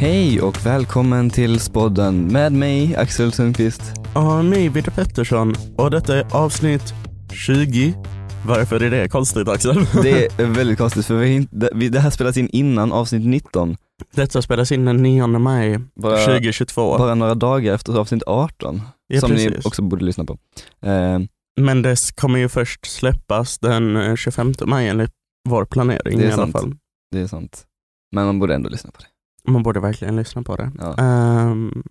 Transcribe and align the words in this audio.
Hej 0.00 0.40
och 0.40 0.66
välkommen 0.66 1.30
till 1.30 1.60
Spodden 1.60 2.26
med 2.26 2.52
mig, 2.52 2.96
Axel 2.96 3.32
Sundqvist. 3.32 3.82
Och 4.14 4.44
mig, 4.44 4.68
Vidar 4.68 4.92
Pettersson. 4.92 5.54
Och 5.76 5.90
detta 5.90 6.16
är 6.18 6.36
avsnitt 6.36 6.94
20. 7.32 7.94
Varför 8.46 8.82
är 8.82 8.90
det 8.90 9.08
konstigt 9.08 9.48
Axel? 9.48 9.74
Det 10.02 10.40
är 10.40 10.46
väldigt 10.46 10.78
konstigt 10.78 11.06
för 11.06 11.14
vi, 11.74 11.88
det 11.88 12.00
här 12.00 12.10
spelas 12.10 12.36
in 12.36 12.48
innan 12.48 12.92
avsnitt 12.92 13.26
19, 13.26 13.76
Detta 14.14 14.42
spelas 14.42 14.72
in 14.72 14.84
den 14.84 14.96
9 14.96 15.26
maj 15.26 15.78
bara, 15.94 16.16
2022. 16.24 16.98
bara 16.98 17.14
några 17.14 17.34
dagar 17.34 17.74
efter 17.74 17.98
avsnitt 17.98 18.22
18, 18.26 18.80
ja, 19.06 19.20
som 19.20 19.30
ni 19.30 19.48
precis. 19.48 19.66
också 19.66 19.82
borde 19.82 20.04
lyssna 20.04 20.24
på. 20.24 20.38
Eh, 20.82 21.18
Men 21.60 21.82
det 21.82 22.16
kommer 22.16 22.38
ju 22.38 22.48
först 22.48 22.86
släppas 22.86 23.58
den 23.58 23.96
eh, 23.96 24.16
25 24.16 24.54
maj 24.66 24.88
enligt 24.88 25.12
vår 25.48 25.64
planering 25.64 26.20
i 26.20 26.32
alla 26.32 26.46
fall. 26.46 26.74
det 27.12 27.18
är 27.20 27.26
sant. 27.26 27.64
Men 28.12 28.26
man 28.26 28.38
borde 28.38 28.54
ändå 28.54 28.68
lyssna 28.68 28.90
på 28.90 28.98
det. 29.00 29.06
Man 29.48 29.62
borde 29.62 29.80
verkligen 29.80 30.16
lyssna 30.16 30.42
på 30.42 30.56
det. 30.56 30.70
Ja. 30.78 30.94
Ehm, 30.98 31.82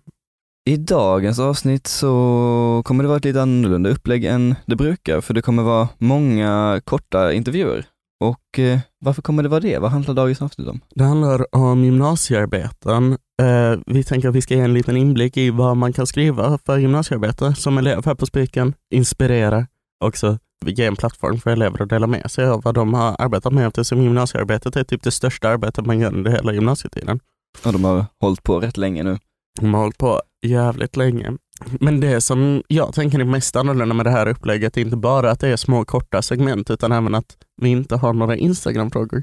I 0.68 0.76
dagens 0.76 1.38
avsnitt 1.38 1.86
så 1.86 2.82
kommer 2.84 3.04
det 3.04 3.08
vara 3.08 3.18
ett 3.18 3.24
lite 3.24 3.42
annorlunda 3.42 3.90
upplägg 3.90 4.24
än 4.24 4.54
det 4.66 4.76
brukar, 4.76 5.20
för 5.20 5.34
det 5.34 5.42
kommer 5.42 5.62
vara 5.62 5.88
många 5.98 6.80
korta 6.84 7.32
intervjuer. 7.32 7.86
Och 8.20 8.58
eh, 8.58 8.78
varför 9.00 9.22
kommer 9.22 9.42
det 9.42 9.48
vara 9.48 9.60
det? 9.60 9.78
Vad 9.78 9.90
handlar 9.90 10.14
dagens 10.14 10.42
avsnitt 10.42 10.68
om? 10.68 10.80
det 10.94 11.04
handlar 11.04 11.54
om 11.56 11.84
gymnasiearbeten. 11.84 13.12
Eh, 13.42 13.80
vi 13.86 14.04
tänker 14.04 14.28
att 14.28 14.34
vi 14.34 14.42
ska 14.42 14.54
ge 14.54 14.60
en 14.60 14.74
liten 14.74 14.96
inblick 14.96 15.36
i 15.36 15.50
vad 15.50 15.76
man 15.76 15.92
kan 15.92 16.06
skriva 16.06 16.58
för 16.66 16.78
gymnasiearbete 16.78 17.54
som 17.54 17.78
elev 17.78 18.04
här 18.04 18.14
på 18.14 18.26
Spiken. 18.26 18.74
Inspirera 18.94 19.66
också 20.04 20.38
ge 20.66 20.86
en 20.86 20.96
plattform 20.96 21.38
för 21.38 21.50
elever 21.50 21.82
att 21.82 21.88
dela 21.88 22.06
med 22.06 22.30
sig 22.30 22.46
av 22.46 22.62
vad 22.62 22.74
de 22.74 22.94
har 22.94 23.16
arbetat 23.18 23.52
med 23.52 23.66
eftersom 23.66 24.02
gymnasiearbetet 24.02 24.76
är 24.76 24.84
typ 24.84 25.02
det 25.02 25.10
största 25.10 25.48
arbetet 25.48 25.86
man 25.86 26.00
gör 26.00 26.14
under 26.14 26.30
hela 26.30 26.52
gymnasietiden. 26.52 27.20
Ja, 27.64 27.72
de 27.72 27.84
har 27.84 28.06
hållit 28.20 28.42
på 28.42 28.60
rätt 28.60 28.76
länge 28.76 29.02
nu. 29.02 29.18
De 29.60 29.74
har 29.74 29.80
hållit 29.80 29.98
på 29.98 30.22
jävligt 30.46 30.96
länge. 30.96 31.32
Men 31.80 32.00
det 32.00 32.20
som 32.20 32.62
jag 32.68 32.94
tänker 32.94 33.18
är 33.18 33.24
mest 33.24 33.56
annorlunda 33.56 33.94
med 33.94 34.06
det 34.06 34.10
här 34.10 34.28
upplägget 34.28 34.76
är 34.76 34.80
inte 34.80 34.96
bara 34.96 35.30
att 35.30 35.40
det 35.40 35.48
är 35.48 35.56
små 35.56 35.84
korta 35.84 36.22
segment 36.22 36.70
utan 36.70 36.92
även 36.92 37.14
att 37.14 37.36
vi 37.62 37.68
inte 37.68 37.96
har 37.96 38.12
några 38.12 38.36
Instagram-frågor. 38.36 39.22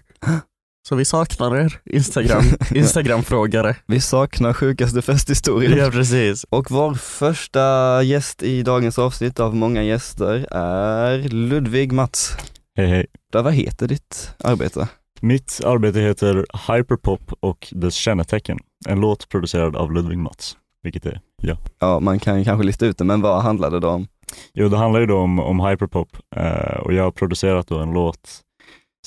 Så 0.88 0.96
vi 0.96 1.06
saknar 1.06 1.56
er 1.58 1.80
Instagram, 1.86 2.44
Instagram-frågare. 2.76 3.76
Vi 3.86 4.02
saknar 4.02 4.54
sjukaste 4.54 5.02
festhistorien. 5.02 5.78
Ja 5.78 5.92
precis. 5.92 6.44
Och 6.44 6.72
vår 6.72 6.94
första 6.94 8.04
gäst 8.04 8.44
i 8.44 8.64
dagens 8.64 9.00
avsnitt 9.00 9.40
av 9.40 9.56
många 9.56 9.84
gäster 9.84 10.48
är 10.52 11.18
Ludvig 11.30 11.92
Mats. 11.92 12.38
Hej 12.78 12.88
hej. 12.88 13.06
Där, 13.32 13.44
vad 13.44 13.54
heter 13.54 13.88
ditt 13.88 14.32
arbete? 14.40 14.88
Mitt 15.26 15.62
arbete 15.66 16.00
heter 16.00 16.46
Hyperpop 16.68 17.34
och 17.40 17.68
dess 17.72 17.96
kännetecken. 17.96 18.60
En 18.88 19.00
låt 19.00 19.30
producerad 19.30 19.76
av 19.76 19.92
Ludvig 19.92 20.18
Mats, 20.18 20.58
vilket 20.84 21.06
är 21.06 21.22
jag. 21.42 21.58
Ja, 21.80 22.00
man 22.00 22.20
kan 22.20 22.44
kanske 22.44 22.66
lista 22.66 22.86
ut 22.86 22.98
det, 22.98 23.04
men 23.04 23.22
vad 23.22 23.42
handlar 23.42 23.72
det 23.72 23.80
då 23.80 23.90
om? 23.90 24.08
Jo, 24.54 24.70
det 24.70 24.78
handlar 24.78 25.00
ju 25.00 25.06
då 25.06 25.18
om, 25.18 25.40
om 25.40 25.60
hyperpop 25.60 26.18
eh, 26.36 26.80
och 26.80 26.94
jag 26.94 27.04
har 27.04 27.12
producerat 27.12 27.68
då 27.68 27.80
en 27.80 27.94
låt 27.94 28.42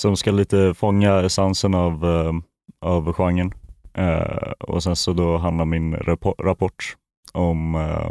som 0.01 0.17
ska 0.17 0.31
lite 0.31 0.75
fånga 0.75 1.21
essensen 1.21 1.75
av, 1.75 2.05
eh, 2.05 2.33
av 2.81 3.13
genren. 3.13 3.53
Eh, 3.95 4.53
och 4.59 4.83
sen 4.83 4.97
så 4.97 5.13
då 5.13 5.37
handlar 5.37 5.65
min 5.65 5.95
rapport 6.39 6.97
om 7.33 7.75
eh, 7.75 8.11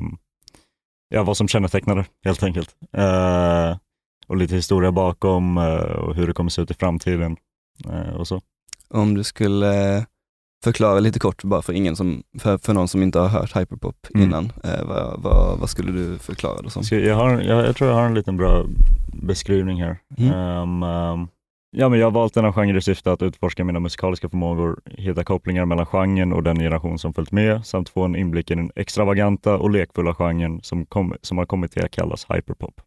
ja, 1.09 1.23
vad 1.23 1.37
som 1.37 1.47
kännetecknar 1.47 1.95
det 1.95 2.05
helt 2.25 2.43
enkelt. 2.43 2.69
Eh, 2.93 3.77
och 4.27 4.37
lite 4.37 4.55
historia 4.55 4.91
bakom 4.91 5.57
eh, 5.57 5.75
och 5.75 6.15
hur 6.15 6.27
det 6.27 6.33
kommer 6.33 6.49
se 6.49 6.61
ut 6.61 6.71
i 6.71 6.73
framtiden 6.73 7.37
och 8.17 8.27
så. 8.27 8.41
Om 8.89 9.13
du 9.13 9.23
skulle 9.23 10.05
förklara 10.63 10.99
lite 10.99 11.19
kort 11.19 11.43
bara 11.43 11.61
för, 11.61 11.73
ingen 11.73 11.95
som, 11.95 12.23
för, 12.39 12.57
för 12.57 12.73
någon 12.73 12.87
som 12.87 13.03
inte 13.03 13.19
har 13.19 13.27
hört 13.27 13.55
hyperpop 13.55 14.07
Mm. 14.15 14.27
innan, 14.27 14.51
eh, 14.63 14.83
vad, 14.83 15.21
vad, 15.21 15.59
vad 15.59 15.69
skulle 15.69 15.91
du 15.91 16.17
förklara 16.17 16.61
det 16.61 16.69
som? 16.69 16.83
Jag, 16.91 17.15
har, 17.15 17.41
jag, 17.41 17.65
jag 17.65 17.75
tror 17.75 17.89
jag 17.89 17.97
har 17.97 18.05
en 18.05 18.13
liten 18.13 18.37
bra 18.37 18.65
beskrivning 19.13 19.81
här. 19.83 19.97
Mm. 20.17 20.33
Ehm, 20.33 20.83
ehm, 20.83 21.27
ja, 21.71 21.89
men 21.89 21.99
jag 21.99 22.05
har 22.05 22.11
valt 22.11 22.33
denna 22.33 22.53
genre 22.53 22.77
i 22.77 22.81
syfte 22.81 23.11
att 23.11 23.21
utforska 23.21 23.63
mina 23.63 23.79
musikaliska 23.79 24.29
förmågor, 24.29 24.79
hitta 24.85 25.23
kopplingar 25.23 25.65
mellan 25.65 25.85
genren 25.85 26.33
och 26.33 26.43
den 26.43 26.59
generation 26.59 26.99
som 26.99 27.13
följt 27.13 27.31
med, 27.31 27.65
samt 27.65 27.89
få 27.89 28.03
en 28.03 28.15
inblick 28.15 28.51
i 28.51 28.55
den 28.55 28.71
extravaganta 28.75 29.57
och 29.57 29.69
lekfulla 29.69 30.15
genren 30.15 30.59
som, 30.63 30.85
kom, 30.85 31.13
som 31.21 31.37
har 31.37 31.45
kommit 31.45 31.71
till 31.71 31.85
att 31.85 31.91
kallas 31.91 32.25
hyperpop. 32.29 32.81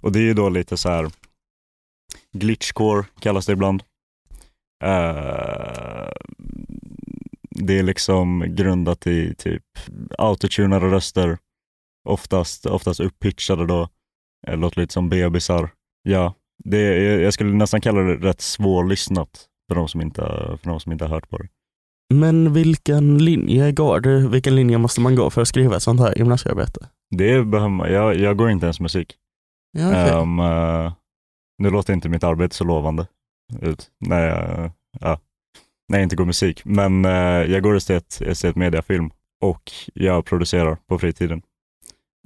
Och 0.00 0.12
det 0.12 0.18
är 0.18 0.24
ju 0.24 0.34
då 0.34 0.48
lite 0.48 0.76
så 0.76 0.88
här 0.88 1.10
glitchcore 2.32 3.04
kallas 3.20 3.46
det 3.46 3.52
ibland. 3.52 3.82
Eh, 4.82 6.08
det 7.50 7.78
är 7.78 7.82
liksom 7.82 8.44
grundat 8.48 9.06
i 9.06 9.34
typ 9.34 9.64
autotunade 10.18 10.86
röster, 10.86 11.38
oftast, 12.08 12.66
oftast 12.66 13.00
uppitchade 13.00 13.66
då, 13.66 13.88
Eh, 14.46 14.56
låter 14.56 14.80
lite 14.80 14.92
som 14.92 15.08
bebisar. 15.08 15.70
Ja, 16.02 16.34
det 16.64 16.78
är, 16.78 17.20
jag 17.20 17.34
skulle 17.34 17.52
nästan 17.52 17.80
kalla 17.80 18.00
det 18.00 18.14
rätt 18.14 18.40
svårlyssnat 18.40 19.46
för 19.68 19.74
de 19.74 19.88
som 19.88 20.00
inte, 20.00 20.20
för 20.62 20.70
de 20.70 20.80
som 20.80 20.92
inte 20.92 21.04
har 21.04 21.10
hört 21.14 21.28
på 21.28 21.38
det. 21.38 21.48
Men 22.14 22.52
vilken 22.52 23.18
linje 23.18 23.72
går 23.72 24.00
du? 24.00 24.28
Vilken 24.28 24.56
linje 24.56 24.78
måste 24.78 25.00
man 25.00 25.14
gå 25.14 25.30
för 25.30 25.42
att 25.42 25.48
skriva 25.48 25.76
ett 25.76 25.82
sånt 25.82 26.00
här 26.00 26.18
gymnasiearbete? 26.18 26.88
Det 27.10 27.44
behöver 27.44 27.68
man, 27.68 27.92
jag, 27.92 28.16
jag 28.16 28.36
går 28.36 28.50
inte 28.50 28.66
ens 28.66 28.80
musik. 28.80 29.14
Ja, 29.78 29.88
okej. 29.88 30.22
Ehm, 30.22 30.38
eh, 30.38 30.92
nu 31.58 31.70
låter 31.70 31.92
inte 31.92 32.08
mitt 32.08 32.24
arbete 32.24 32.56
så 32.56 32.64
lovande 32.64 33.06
ut 33.60 33.90
när 33.98 34.28
jag, 34.28 34.70
ja, 35.00 35.20
när 35.88 35.98
jag 35.98 36.02
inte 36.02 36.16
går 36.16 36.24
musik. 36.24 36.64
Men 36.64 37.04
eh, 37.04 37.12
jag 37.52 37.62
går 37.62 37.76
estet, 37.76 38.20
estet 38.20 38.56
mediafilm 38.56 39.10
och 39.40 39.72
jag 39.94 40.24
producerar 40.24 40.76
på 40.86 40.98
fritiden. 40.98 41.42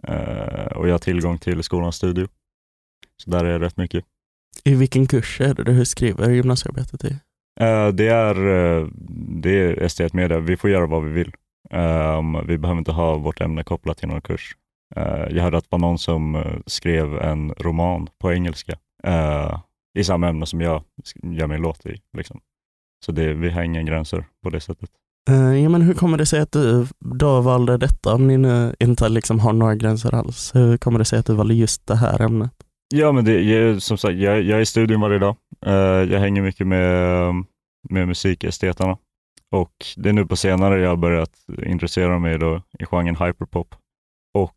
Eh, 0.08 0.66
och 0.76 0.88
jag 0.88 0.94
har 0.94 0.98
tillgång 0.98 1.38
till 1.38 1.62
skolans 1.62 1.96
studio. 1.96 2.28
Så 3.22 3.30
där 3.30 3.44
är 3.44 3.50
jag 3.50 3.62
rätt 3.62 3.76
mycket. 3.76 4.04
I 4.64 4.74
vilken 4.74 5.06
kurs 5.06 5.40
är 5.40 5.54
det 5.54 5.64
du 5.64 5.84
skriver 5.84 6.30
gymnasiearbetet 6.30 7.04
i? 7.04 7.18
Eh, 7.60 7.88
det 7.88 8.08
är, 8.08 8.36
eh, 8.46 8.88
det 9.42 9.50
är 9.50 9.82
estet 9.82 10.12
media. 10.12 10.38
Vi 10.38 10.56
får 10.56 10.70
göra 10.70 10.86
vad 10.86 11.04
vi 11.04 11.10
vill. 11.10 11.32
Ehm, 11.70 12.46
vi 12.46 12.58
behöver 12.58 12.78
inte 12.78 12.92
ha 12.92 13.16
vårt 13.16 13.40
ämne 13.40 13.64
kopplat 13.64 13.98
till 13.98 14.08
någon 14.08 14.20
kurs. 14.20 14.56
Eh, 14.96 15.26
jag 15.30 15.42
hörde 15.42 15.58
att 15.58 15.64
det 15.64 15.70
var 15.70 15.78
någon 15.78 15.98
som 15.98 16.36
eh, 16.36 16.56
skrev 16.66 17.18
en 17.18 17.54
roman 17.58 18.08
på 18.18 18.32
engelska 18.32 18.78
eh, 19.04 19.60
i 19.96 20.04
samma 20.04 20.28
ämne 20.28 20.46
som 20.46 20.60
jag 20.60 20.82
gör 21.22 21.46
min 21.46 21.62
låt 21.62 21.86
i. 21.86 22.00
Liksom. 22.16 22.40
Så 23.04 23.12
det, 23.12 23.34
vi 23.34 23.50
har 23.50 23.62
inga 23.62 23.82
gränser 23.82 24.24
på 24.42 24.50
det 24.50 24.60
sättet. 24.60 24.90
Eh, 25.30 25.62
ja, 25.62 25.68
men 25.68 25.82
hur 25.82 25.94
kommer 25.94 26.18
det 26.18 26.26
sig 26.26 26.40
att 26.40 26.52
du 26.52 26.86
då 27.00 27.40
valde 27.40 27.76
detta 27.76 28.14
om 28.14 28.26
ni 28.26 28.38
nu 28.38 28.74
inte 28.78 29.08
liksom 29.08 29.40
har 29.40 29.52
några 29.52 29.74
gränser 29.74 30.14
alls? 30.14 30.54
Hur 30.54 30.76
kommer 30.76 30.98
det 30.98 31.04
sig 31.04 31.18
att 31.18 31.26
du 31.26 31.34
valde 31.34 31.54
just 31.54 31.86
det 31.86 31.96
här 31.96 32.22
ämnet? 32.22 32.52
Ja, 32.94 33.12
men 33.12 33.24
det, 33.24 33.40
jag, 33.40 33.82
som 33.82 33.98
sagt, 33.98 34.14
jag, 34.14 34.42
jag 34.42 34.58
är 34.58 34.62
i 34.62 34.66
studion 34.66 35.00
varje 35.00 35.18
dag. 35.18 35.36
Eh, 35.66 35.72
jag 36.12 36.20
hänger 36.20 36.42
mycket 36.42 36.66
med, 36.66 37.34
med 37.90 38.08
musikesteterna 38.08 38.98
och 39.50 39.72
det 39.96 40.08
är 40.08 40.12
nu 40.12 40.26
på 40.26 40.36
senare 40.36 40.80
jag 40.80 40.88
har 40.88 40.96
börjat 40.96 41.32
intressera 41.66 42.18
mig 42.18 42.38
då 42.38 42.62
i 42.78 42.84
genren 42.84 43.16
hyperpop. 43.16 43.74
Och 44.34 44.56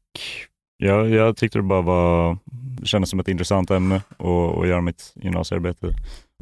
jag, 0.84 1.09
jag 1.09 1.38
tyckte 1.38 1.59
det 1.59 1.63
bara 1.63 1.81
var, 1.81 2.38
kändes 2.84 3.09
som 3.09 3.19
ett 3.19 3.28
intressant 3.28 3.72
ämne 3.72 3.95
att, 3.95 4.57
att 4.57 4.67
göra 4.67 4.81
mitt 4.81 5.13
gymnasiearbete 5.16 5.94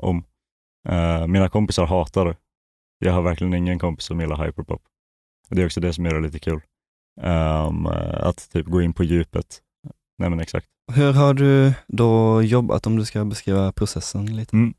om. 0.02 0.24
Eh, 0.90 1.28
mina 1.28 1.50
kompisar 1.50 1.86
hatar 1.86 2.26
det. 2.26 2.36
Jag 3.00 3.14
har 3.14 3.22
verkligen 3.22 3.54
ingen 3.54 3.80
kompis 3.80 4.06
som 4.06 4.22
gillar 4.22 4.46
hyperpop. 4.46 4.82
Det 5.50 5.62
är 5.62 5.66
också 5.66 5.80
det 5.80 5.94
som 5.94 6.06
gör 6.06 6.14
det 6.14 6.22
lite 6.22 6.40
kul. 6.40 6.62
Ehm, 7.22 7.86
att 8.14 8.50
typ 8.52 8.66
gå 8.66 8.82
in 8.82 8.94
på 8.94 9.04
djupet. 9.04 9.62
Nej 10.18 10.30
men 10.30 10.40
exakt. 10.40 10.68
Hur 10.94 11.14
har 11.14 11.34
du 11.34 11.74
då 11.88 12.42
jobbat 12.42 12.88
om 12.88 12.96
du 12.98 13.06
ska 13.06 13.26
beskriva 13.26 13.72
processen 13.72 14.36
lite? 14.36 14.56
Mm. 14.56 14.74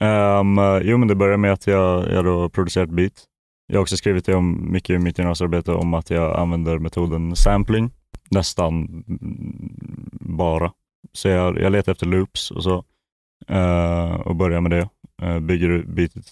Ehm, 0.00 0.80
jo, 0.82 0.98
men 0.98 1.08
det 1.08 1.14
börjar 1.14 1.36
med 1.36 1.52
att 1.52 1.66
jag, 1.66 2.12
jag 2.12 2.24
då 2.24 2.48
producerat 2.48 2.90
beat. 2.90 3.24
Jag 3.66 3.76
har 3.76 3.82
också 3.82 3.96
skrivit 3.96 4.26
det 4.26 4.34
om, 4.34 4.72
mycket 4.72 4.94
i 4.94 4.98
mitt 4.98 5.18
gymnasiearbete 5.18 5.72
om 5.72 5.94
att 5.94 6.10
jag 6.10 6.40
använder 6.40 6.78
metoden 6.78 7.36
sampling, 7.36 7.90
nästan 8.30 9.04
bara. 10.20 10.72
Så 11.12 11.28
jag, 11.28 11.58
jag 11.58 11.72
letar 11.72 11.92
efter 11.92 12.06
loops 12.06 12.50
och 12.50 12.62
så 12.62 12.84
eh, 13.48 14.14
och 14.14 14.36
börjar 14.36 14.60
med 14.60 14.70
det. 14.70 14.88
Uh, 15.22 15.38
bygger 15.38 15.82
bitet 15.82 16.26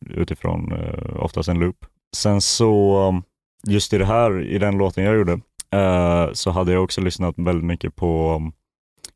utifrån 0.00 0.72
uh, 0.72 1.24
oftast 1.24 1.48
en 1.48 1.58
loop. 1.58 1.86
Sen 2.16 2.40
så, 2.40 3.22
just 3.66 3.92
i 3.92 3.98
det 3.98 4.06
här, 4.06 4.42
i 4.42 4.58
den 4.58 4.78
låten 4.78 5.04
jag 5.04 5.16
gjorde, 5.16 5.40
eh, 5.72 6.32
så 6.32 6.50
hade 6.50 6.72
jag 6.72 6.84
också 6.84 7.00
lyssnat 7.00 7.34
väldigt 7.38 7.64
mycket 7.64 7.96
på 7.96 8.36
um, 8.36 8.52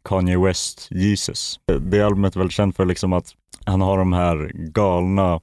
Kanye 0.05 0.39
West, 0.39 0.89
Jesus. 0.91 1.61
Det 1.81 2.03
albumet 2.03 2.37
är 2.37 2.41
väldigt 2.41 2.55
känt 2.55 2.77
för 2.77 2.85
liksom 2.85 3.13
att 3.13 3.35
han 3.65 3.81
har 3.81 3.99
de 3.99 4.13
här 4.13 4.51
galna 4.55 5.41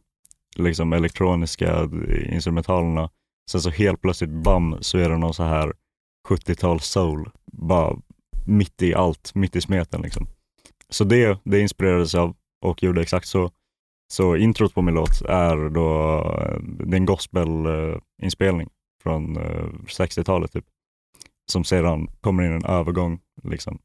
liksom 0.56 0.94
elektroniska 0.94 1.90
instrumentalerna. 2.30 3.10
Sen 3.52 3.62
så 3.62 3.70
helt 3.70 4.02
plötsligt, 4.02 4.30
bam, 4.30 4.78
så 4.82 4.98
är 4.98 5.10
det 5.10 5.18
någon 5.18 5.34
så 5.34 5.44
här 5.44 5.74
70-tal 6.30 6.80
soul. 6.80 7.30
Bara 7.52 7.98
mitt 8.46 8.82
i 8.82 8.94
allt, 8.94 9.36
mitt 9.36 9.56
i 9.56 9.62
smeten 9.62 10.02
liksom. 10.02 10.28
Så 10.90 11.04
det, 11.04 11.40
det 11.44 11.60
inspirerades 11.60 12.16
av 12.16 12.36
och 12.66 12.84
gjorde 12.84 13.02
exakt 13.02 13.28
så. 13.28 13.52
Så 14.14 14.36
introt 14.36 14.74
på 14.74 14.82
min 14.82 14.96
låt 14.96 15.22
är 15.22 15.70
då, 15.70 16.18
eh, 16.40 16.60
det 16.62 16.96
är 16.96 17.00
en 17.00 17.06
gospelinspelning 17.06 18.70
från 19.04 19.38
eh, 19.38 19.66
60-talet 19.88 20.52
typ. 20.52 20.66
Som 21.52 21.64
sedan 21.64 22.08
kommer 22.22 22.44
in 22.44 22.52
en 22.52 22.66
övergång 22.66 23.20
liksom, 23.44 23.80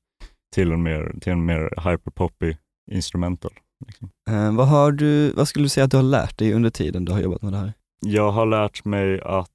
till 0.55 0.73
en 0.73 0.82
mer, 0.82 1.15
till 1.21 1.32
en 1.32 1.44
mer 1.44 1.91
hyperpoppy 1.91 2.56
instrumental. 2.91 3.53
Liksom. 3.87 4.11
Eh, 4.31 4.55
vad, 4.55 4.69
har 4.69 4.93
du, 4.93 5.31
vad 5.31 5.49
skulle 5.49 5.65
du 5.65 5.69
säga 5.69 5.85
att 5.85 5.91
du 5.91 5.97
har 5.97 6.05
lärt 6.05 6.39
dig 6.39 6.53
under 6.53 6.71
tiden 6.71 7.05
du 7.05 7.12
har 7.12 7.21
jobbat 7.21 7.43
med 7.43 7.53
det 7.53 7.59
här? 7.59 7.73
Jag 8.00 8.31
har 8.31 8.47
lärt 8.47 8.85
mig 8.85 9.21
att 9.21 9.50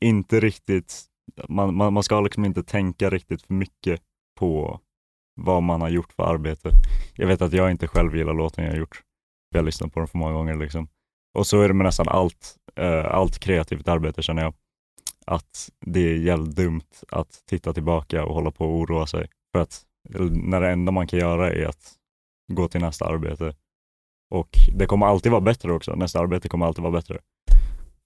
inte 0.00 0.40
riktigt, 0.40 1.02
man, 1.48 1.76
man, 1.76 1.92
man 1.92 2.02
ska 2.02 2.20
liksom 2.20 2.44
inte 2.44 2.62
tänka 2.62 3.10
riktigt 3.10 3.42
för 3.42 3.54
mycket 3.54 4.00
på 4.38 4.80
vad 5.34 5.62
man 5.62 5.80
har 5.80 5.88
gjort 5.88 6.12
för 6.12 6.22
arbete. 6.22 6.70
Jag 7.14 7.26
vet 7.26 7.42
att 7.42 7.52
jag 7.52 7.70
inte 7.70 7.88
själv 7.88 8.16
gillar 8.16 8.34
låten 8.34 8.64
jag 8.64 8.72
har 8.72 8.78
gjort. 8.78 9.02
Jag 9.50 9.58
har 9.58 9.64
lyssnat 9.64 9.92
på 9.92 10.00
den 10.00 10.08
för 10.08 10.18
många 10.18 10.32
gånger. 10.32 10.56
Liksom. 10.56 10.88
Och 11.34 11.46
så 11.46 11.60
är 11.60 11.68
det 11.68 11.74
med 11.74 11.84
nästan 11.84 12.08
allt, 12.08 12.56
eh, 12.76 13.14
allt 13.14 13.38
kreativt 13.38 13.88
arbete 13.88 14.22
känner 14.22 14.42
jag. 14.42 14.54
Att 15.26 15.70
det 15.80 16.00
är 16.00 16.16
jävligt 16.16 16.56
dumt 16.56 16.90
att 17.08 17.42
titta 17.46 17.72
tillbaka 17.72 18.24
och 18.24 18.34
hålla 18.34 18.50
på 18.50 18.64
och 18.64 18.78
oroa 18.78 19.06
sig. 19.06 19.28
För 19.52 19.62
att 19.62 19.82
eh, 20.14 20.20
när 20.20 20.60
det 20.60 20.70
enda 20.70 20.92
man 20.92 21.06
kan 21.06 21.18
göra 21.18 21.52
är 21.52 21.66
att 21.66 21.92
gå 22.52 22.68
till 22.68 22.80
nästa 22.80 23.06
arbete. 23.06 23.54
Och 24.30 24.50
det 24.76 24.86
kommer 24.86 25.06
alltid 25.06 25.32
vara 25.32 25.40
bättre 25.40 25.72
också. 25.72 25.94
Nästa 25.94 26.20
arbete 26.20 26.48
kommer 26.48 26.66
alltid 26.66 26.82
vara 26.82 26.92
bättre. 26.92 27.18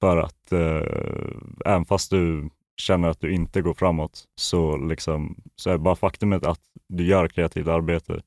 För 0.00 0.16
att 0.16 0.52
eh, 0.52 1.72
även 1.72 1.84
fast 1.84 2.10
du 2.10 2.50
känner 2.80 3.08
att 3.08 3.20
du 3.20 3.32
inte 3.32 3.62
går 3.62 3.74
framåt 3.74 4.24
så, 4.40 4.76
liksom, 4.76 5.36
så 5.56 5.70
är 5.70 5.78
bara 5.78 5.96
faktumet 5.96 6.46
att 6.46 6.60
du 6.88 7.04
gör 7.06 7.28
kreativt 7.28 7.66
arbete, 7.68 8.20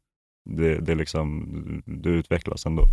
det, 0.50 0.78
det 0.80 0.96
liksom, 0.96 1.48
du 1.86 2.10
utvecklas 2.10 2.66
ändå. 2.66 2.84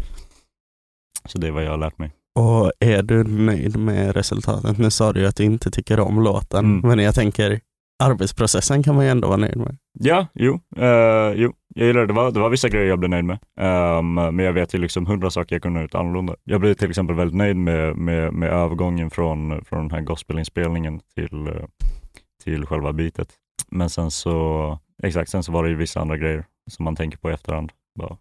Så 1.24 1.38
det 1.38 1.46
är 1.46 1.50
vad 1.50 1.64
jag 1.64 1.70
har 1.70 1.76
lärt 1.78 1.98
mig. 1.98 2.12
Och 2.38 2.72
är 2.80 3.02
du 3.02 3.24
nöjd 3.24 3.76
med 3.78 4.14
resultatet? 4.16 4.78
Nu 4.78 4.90
sa 4.90 5.12
du 5.12 5.20
ju 5.20 5.26
att 5.26 5.36
du 5.36 5.44
inte 5.44 5.70
tycker 5.70 6.00
om 6.00 6.22
låten, 6.22 6.64
Mm. 6.64 6.80
men 6.88 6.98
jag 7.04 7.14
tänker 7.14 7.60
arbetsprocessen 7.98 8.82
kan 8.82 8.94
man 8.94 9.04
ju 9.04 9.10
ändå 9.10 9.28
vara 9.28 9.36
nöjd 9.36 9.56
med. 9.56 9.76
Ja, 9.92 10.26
jo, 10.34 10.60
uh, 10.78 11.32
jo 11.36 11.52
jag 11.78 11.86
gillar 11.86 12.00
det. 12.00 12.06
Det 12.06 12.12
var, 12.12 12.30
det 12.30 12.40
var 12.40 12.50
vissa 12.50 12.68
grejer 12.68 12.86
jag 12.86 12.98
blev 12.98 13.10
nöjd 13.10 13.24
med. 13.24 13.38
Um, 13.98 14.14
men 14.14 14.38
jag 14.38 14.52
vet 14.52 14.74
ju 14.74 14.78
liksom 14.78 15.06
hundra 15.06 15.30
saker 15.30 15.54
jag 15.54 15.62
kunde 15.62 15.78
ha 15.78 15.82
gjort 15.82 15.94
annorlunda. 15.94 16.36
Jag 16.44 16.60
blev 16.60 16.74
till 16.74 16.90
exempel 16.90 17.16
väldigt 17.16 17.36
nöjd 17.36 17.56
med, 17.56 17.96
med, 17.96 18.32
med 18.32 18.48
övergången 18.48 19.10
från, 19.10 19.64
från 19.64 19.80
den 19.80 19.90
här 19.90 20.00
gospelinspelningen 20.00 21.00
till, 21.14 21.46
eh, 21.46 21.64
till 22.44 22.66
själva 22.66 22.92
bitet. 22.92 23.28
Men 23.68 23.90
sen 23.90 24.10
så, 24.10 24.78
exakt, 25.02 25.30
sen 25.30 25.42
så 25.42 25.52
var 25.52 25.64
det 25.64 25.70
ju 25.70 25.76
vissa 25.76 26.00
andra 26.00 26.16
grejer 26.16 26.44
som 26.70 26.84
man 26.84 26.96
tänker 26.96 27.18
på 27.18 27.30
i 27.30 27.32
efterhand. 27.34 27.72
Bara, 27.98 28.16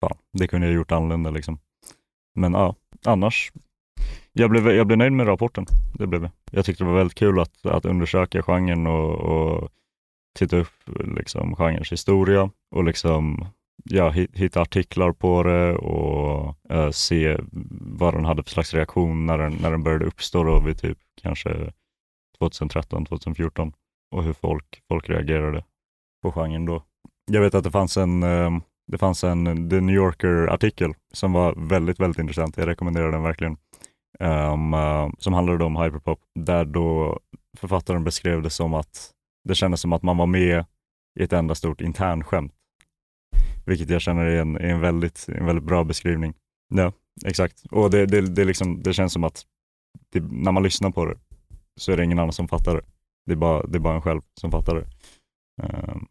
fan, 0.00 0.18
det 0.32 0.46
kunde 0.46 0.66
jag 0.66 0.74
ha 0.74 0.78
gjort 0.78 0.92
annorlunda 0.92 1.30
liksom. 1.30 1.58
Men 2.34 2.52
ja, 2.52 2.74
annars, 3.04 3.52
jag 4.32 4.50
blev, 4.50 4.70
jag 4.70 4.86
blev 4.86 4.98
nöjd 4.98 5.12
med 5.12 5.26
rapporten. 5.26 5.66
Det 5.94 6.06
blev 6.06 6.22
jag. 6.22 6.30
Jag 6.50 6.64
tyckte 6.64 6.84
det 6.84 6.90
var 6.90 6.98
väldigt 6.98 7.18
kul 7.18 7.40
att, 7.40 7.66
att 7.66 7.84
undersöka 7.84 8.42
genren 8.42 8.86
och, 8.86 9.14
och 9.14 9.70
titta 10.38 10.56
upp 10.56 10.74
liksom, 11.16 11.56
genrens 11.56 11.92
historia 11.92 12.50
och 12.70 12.84
liksom, 12.84 13.46
ja, 13.84 14.10
hitta 14.10 14.60
artiklar 14.60 15.12
på 15.12 15.42
det 15.42 15.74
och 15.74 16.56
eh, 16.70 16.90
se 16.90 17.38
vad 17.80 18.14
den 18.14 18.24
hade 18.24 18.42
för 18.42 18.50
slags 18.50 18.74
reaktion 18.74 19.26
när 19.26 19.38
den, 19.38 19.52
när 19.52 19.70
den 19.70 19.82
började 19.82 20.04
uppstå 20.04 20.44
då 20.44 20.60
vid 20.60 20.80
typ 20.80 20.98
kanske 21.22 21.72
2013, 22.38 23.06
2014 23.06 23.72
och 24.10 24.24
hur 24.24 24.32
folk, 24.32 24.82
folk 24.88 25.10
reagerade 25.10 25.64
på 26.22 26.32
genren 26.32 26.64
då. 26.64 26.82
Jag 27.30 27.40
vet 27.40 27.54
att 27.54 27.64
det 27.64 27.70
fanns 27.70 27.96
en, 27.96 28.22
eh, 28.22 28.50
det 28.86 28.98
fanns 28.98 29.24
en 29.24 29.70
The 29.70 29.80
New 29.80 29.94
Yorker-artikel 29.94 30.94
som 31.12 31.32
var 31.32 31.54
väldigt, 31.56 32.00
väldigt 32.00 32.18
intressant. 32.18 32.56
Jag 32.56 32.66
rekommenderar 32.66 33.12
den 33.12 33.22
verkligen. 33.22 33.56
Um, 34.20 34.74
uh, 34.74 35.10
som 35.18 35.32
handlade 35.32 35.64
om 35.64 35.76
hyperpop, 35.76 36.20
där 36.34 36.64
då 36.64 37.20
författaren 37.58 38.04
beskrev 38.04 38.42
det 38.42 38.50
som 38.50 38.74
att 38.74 39.10
det 39.48 39.54
kändes 39.54 39.80
som 39.80 39.92
att 39.92 40.02
man 40.02 40.16
var 40.16 40.26
med 40.26 40.64
i 41.20 41.22
ett 41.22 41.32
enda 41.32 41.54
stort 41.54 41.80
internskämt. 41.80 42.52
Vilket 43.66 43.90
jag 43.90 44.00
känner 44.00 44.24
är 44.24 44.40
en, 44.40 44.56
är 44.56 44.68
en, 44.68 44.80
väldigt, 44.80 45.28
en 45.28 45.46
väldigt 45.46 45.64
bra 45.64 45.84
beskrivning. 45.84 46.34
Ja, 46.74 46.92
exakt. 47.26 47.64
Och 47.70 47.90
det, 47.90 48.06
det, 48.06 48.20
det, 48.20 48.44
liksom, 48.44 48.82
det 48.82 48.92
känns 48.92 49.12
som 49.12 49.24
att 49.24 49.46
det, 50.12 50.20
när 50.20 50.52
man 50.52 50.62
lyssnar 50.62 50.90
på 50.90 51.04
det 51.04 51.18
så 51.80 51.92
är 51.92 51.96
det 51.96 52.04
ingen 52.04 52.18
annan 52.18 52.32
som 52.32 52.48
fattar 52.48 52.74
det. 52.74 52.82
Det 53.26 53.32
är 53.32 53.36
bara, 53.36 53.66
det 53.66 53.78
är 53.78 53.80
bara 53.80 53.94
en 53.94 54.02
själv 54.02 54.20
som 54.40 54.50
fattar 54.50 54.74
det. 54.74 54.86
Ehm, 55.62 56.06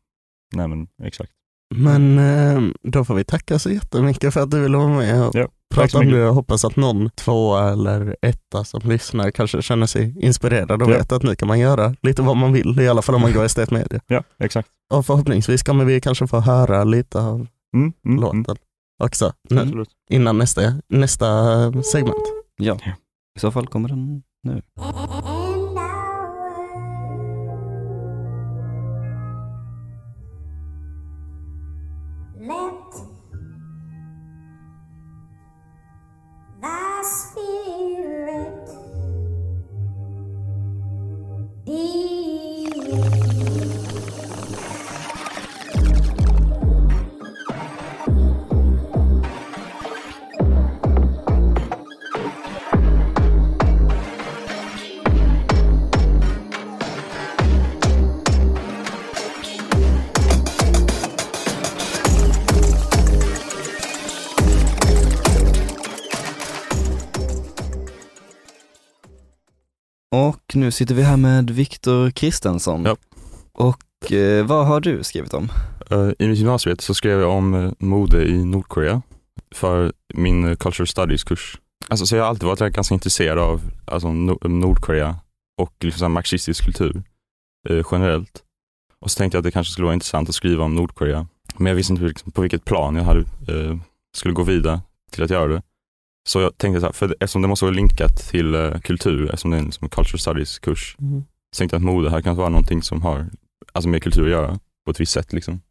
nej 0.56 0.68
men 0.68 0.88
exakt. 1.04 1.32
Men 1.76 2.20
eh, 2.20 2.62
då 2.84 3.06
får 3.06 3.16
vi 3.16 3.24
tacka 3.24 3.60
så 3.60 3.70
jättemycket 3.70 4.34
för 4.34 4.42
att 4.42 4.52
du 4.52 4.60
ville 4.62 4.78
vara 4.78 4.88
med 4.88 5.24
och 5.28 5.36
Ja, 5.36 5.48
prata 5.76 6.00
om 6.00 6.10
det. 6.12 6.18
Jag 6.18 6.34
hoppas 6.34 6.66
att 6.66 6.76
någon 6.76 7.10
tvåa 7.10 7.72
eller 7.72 8.16
etta 8.22 8.64
som 8.64 8.82
lyssnar 8.90 9.32
kanske 9.32 9.62
känner 9.62 9.86
sig 9.86 10.16
inspirerad 10.26 10.82
och 10.82 10.92
Ja. 10.92 10.98
vet 10.98 11.12
att 11.12 11.24
nu 11.24 11.36
kan 11.36 11.48
man 11.48 11.60
göra 11.60 11.96
lite 12.02 12.22
vad 12.22 12.38
man 12.38 12.54
vill, 12.54 12.80
i 12.80 12.88
alla 12.88 13.02
fall 13.02 13.16
om 13.16 13.22
man 13.22 13.34
går 13.34 13.46
estetmedia. 13.46 14.02
Ja, 14.08 14.24
exakt. 14.40 14.70
Och 14.94 15.06
förhoppningsvis 15.06 15.64
kommer 15.64 15.86
vi 15.86 16.02
kanske 16.02 16.28
få 16.28 16.40
höra 16.40 16.84
lite 16.84 17.20
av 17.20 17.48
Mm, 17.76 17.84
mm, 17.84 17.94
mm. 18.06 18.22
låten 18.22 18.56
också 19.04 19.34
nu, 19.50 19.60
Absolut. 19.62 19.90
innan 20.10 20.38
nästa, 20.38 20.62
nästa 20.90 21.28
segment. 21.84 22.24
Ja, 22.58 22.78
i 23.38 23.40
så 23.40 23.52
fall 23.52 23.68
kommer 23.68 23.90
den 23.90 24.24
nu. 24.44 24.62
Nu 70.68 70.72
sitter 70.72 70.96
vi 70.96 71.04
här 71.04 71.18
med 71.18 71.50
Viktor 71.50 72.12
Kristensson. 72.12 72.86
Ja. 72.86 72.96
Och 73.54 74.12
eh, 74.12 74.46
vad 74.46 74.68
har 74.68 74.80
du 74.80 75.04
skrivit 75.04 75.34
om? 75.34 75.50
Eh, 75.92 76.10
I 76.20 76.28
mitt 76.28 76.38
gymnasiet 76.38 76.82
så 76.82 76.94
skrev 76.94 77.20
jag 77.20 77.30
om 77.32 77.54
eh, 77.54 77.72
mode 77.80 78.28
i 78.28 78.46
Nordkorea 78.46 79.02
för 79.56 79.94
min 80.14 80.46
eh, 80.46 80.56
cultural 80.56 80.88
studies-kurs. 80.88 81.58
Alltså, 81.88 82.06
så 82.06 82.16
jag 82.16 82.24
har 82.24 82.30
alltid 82.30 82.48
varit 82.48 82.74
ganska 82.74 82.94
intresserad 82.94 83.40
av 83.40 83.62
alltså, 83.86 84.08
Nor- 84.08 84.48
Nordkorea 84.48 85.16
och 85.58 85.74
liksom 85.80 86.12
marxistisk 86.12 86.64
kultur 86.66 87.04
eh, 87.70 87.86
generellt. 87.92 88.44
Och 89.00 89.12
så 89.12 89.18
tänkte 89.18 89.36
jag 89.36 89.40
att 89.40 89.46
det 89.46 89.52
kanske 89.52 89.72
skulle 89.74 89.86
vara 89.86 89.94
intressant 89.94 90.30
att 90.30 90.36
skriva 90.36 90.64
om 90.64 90.76
Nordkorea. 90.76 91.28
Men 91.58 91.68
jag 91.68 91.76
visste 91.76 91.94
inte 91.94 92.06
liksom, 92.06 92.32
på 92.32 92.42
vilket 92.42 92.66
plan 92.66 92.96
jag 92.96 93.04
hade, 93.04 93.20
eh, 93.20 93.78
skulle 94.18 94.34
gå 94.34 94.44
vidare 94.44 94.82
till 95.12 95.24
att 95.24 95.30
göra 95.30 95.48
det. 95.48 95.62
Så 96.28 96.42
jag 96.42 96.58
tänkte 96.58 96.80
så 96.80 96.86
här, 96.86 96.94
för 96.94 97.16
eftersom 97.20 97.42
det 97.42 97.48
måste 97.48 97.66
vara 97.66 97.76
linkat 97.76 98.18
till 98.18 98.56
eh, 98.56 98.80
kultur, 98.80 99.26
eftersom 99.26 99.52
det 99.52 99.58
är 99.58 99.60
en 99.60 99.66
liksom, 99.66 99.90
cultural 99.90 100.20
studies-kurs, 100.20 100.96
så 101.52 101.60
tänkte 101.60 101.76
jag 101.76 101.80
att 101.80 101.86
mode 101.86 102.10
här 102.10 102.22
kan 102.22 102.36
vara 102.36 102.50
någonting 102.50 102.82
som 102.84 103.02
har 103.02 103.30
alltså, 103.72 103.90
med 103.90 104.04
kultur 104.04 104.24
att 104.24 104.32
göra 104.32 104.60
på 104.86 104.92
ett 104.92 105.00
visst 105.00 105.12
sätt. 105.12 105.34
Liksom. 105.34 105.62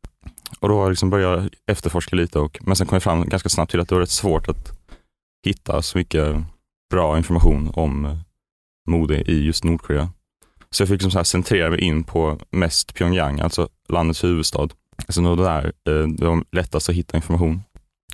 Och 0.61 0.69
då 0.69 0.89
liksom 0.89 1.11
började 1.11 1.43
jag 1.43 1.51
efterforska 1.67 2.17
lite, 2.17 2.39
och, 2.39 2.59
men 2.63 2.77
sen 2.77 2.87
kom 2.87 2.97
jag 2.97 3.03
fram 3.03 3.25
ganska 3.29 3.49
snabbt 3.49 3.71
till 3.71 3.81
att 3.81 3.89
det 3.89 3.95
var 3.95 4.01
rätt 4.01 4.11
svårt 4.11 4.49
att 4.49 4.79
hitta 5.45 5.83
så 5.83 5.99
mycket 5.99 6.37
bra 6.91 7.17
information 7.17 7.71
om 7.75 8.05
eh, 8.05 8.19
mode 8.89 9.31
i 9.31 9.45
just 9.45 9.65
Nordkorea. 9.65 10.11
Så 10.71 10.83
jag 10.83 10.89
fick 10.89 10.95
liksom 10.95 11.11
så 11.11 11.19
här 11.19 11.25
centrera 11.25 11.71
mig 11.71 11.81
in 11.81 12.05
på 12.05 12.39
mest 12.51 12.95
Pyongyang, 12.95 13.41
alltså 13.41 13.69
landets 13.89 14.25
huvudstad. 14.25 14.69
Alltså 15.07 15.37
det 15.37 15.43
där 15.43 15.65
eh, 15.65 16.09
det 16.09 16.27
var 16.27 16.45
lättast 16.53 16.89
att 16.89 16.95
hitta 16.95 17.17
information. 17.17 17.63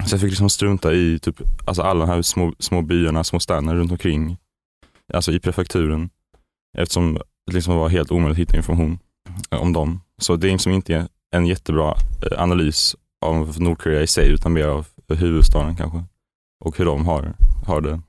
Så 0.06 0.14
jag 0.14 0.20
fick 0.20 0.30
liksom 0.30 0.50
strunta 0.50 0.92
i 0.92 1.18
typ, 1.18 1.40
alltså 1.64 1.82
alla 1.82 2.06
de 2.06 2.12
här 2.12 2.22
små, 2.22 2.52
små 2.58 2.82
byarna, 2.82 3.24
små 3.24 3.40
städerna 3.40 3.74
runt 3.74 3.90
omkring, 3.92 4.36
alltså 5.14 5.32
i 5.32 5.40
prefekturen, 5.40 6.10
eftersom 6.78 7.14
det 7.46 7.54
liksom 7.54 7.76
var 7.76 7.88
helt 7.88 8.10
omöjligt 8.10 8.34
att 8.34 8.38
hitta 8.38 8.56
information 8.56 8.98
om 9.50 9.72
dem. 9.72 10.00
Så 10.18 10.36
det 10.36 10.48
är 10.48 10.52
liksom 10.52 10.72
inte 10.72 11.08
en 11.36 11.46
jättebra 11.46 11.96
eh, 12.30 12.42
analys 12.42 12.96
av 13.24 13.60
Nordkorea 13.60 14.02
i 14.02 14.06
sig, 14.06 14.28
utan 14.28 14.52
mer 14.52 14.66
av 14.66 14.86
huvudstaden 15.08 15.76
kanske. 15.76 16.04
Och 16.64 16.78
hur 16.78 16.84
de 16.84 17.06
har, 17.06 17.34
har 17.66 17.80
det 17.80 18.00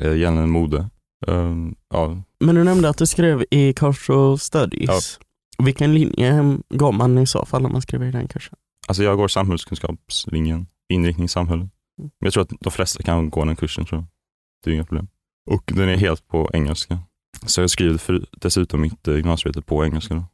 eh, 0.00 0.16
gällande 0.16 0.46
mode. 0.46 0.88
Um, 1.26 1.74
ja, 1.94 2.22
Men 2.40 2.54
du 2.54 2.64
nämnde 2.64 2.88
att 2.88 2.98
du 2.98 3.06
skrev 3.06 3.44
i 3.50 3.72
cultural 3.72 4.38
studies. 4.38 5.18
Vilken 5.58 5.94
linje 5.94 6.58
går 6.68 6.92
man 6.92 7.18
i 7.18 7.26
så 7.26 7.46
fall 7.46 7.66
om 7.66 7.72
man 7.72 7.82
skriver 7.82 8.06
i 8.06 8.10
den 8.10 8.28
kursen? 8.28 8.56
alltså 8.86 9.02
jag 9.02 9.16
går 9.16 9.28
samhällskunskapslinjen, 9.28 10.66
inriktning 10.88 11.28
samhälle. 11.28 11.68
Men 11.98 12.10
jag 12.18 12.32
tror 12.32 12.42
att 12.42 12.52
de 12.60 12.70
flesta 12.70 13.02
kan 13.02 13.30
gå 13.30 13.44
den 13.44 13.56
kursen 13.56 13.84
tror 13.84 14.00
jag. 14.00 14.06
Det 14.64 14.70
är 14.70 14.74
inga 14.74 14.84
problem. 14.84 15.08
Och 15.50 15.72
den 15.74 15.88
är 15.88 15.96
helt 15.96 16.28
på 16.28 16.50
engelska. 16.54 16.98
Så 17.46 17.60
jag 17.60 17.70
skriver 17.70 17.98
för, 17.98 18.26
dessutom 18.32 18.80
mitt 18.80 19.08
eh, 19.08 19.16
gymnasiearbete 19.16 19.62
på 19.66 19.84
engelska. 19.84 20.14
Då. 20.14 20.24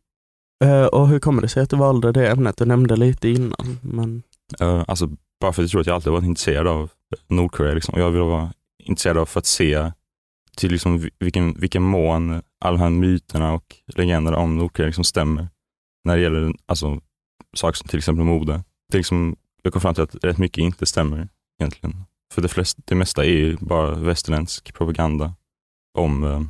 Eh, 0.66 0.87
och 0.87 1.09
hur 1.09 1.18
kommer 1.18 1.42
det 1.42 1.49
sig 1.49 1.62
att 1.62 1.71
du 1.71 1.76
valde 1.76 2.12
det 2.12 2.30
ämnet? 2.30 2.56
Du 2.56 2.64
nämnde 2.64 2.97
lite 2.97 3.28
innan. 3.28 3.78
Men... 3.82 4.23
Eh, 4.61 4.85
alltså, 4.88 5.09
bara 5.40 5.52
för 5.52 5.62
att 5.62 5.64
jag 5.64 5.71
tror 5.71 5.80
att 5.80 5.87
jag 5.87 5.94
alltid 5.94 6.12
varit 6.12 6.25
intresserad 6.25 6.66
av 6.66 6.90
Nordkorea. 7.28 7.75
Liksom. 7.75 7.99
Jag 7.99 8.11
vill 8.11 8.23
vara 8.23 8.52
intresserad 8.78 9.18
av 9.18 9.26
för 9.26 9.38
att 9.40 9.47
se 9.47 9.92
till 10.56 10.73
liksom 10.73 10.99
vi- 10.99 11.11
vilken, 11.18 11.54
vilken 11.61 11.82
mån 11.82 12.42
alla 12.61 12.76
de 12.76 12.80
här 12.82 12.90
myterna 12.90 13.52
och 13.52 13.76
legenderna 13.87 14.37
om 14.37 14.59
Nordkorea 14.59 14.87
liksom 14.87 15.04
stämmer. 15.04 15.49
När 16.04 16.16
det 16.16 16.23
gäller 16.23 16.54
alltså, 16.66 17.00
saker 17.56 17.76
som 17.76 17.88
till 17.88 17.99
exempel 17.99 18.25
mode. 18.25 18.64
Det 18.88 18.97
är 18.97 18.99
liksom, 18.99 19.37
jag 19.62 19.73
kom 19.73 19.83
fram 19.83 19.95
till 19.95 20.02
att 20.02 20.25
rätt 20.25 20.38
mycket 20.38 20.59
inte 20.59 20.87
stämmer 20.87 21.28
egentligen. 21.61 22.04
För 22.35 22.42
det, 22.42 22.49
flest, 22.49 22.78
det 22.85 22.95
mesta 22.95 23.25
är 23.25 23.31
ju 23.31 23.57
bara 23.61 23.95
västerländsk 23.95 24.75
propaganda 24.75 25.35
om 25.99 26.25
eh, 26.25 26.42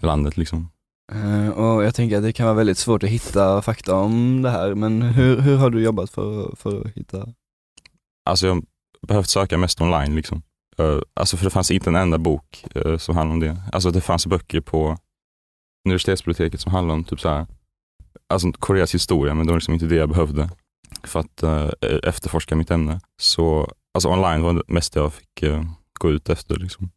landet. 0.00 0.36
Liksom. 0.36 0.70
Eh, 1.12 1.48
och 1.48 1.84
jag 1.84 1.94
tänker 1.94 2.16
att 2.16 2.22
det 2.22 2.32
kan 2.32 2.46
vara 2.46 2.56
väldigt 2.56 2.78
svårt 2.78 3.02
att 3.02 3.10
hitta 3.10 3.62
fakta 3.62 3.94
om 3.94 4.42
det 4.42 4.50
här, 4.50 4.74
men 4.74 5.02
hur, 5.02 5.40
hur 5.40 5.56
har 5.56 5.70
du 5.70 5.82
jobbat 5.82 6.10
för, 6.10 6.56
för 6.56 6.80
att 6.80 6.92
hitta? 6.92 7.28
Alltså 8.24 8.46
jag 8.46 8.54
har 8.54 8.62
behövt 9.06 9.28
söka 9.28 9.58
mest 9.58 9.80
online. 9.80 10.14
Liksom. 10.14 10.42
Eh, 10.78 10.98
alltså 11.14 11.36
för 11.36 11.44
det 11.44 11.50
fanns 11.50 11.70
inte 11.70 11.90
en 11.90 11.96
enda 11.96 12.18
bok 12.18 12.64
eh, 12.74 12.96
som 12.96 13.16
handlade 13.16 13.34
om 13.34 13.40
det. 13.40 13.62
Alltså 13.72 13.90
det 13.90 14.00
fanns 14.00 14.26
böcker 14.26 14.60
på 14.60 14.98
universitetsbiblioteket 15.86 16.60
som 16.60 16.72
handlade 16.72 16.98
om 16.98 17.04
typ 17.04 17.20
så 17.20 17.28
här, 17.28 17.46
alltså 18.28 18.52
Koreas 18.52 18.94
historia, 18.94 19.34
men 19.34 19.46
det 19.46 19.52
var 19.52 19.58
liksom 19.58 19.74
inte 19.74 19.86
det 19.86 19.96
jag 19.96 20.08
behövde 20.08 20.50
för 21.02 21.20
att 21.20 21.42
eh, 21.42 21.70
efterforska 22.02 22.56
mitt 22.56 22.70
ämne. 22.70 23.00
Så 23.20 23.72
alltså 23.94 24.08
online 24.08 24.42
var 24.42 24.52
det 24.52 24.62
mesta 24.66 25.00
jag 25.00 25.12
fick 25.12 25.42
eh, 25.42 25.64
gå 26.00 26.10
ut 26.10 26.28
efter. 26.28 26.56
Liksom. 26.56 26.90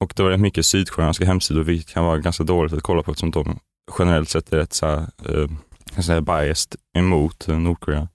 Och 0.00 0.12
det 0.16 0.22
var 0.22 0.30
rätt 0.30 0.40
mycket 0.40 0.66
sydkoreanska 0.66 1.24
hemsidor, 1.24 1.64
vilket 1.64 1.94
kan 1.94 2.04
vara 2.04 2.18
ganska 2.18 2.44
dåligt 2.44 2.72
att 2.72 2.82
kolla 2.82 3.02
på 3.02 3.10
eftersom 3.10 3.30
de 3.30 3.58
generellt 3.98 4.28
sett 4.28 4.52
är 4.52 4.56
rätt 4.56 4.72
så 4.72 4.86
här, 4.86 5.06
eh, 5.24 6.02
säga 6.02 6.20
biased 6.20 6.80
emot 6.96 7.48
eh, 7.48 7.58
Nordkorea. 7.58 8.08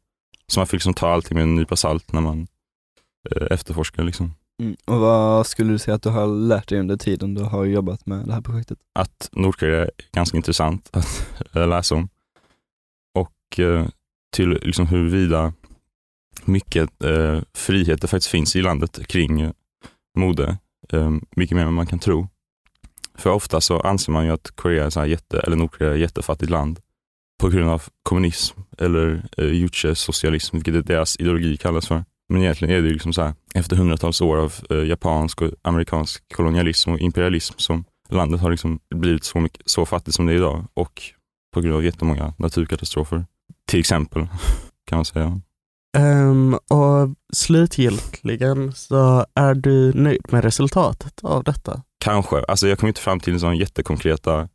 Så 0.48 0.60
man 0.60 0.68
fick 0.68 0.74
liksom 0.74 0.94
ta 0.94 1.10
allting 1.10 1.36
med 1.36 1.44
en 1.44 1.56
nypa 1.56 1.76
salt 1.76 2.12
när 2.12 2.22
man 2.22 2.48
eh, 3.32 3.48
efterforskar. 3.52 4.04
Liksom. 4.04 4.34
Mm. 4.62 4.76
Och 4.86 5.00
vad 5.00 5.48
skulle 5.48 5.72
du 5.72 5.80
säga 5.80 5.96
att 5.96 6.04
du 6.04 6.10
har 6.10 6.28
lärt 6.28 6.70
dig 6.70 6.80
under 6.80 6.98
tiden 6.98 7.34
du 7.34 7.44
har 7.44 7.66
jobbat 7.66 8.06
med 8.06 8.28
det 8.28 8.34
här 8.34 8.42
projektet? 8.42 8.78
Att 9.00 9.30
Nordkorea 9.32 9.82
är 9.82 9.92
ganska 10.12 10.38
intressant 10.38 10.90
att 10.92 11.28
läsa 11.52 11.96
om. 11.96 12.10
Och 13.16 13.60
eh, 13.60 13.88
till 14.34 14.50
liksom 14.50 14.88
huruvida 14.88 15.54
mycket 16.46 17.04
eh, 17.04 17.42
frihet 17.54 18.02
det 18.02 18.08
faktiskt 18.08 18.32
finns 18.32 18.56
i 18.56 18.62
landet 18.62 19.08
kring 19.08 19.42
eh, 19.42 19.52
mode. 20.18 20.58
Eh, 20.94 21.12
mycket 21.36 21.58
mer 21.58 21.66
än 21.66 21.74
man 21.74 21.88
kan 21.88 22.00
tro. 22.00 22.28
För 23.18 23.30
ofta 23.30 23.62
så 23.62 23.80
anser 23.80 24.12
man 24.12 24.25
ju 24.25 24.32
att 24.32 24.52
Korea 24.56 24.86
är 24.86 24.90
så 24.90 25.00
här 25.00 25.08
jätte, 25.08 25.40
eller 25.40 25.56
Nordkorea 25.56 25.90
är 25.90 25.96
ett 25.96 26.02
jättefattigt 26.02 26.52
land 26.52 26.80
på 27.42 27.50
grund 27.50 27.70
av 27.70 27.84
kommunism 28.04 28.60
eller 28.78 29.25
eh, 29.38 29.54
juche-socialism, 29.54 30.56
vilket 30.56 30.75
är 30.75 30.82
deras 30.82 31.20
ideologi 31.20 31.58
kallas 31.58 31.88
för. 31.88 32.06
Men 32.30 32.42
egentligen 32.42 32.75
är 32.75 32.82
det 32.82 32.88
ju 32.88 32.94
liksom 32.94 33.13
så 33.13 33.22
här, 33.22 33.34
efter 33.56 33.75
hundratals 33.75 34.22
år 34.22 34.38
av 34.38 34.54
eh, 34.70 34.88
japansk 34.88 35.42
och 35.42 35.52
amerikansk 35.62 36.34
kolonialism 36.34 36.92
och 36.92 37.00
imperialism 37.00 37.54
som 37.58 37.86
landet 38.10 38.42
har 38.42 38.52
liksom 38.52 38.80
blivit 38.96 39.24
så, 39.24 39.40
mycket, 39.40 39.62
så 39.66 39.86
fattigt 39.86 40.16
som 40.16 40.25
det 40.25 40.34
är 40.34 40.38
idag 40.38 40.66
och 40.74 41.02
på 41.54 41.62
grund 41.62 41.75
av 41.75 41.86
jättemånga 41.86 42.34
naturkatastrofer. 42.38 43.25
Till 43.70 43.79
exempel, 43.79 44.27
kan 44.88 44.98
man 44.98 45.05
säga. 45.05 45.41
Ehm, 45.98 46.53
och 46.53 47.10
slutgiltigen 47.34 48.74
så 48.74 49.25
är 49.36 49.53
du 49.53 49.93
nöjd 49.93 50.25
med 50.29 50.43
resultatet 50.43 51.20
av 51.24 51.43
detta? 51.43 51.82
Kanske. 52.03 52.43
Alltså 52.48 52.67
jag 52.67 52.79
kom 52.79 52.88
inte 52.88 53.01
fram 53.01 53.20
till 53.20 53.34
en 53.34 53.39
sån 53.39 53.58
jättekonkreta 53.58 54.50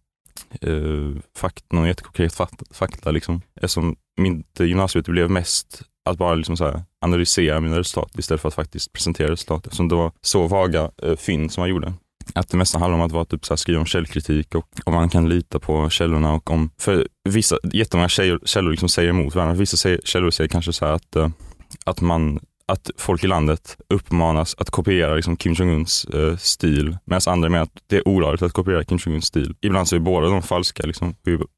eh, 0.61 1.23
fakt, 1.37 1.73
någon 1.73 1.87
jättekonkret 1.87 2.35
fakta, 2.35 2.65
fakta 2.71 3.11
liksom. 3.11 3.43
Eftersom 3.55 3.97
mitt 4.17 4.61
gymnasiearbete 4.61 5.11
blev 5.11 5.31
mest 5.31 5.83
att 6.11 6.19
bara 6.19 6.35
liksom 6.35 6.57
så 6.57 6.83
analysera 7.01 7.61
mina 7.61 7.79
resultat 7.79 8.19
istället 8.19 8.41
för 8.41 8.49
att 8.49 8.55
faktiskt 8.55 8.93
presentera 8.93 9.31
resultat. 9.31 9.67
Eftersom 9.67 9.89
det 9.89 9.95
var 9.95 10.13
så 10.21 10.47
vaga 10.47 10.91
eh, 11.03 11.17
fynd 11.17 11.53
som 11.53 11.61
man 11.61 11.71
gjorde. 11.71 11.93
Att 12.35 12.49
det 12.49 12.57
mesta 12.57 12.79
handlar 12.79 12.99
om 12.99 13.05
att 13.05 13.13
vara 13.13 13.25
typ 13.25 13.47
så 13.47 13.53
här, 13.53 13.57
skriva 13.57 13.81
om 13.81 13.87
källkritik 13.87 14.55
och 14.55 14.67
om 14.85 14.95
man 14.95 15.09
kan 15.09 15.29
lita 15.29 15.59
på 15.59 15.91
källorna 15.91 16.33
och 16.33 16.51
om, 16.51 16.71
för 16.81 17.09
vissa, 17.29 17.59
jättemånga 17.73 18.09
källor, 18.09 18.41
källor 18.45 18.71
liksom 18.71 18.89
säger 18.89 19.09
emot 19.09 19.35
varandra. 19.35 19.55
Vissa 19.55 19.77
säger, 19.77 20.01
källor 20.05 20.31
säger 20.31 20.49
kanske 20.49 20.73
så 20.73 20.87
här 20.87 20.93
att, 20.93 21.17
eh, 21.17 21.29
att 21.85 22.01
man 22.01 22.41
att 22.73 22.91
folk 22.97 23.25
i 23.25 23.27
landet 23.27 23.77
uppmanas 23.89 24.55
att 24.59 24.71
kopiera 24.71 25.15
liksom 25.15 25.37
Kim 25.37 25.53
Jong-Uns 25.53 26.05
eh, 26.15 26.37
stil, 26.37 26.97
medan 27.05 27.21
andra 27.27 27.49
menar 27.49 27.63
att 27.63 27.83
det 27.87 27.97
är 27.97 28.09
olagligt 28.09 28.43
att 28.43 28.53
kopiera 28.53 28.85
Kim 28.85 28.99
Jong-Uns 28.99 29.27
stil. 29.27 29.55
Ibland 29.61 29.89
så 29.89 29.97
är 29.97 30.01
båda 30.01 30.29
de 30.29 30.43
falska, 30.43 30.87
liksom. 30.87 31.15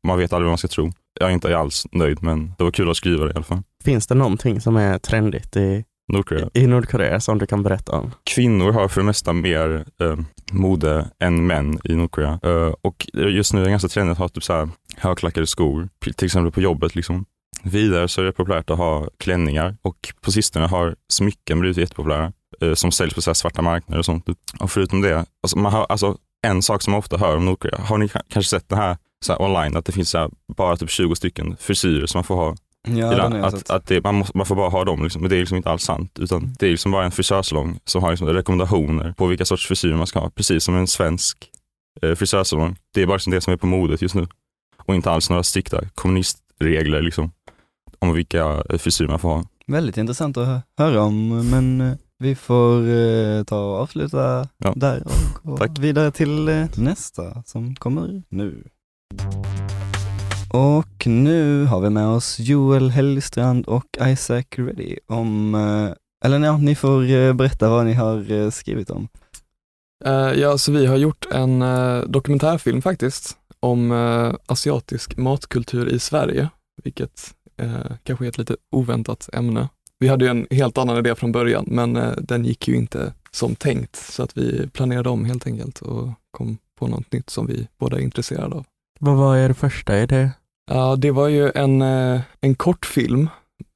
man 0.06 0.18
vet 0.18 0.32
aldrig 0.32 0.46
vad 0.46 0.50
man 0.50 0.58
ska 0.58 0.68
tro. 0.68 0.92
Jag 1.20 1.28
är 1.28 1.34
inte 1.34 1.58
alls 1.58 1.86
nöjd, 1.92 2.22
men 2.22 2.52
det 2.58 2.64
var 2.64 2.70
kul 2.70 2.90
att 2.90 2.96
skriva 2.96 3.24
det 3.24 3.30
i 3.30 3.34
alla 3.34 3.44
fall. 3.44 3.62
Finns 3.84 4.06
det 4.06 4.14
någonting 4.14 4.60
som 4.60 4.76
är 4.76 4.98
trendigt 4.98 5.56
i, 5.56 5.84
Nordkorea. 6.12 6.50
i 6.54 6.66
Nordkorea 6.66 7.20
som 7.20 7.38
du 7.38 7.46
kan 7.46 7.62
berätta 7.62 7.92
om? 7.92 8.10
Kvinnor 8.24 8.72
har 8.72 8.88
för 8.88 9.00
det 9.00 9.04
mesta 9.06 9.32
mer 9.32 9.84
eh, 10.00 10.16
mode 10.52 11.10
än 11.20 11.46
män 11.46 11.78
i 11.84 11.94
Nordkorea. 11.94 12.38
Eh, 12.42 12.74
och 12.82 13.06
just 13.14 13.52
nu 13.52 13.60
är 13.60 13.64
det 13.64 13.70
ganska 13.70 13.88
trendigt 13.88 14.12
att 14.12 14.18
ha 14.18 14.28
typ 14.28 14.44
så 14.44 14.52
här 14.52 14.68
högklackade 14.96 15.46
skor, 15.46 15.88
till 16.16 16.26
exempel 16.26 16.52
på 16.52 16.60
jobbet. 16.60 16.94
Liksom. 16.94 17.24
Vidare 17.62 18.08
så 18.08 18.20
är 18.20 18.24
det 18.24 18.32
populärt 18.32 18.70
att 18.70 18.78
ha 18.78 19.08
klänningar 19.18 19.76
och 19.82 19.96
på 20.20 20.32
sistone 20.32 20.66
har 20.66 20.96
smycken 21.08 21.60
blivit 21.60 21.76
jättepopulära 21.76 22.32
eh, 22.60 22.74
som 22.74 22.92
säljs 22.92 23.14
på 23.14 23.22
så 23.22 23.34
svarta 23.34 23.62
marknader 23.62 23.98
och 23.98 24.04
sånt. 24.04 24.26
Och 24.60 24.70
förutom 24.70 25.00
det, 25.00 25.24
alltså, 25.42 25.58
man 25.58 25.72
har, 25.72 25.86
alltså, 25.88 26.16
en 26.46 26.62
sak 26.62 26.82
som 26.82 26.90
man 26.90 26.98
ofta 26.98 27.16
hör 27.16 27.36
om 27.36 27.44
Nordkorea, 27.44 27.80
har 27.80 27.98
ni 27.98 28.06
ka- 28.06 28.22
kanske 28.28 28.50
sett 28.50 28.68
det 28.68 28.76
här, 28.76 28.96
så 29.24 29.32
här 29.32 29.42
online, 29.42 29.76
att 29.76 29.84
det 29.84 29.92
finns 29.92 30.10
så 30.10 30.18
här, 30.18 30.30
bara 30.56 30.76
typ 30.76 30.90
20 30.90 31.14
stycken 31.14 31.56
frisyrer 31.60 32.06
som 32.06 32.18
man 32.18 32.24
får 32.24 32.36
ha 32.36 32.56
Ja, 32.88 33.28
den 33.28 33.44
att, 33.44 33.70
att 33.70 33.86
det, 33.86 34.04
man, 34.04 34.14
måste, 34.14 34.36
man 34.36 34.46
får 34.46 34.56
bara 34.56 34.68
ha 34.68 34.84
dem, 34.84 35.02
liksom. 35.02 35.20
men 35.22 35.30
det 35.30 35.36
är 35.36 35.40
liksom 35.40 35.56
inte 35.56 35.70
alls 35.70 35.82
sant. 35.84 36.18
Utan 36.18 36.54
det 36.58 36.66
är 36.66 36.70
liksom 36.70 36.92
bara 36.92 37.04
en 37.04 37.10
frisörsalong 37.10 37.78
som 37.84 38.02
har 38.02 38.10
liksom 38.10 38.28
rekommendationer 38.28 39.12
på 39.12 39.26
vilka 39.26 39.44
sorts 39.44 39.66
frisyrer 39.66 39.94
man 39.96 40.06
ska 40.06 40.18
ha. 40.20 40.30
Precis 40.30 40.64
som 40.64 40.74
en 40.76 40.86
svensk 40.86 41.50
eh, 42.02 42.14
frisörsalong. 42.14 42.76
Det 42.94 43.02
är 43.02 43.06
bara 43.06 43.14
liksom 43.14 43.32
det 43.32 43.40
som 43.40 43.52
är 43.52 43.56
på 43.56 43.66
modet 43.66 44.02
just 44.02 44.14
nu. 44.14 44.26
Och 44.86 44.94
inte 44.94 45.10
alls 45.10 45.30
några 45.30 45.42
strikta 45.42 45.80
kommunistregler 45.94 47.02
liksom, 47.02 47.32
om 47.98 48.12
vilka 48.12 48.62
eh, 48.70 48.78
frisyrer 48.78 49.08
man 49.08 49.18
får 49.18 49.28
ha. 49.28 49.44
Väldigt 49.66 49.96
intressant 49.96 50.36
att 50.36 50.46
hö- 50.46 50.60
höra 50.78 51.02
om, 51.02 51.50
men 51.50 51.80
eh, 51.80 51.92
vi 52.18 52.34
får 52.34 52.88
eh, 52.88 53.44
ta 53.44 53.64
och 53.64 53.76
avsluta 53.78 54.48
Ja. 54.58 54.72
där 54.76 55.02
och 55.42 55.58
gå 55.58 55.66
vidare 55.80 56.10
till 56.10 56.48
eh, 56.48 56.66
nästa 56.76 57.42
som 57.42 57.74
kommer 57.74 58.22
nu. 58.28 58.64
Och 60.52 61.06
nu 61.06 61.64
har 61.64 61.80
vi 61.80 61.90
med 61.90 62.06
oss 62.06 62.38
Joel 62.40 62.90
Hellstrand 62.90 63.66
och 63.66 63.86
Isaac 64.00 64.44
Reddy 64.56 64.96
om, 65.06 65.54
eh, 65.54 65.90
eller 66.24 66.46
ja, 66.46 66.56
ni 66.56 66.74
får 66.74 67.10
eh, 67.10 67.32
berätta 67.32 67.68
vad 67.68 67.86
ni 67.86 67.92
har 67.92 68.32
eh, 68.32 68.50
skrivit 68.50 68.90
om. 68.90 69.08
Ja, 70.36 70.58
så 70.58 70.72
vi 70.72 70.86
har 70.86 70.96
gjort 70.96 71.26
en 71.32 71.64
dokumentärfilm 72.06 72.82
faktiskt 72.82 73.36
om 73.60 73.92
asiatisk 74.46 75.16
matkultur 75.16 75.88
i 75.88 75.98
Sverige, 75.98 76.48
vilket 76.84 77.34
kanske 78.02 78.24
är 78.24 78.28
ett 78.28 78.38
lite 78.38 78.56
oväntat 78.70 79.28
ämne. 79.32 79.68
Vi 79.98 80.08
hade 80.08 80.24
ju 80.24 80.30
en 80.30 80.46
helt 80.50 80.78
annan 80.78 80.98
idé 80.98 81.14
från 81.14 81.32
början, 81.32 81.64
men 81.68 81.98
den 82.18 82.44
gick 82.44 82.68
ju 82.68 82.76
inte 82.76 83.12
som 83.30 83.54
tänkt, 83.54 83.96
så 83.96 84.22
att 84.22 84.36
vi 84.36 84.68
planerade 84.68 85.08
om 85.08 85.24
helt 85.24 85.46
enkelt 85.46 85.80
och 85.82 86.08
kom 86.30 86.58
på 86.78 86.86
något 86.86 87.12
nytt 87.12 87.30
som 87.30 87.46
vi 87.46 87.68
båda 87.78 87.96
är 87.96 88.00
intresserade 88.00 88.54
av. 88.54 88.66
Vad 89.00 89.16
var 89.16 89.36
er 89.36 89.52
första 89.52 89.98
idé? 89.98 90.30
Ja, 90.72 90.96
det 90.96 91.10
var 91.10 91.28
ju 91.28 91.50
en, 91.54 91.82
eh, 91.82 92.20
en 92.40 92.54
kortfilm, 92.54 93.28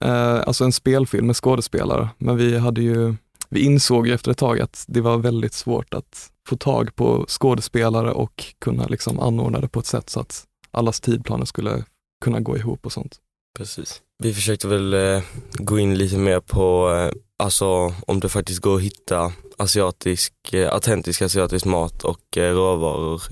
eh, 0.04 0.34
alltså 0.34 0.64
en 0.64 0.72
spelfilm 0.72 1.26
med 1.26 1.36
skådespelare, 1.36 2.08
men 2.18 2.36
vi 2.36 2.58
hade 2.58 2.82
ju, 2.82 3.14
vi 3.48 3.60
insåg 3.60 4.06
ju 4.06 4.14
efter 4.14 4.30
ett 4.30 4.38
tag 4.38 4.60
att 4.60 4.84
det 4.88 5.00
var 5.00 5.18
väldigt 5.18 5.52
svårt 5.54 5.94
att 5.94 6.30
få 6.48 6.56
tag 6.56 6.94
på 6.94 7.24
skådespelare 7.28 8.12
och 8.12 8.44
kunna 8.58 8.86
liksom 8.86 9.20
anordna 9.20 9.60
det 9.60 9.68
på 9.68 9.80
ett 9.80 9.86
sätt 9.86 10.10
så 10.10 10.20
att 10.20 10.44
allas 10.70 11.00
tidplaner 11.00 11.44
skulle 11.44 11.84
kunna 12.24 12.40
gå 12.40 12.56
ihop 12.56 12.86
och 12.86 12.92
sånt. 12.92 13.16
Precis. 13.58 14.00
Vi 14.22 14.34
försökte 14.34 14.68
väl 14.68 14.94
eh, 14.94 15.22
gå 15.52 15.78
in 15.78 15.98
lite 15.98 16.18
mer 16.18 16.40
på, 16.40 16.90
eh, 16.90 17.18
alltså 17.38 17.94
om 18.06 18.20
det 18.20 18.28
faktiskt 18.28 18.60
går 18.60 18.76
att 18.76 18.82
hitta 18.82 19.32
asiatisk, 19.58 20.32
autentisk 20.70 21.22
asiatisk 21.22 21.64
mat 21.64 22.04
och 22.04 22.36
råvaror 22.36 23.22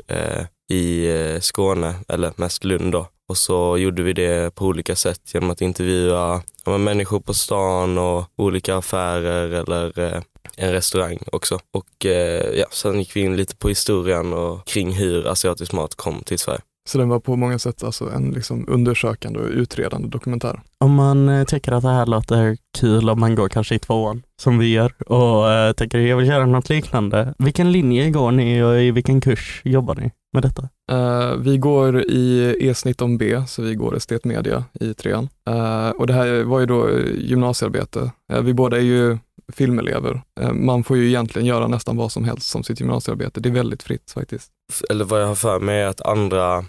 i 0.72 1.08
Skåne, 1.40 1.94
eller 2.08 2.32
mest 2.36 2.64
Lund 2.64 2.92
då. 2.92 3.08
Och 3.32 3.38
så 3.38 3.78
gjorde 3.78 4.02
vi 4.02 4.12
det 4.12 4.54
på 4.54 4.66
olika 4.66 4.96
sätt 4.96 5.20
genom 5.34 5.50
att 5.50 5.60
intervjua 5.60 6.42
ja, 6.64 6.78
människor 6.78 7.20
på 7.20 7.34
stan 7.34 7.98
och 7.98 8.24
olika 8.36 8.76
affärer 8.76 9.50
eller 9.50 9.98
eh, 9.98 10.22
en 10.56 10.72
restaurang 10.72 11.18
också. 11.32 11.58
Och 11.70 12.06
eh, 12.06 12.58
ja, 12.58 12.66
sen 12.70 12.98
gick 12.98 13.16
vi 13.16 13.20
in 13.20 13.36
lite 13.36 13.56
på 13.56 13.68
historien 13.68 14.32
och 14.32 14.66
kring 14.66 14.92
hur 14.92 15.26
asiatisk 15.26 15.72
mat 15.72 15.94
kom 15.94 16.22
till 16.22 16.38
Sverige. 16.38 16.60
Så 16.88 16.98
den 16.98 17.08
var 17.08 17.20
på 17.20 17.36
många 17.36 17.58
sätt 17.58 17.84
alltså 17.84 18.10
en 18.10 18.30
liksom 18.30 18.64
undersökande 18.68 19.40
och 19.40 19.48
utredande 19.48 20.08
dokumentär. 20.08 20.60
Om 20.78 20.94
man 20.94 21.28
eh, 21.28 21.44
tycker 21.44 21.72
att 21.72 21.82
det 21.82 21.88
här 21.88 22.06
låter 22.06 22.56
kul 22.78 23.10
om 23.10 23.20
man 23.20 23.34
går 23.34 23.48
kanske 23.48 23.74
i 23.74 23.78
tvåan, 23.78 24.22
som 24.42 24.58
vi 24.58 24.72
gör, 24.72 24.92
och 25.12 25.52
eh, 25.52 25.72
tänker 25.72 25.98
jag 25.98 26.16
vill 26.16 26.28
göra 26.28 26.46
något 26.46 26.68
liknande. 26.68 27.34
Vilken 27.38 27.72
linje 27.72 28.10
går 28.10 28.30
ni 28.30 28.62
och 28.62 28.80
i 28.80 28.90
vilken 28.90 29.20
kurs 29.20 29.62
jobbar 29.64 29.94
ni 29.94 30.10
med 30.32 30.42
detta? 30.42 30.68
Eh, 30.90 31.36
vi 31.36 31.58
går 31.58 32.02
i 32.02 32.54
E19B, 32.60 33.46
så 33.46 33.62
vi 33.62 33.74
går 33.74 33.96
estetmedia 33.96 34.64
i 34.80 34.94
trean. 34.94 35.28
Eh, 35.48 35.90
och 35.90 36.06
det 36.06 36.12
här 36.12 36.42
var 36.42 36.60
ju 36.60 36.66
då 36.66 36.88
eh, 36.88 37.14
gymnasiearbete. 37.14 38.10
Eh, 38.32 38.42
vi 38.42 38.54
båda 38.54 38.76
är 38.76 38.82
ju 38.82 39.18
filmelever. 39.52 40.22
Man 40.52 40.84
får 40.84 40.96
ju 40.96 41.08
egentligen 41.08 41.46
göra 41.46 41.68
nästan 41.68 41.96
vad 41.96 42.12
som 42.12 42.24
helst 42.24 42.48
som 42.48 42.62
sitt 42.62 42.80
gymnasiearbete. 42.80 43.40
Det 43.40 43.48
är 43.48 43.52
väldigt 43.52 43.82
fritt 43.82 44.10
faktiskt. 44.10 44.50
Eller 44.90 45.04
vad 45.04 45.22
jag 45.22 45.26
har 45.26 45.34
för 45.34 45.60
mig 45.60 45.80
är 45.80 45.86
att 45.86 46.00
andra 46.00 46.64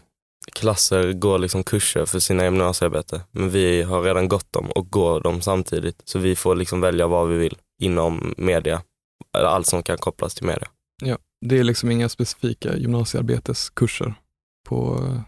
klasser 0.54 1.14
går 1.14 1.40
liksom 1.40 1.64
kurser 1.64 2.06
för 2.06 2.20
sina 2.20 2.44
gymnasiearbete. 2.44 3.22
Men 3.32 3.50
vi 3.50 3.82
har 3.82 4.02
redan 4.02 4.28
gått 4.28 4.54
dem 4.54 4.72
och 4.72 4.90
går 4.90 5.20
dem 5.20 5.42
samtidigt. 5.42 6.02
Så 6.06 6.20
vi 6.20 6.36
får 6.36 6.56
liksom 6.56 6.82
välja 6.82 7.08
vad 7.08 7.28
vi 7.28 7.38
vill 7.38 7.58
inom 7.82 8.34
media. 8.38 8.82
Allt 9.38 9.68
som 9.68 9.84
kan 9.84 9.98
kopplas 9.98 10.36
till 10.36 10.46
media. 10.46 10.68
Det 11.46 11.60
är 11.60 11.64
liksom 11.64 11.92
inga 11.92 12.10
specifika 12.10 12.78
gymnasiearbeteskurser 12.78 14.14
på 14.70 15.06
eh, 15.08 15.22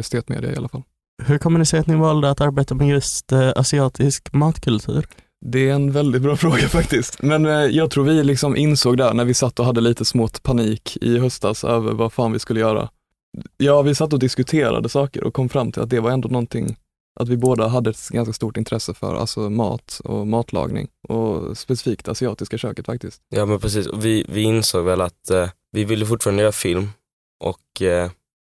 estetmedia 0.00 0.52
i 0.52 0.56
alla 0.56 0.68
fall. 0.68 0.82
Hur 1.22 1.38
kommer 1.38 1.58
det 1.58 1.66
sig 1.66 1.80
att 1.80 1.86
ni 1.86 1.94
valde 1.94 2.30
att 2.30 2.40
arbeta 2.40 2.74
med 2.74 2.88
just 2.88 3.32
eh, 3.32 3.52
asiatisk 3.56 4.32
matkultur? 4.32 5.06
Det 5.46 5.68
är 5.68 5.74
en 5.74 5.92
väldigt 5.92 6.22
bra 6.22 6.36
fråga 6.36 6.68
faktiskt. 6.68 7.22
Men 7.22 7.46
eh, 7.46 7.52
jag 7.52 7.90
tror 7.90 8.04
vi 8.04 8.24
liksom 8.24 8.56
insåg 8.56 8.96
där 8.96 9.14
när 9.14 9.24
vi 9.24 9.34
satt 9.34 9.60
och 9.60 9.66
hade 9.66 9.80
lite 9.80 10.04
smått 10.04 10.42
panik 10.42 10.96
i 11.00 11.18
höstas 11.18 11.64
över 11.64 11.92
vad 11.92 12.12
fan 12.12 12.32
vi 12.32 12.38
skulle 12.38 12.60
göra. 12.60 12.88
Ja, 13.56 13.82
vi 13.82 13.94
satt 13.94 14.12
och 14.12 14.18
diskuterade 14.18 14.88
saker 14.88 15.24
och 15.24 15.34
kom 15.34 15.48
fram 15.48 15.72
till 15.72 15.82
att 15.82 15.90
det 15.90 16.00
var 16.00 16.10
ändå 16.10 16.28
någonting 16.28 16.76
att 17.16 17.28
vi 17.28 17.36
båda 17.36 17.68
hade 17.68 17.90
ett 17.90 18.08
ganska 18.08 18.32
stort 18.32 18.56
intresse 18.56 18.94
för, 18.94 19.14
alltså 19.14 19.50
mat 19.50 20.00
och 20.04 20.26
matlagning 20.26 20.88
och 21.08 21.58
specifikt 21.58 22.08
asiatiska 22.08 22.58
köket 22.58 22.86
faktiskt. 22.86 23.22
Ja 23.28 23.46
men 23.46 23.60
precis, 23.60 23.86
Och 23.86 24.04
vi, 24.04 24.26
vi 24.28 24.42
insåg 24.42 24.84
väl 24.84 25.00
att 25.00 25.30
eh, 25.30 25.48
vi 25.72 25.84
ville 25.84 26.06
fortfarande 26.06 26.42
göra 26.42 26.52
film 26.52 26.88
och 27.44 27.82
eh, 27.82 28.10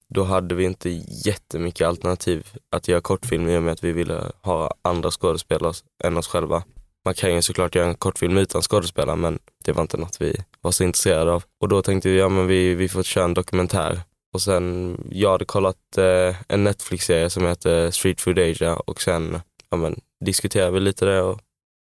då 0.10 0.24
hade 0.24 0.56
vi 0.56 0.64
inte 0.64 0.90
jättemycket 1.26 1.88
alternativ 1.88 2.48
att 2.72 2.88
göra 2.88 3.02
kortfilm 3.02 3.50
i 3.50 3.58
och 3.58 3.64
med 3.64 3.74
att 3.74 3.84
vi 3.84 3.92
ville 3.92 4.32
ha 4.42 4.74
andra 4.82 5.12
skådespelare 5.12 5.74
än 6.04 6.18
oss 6.18 6.28
själva. 6.28 6.64
Man 7.06 7.14
kan 7.14 7.36
ju 7.36 7.42
såklart 7.42 7.76
göra 7.76 7.88
en 7.88 7.96
kortfilm 7.96 8.38
utan 8.38 8.62
skådespelare 8.62 9.16
men 9.16 9.40
det 9.64 9.72
var 9.72 9.82
inte 9.82 9.98
något 9.98 10.22
vi 10.22 10.36
var 10.62 10.72
så 10.72 10.84
intresserade 10.84 11.32
av. 11.32 11.44
Och 11.62 11.70
då 11.70 11.82
tänkte 11.82 12.10
vi, 12.10 12.20
ja 12.20 12.30
men 12.30 12.48
vi, 12.48 12.76
vi 12.76 12.90
får 12.90 13.04
köra 13.04 13.24
en 13.24 13.34
dokumentär. 13.34 14.02
Och 14.34 14.42
sen, 14.42 14.98
jag 15.12 15.32
hade 15.32 15.46
kollat 15.46 15.98
eh, 15.98 16.36
en 16.48 16.64
Netflix-serie 16.64 17.30
som 17.30 17.46
heter 17.46 17.92
Street 17.92 18.22
Food 18.22 18.40
Asia 18.40 18.76
och 18.76 19.02
sen 19.02 19.40
ja, 19.70 19.78
men, 19.78 20.00
diskuterade 20.26 20.72
vi 20.72 20.80
lite 20.80 21.06
det 21.06 21.22
och 21.22 21.40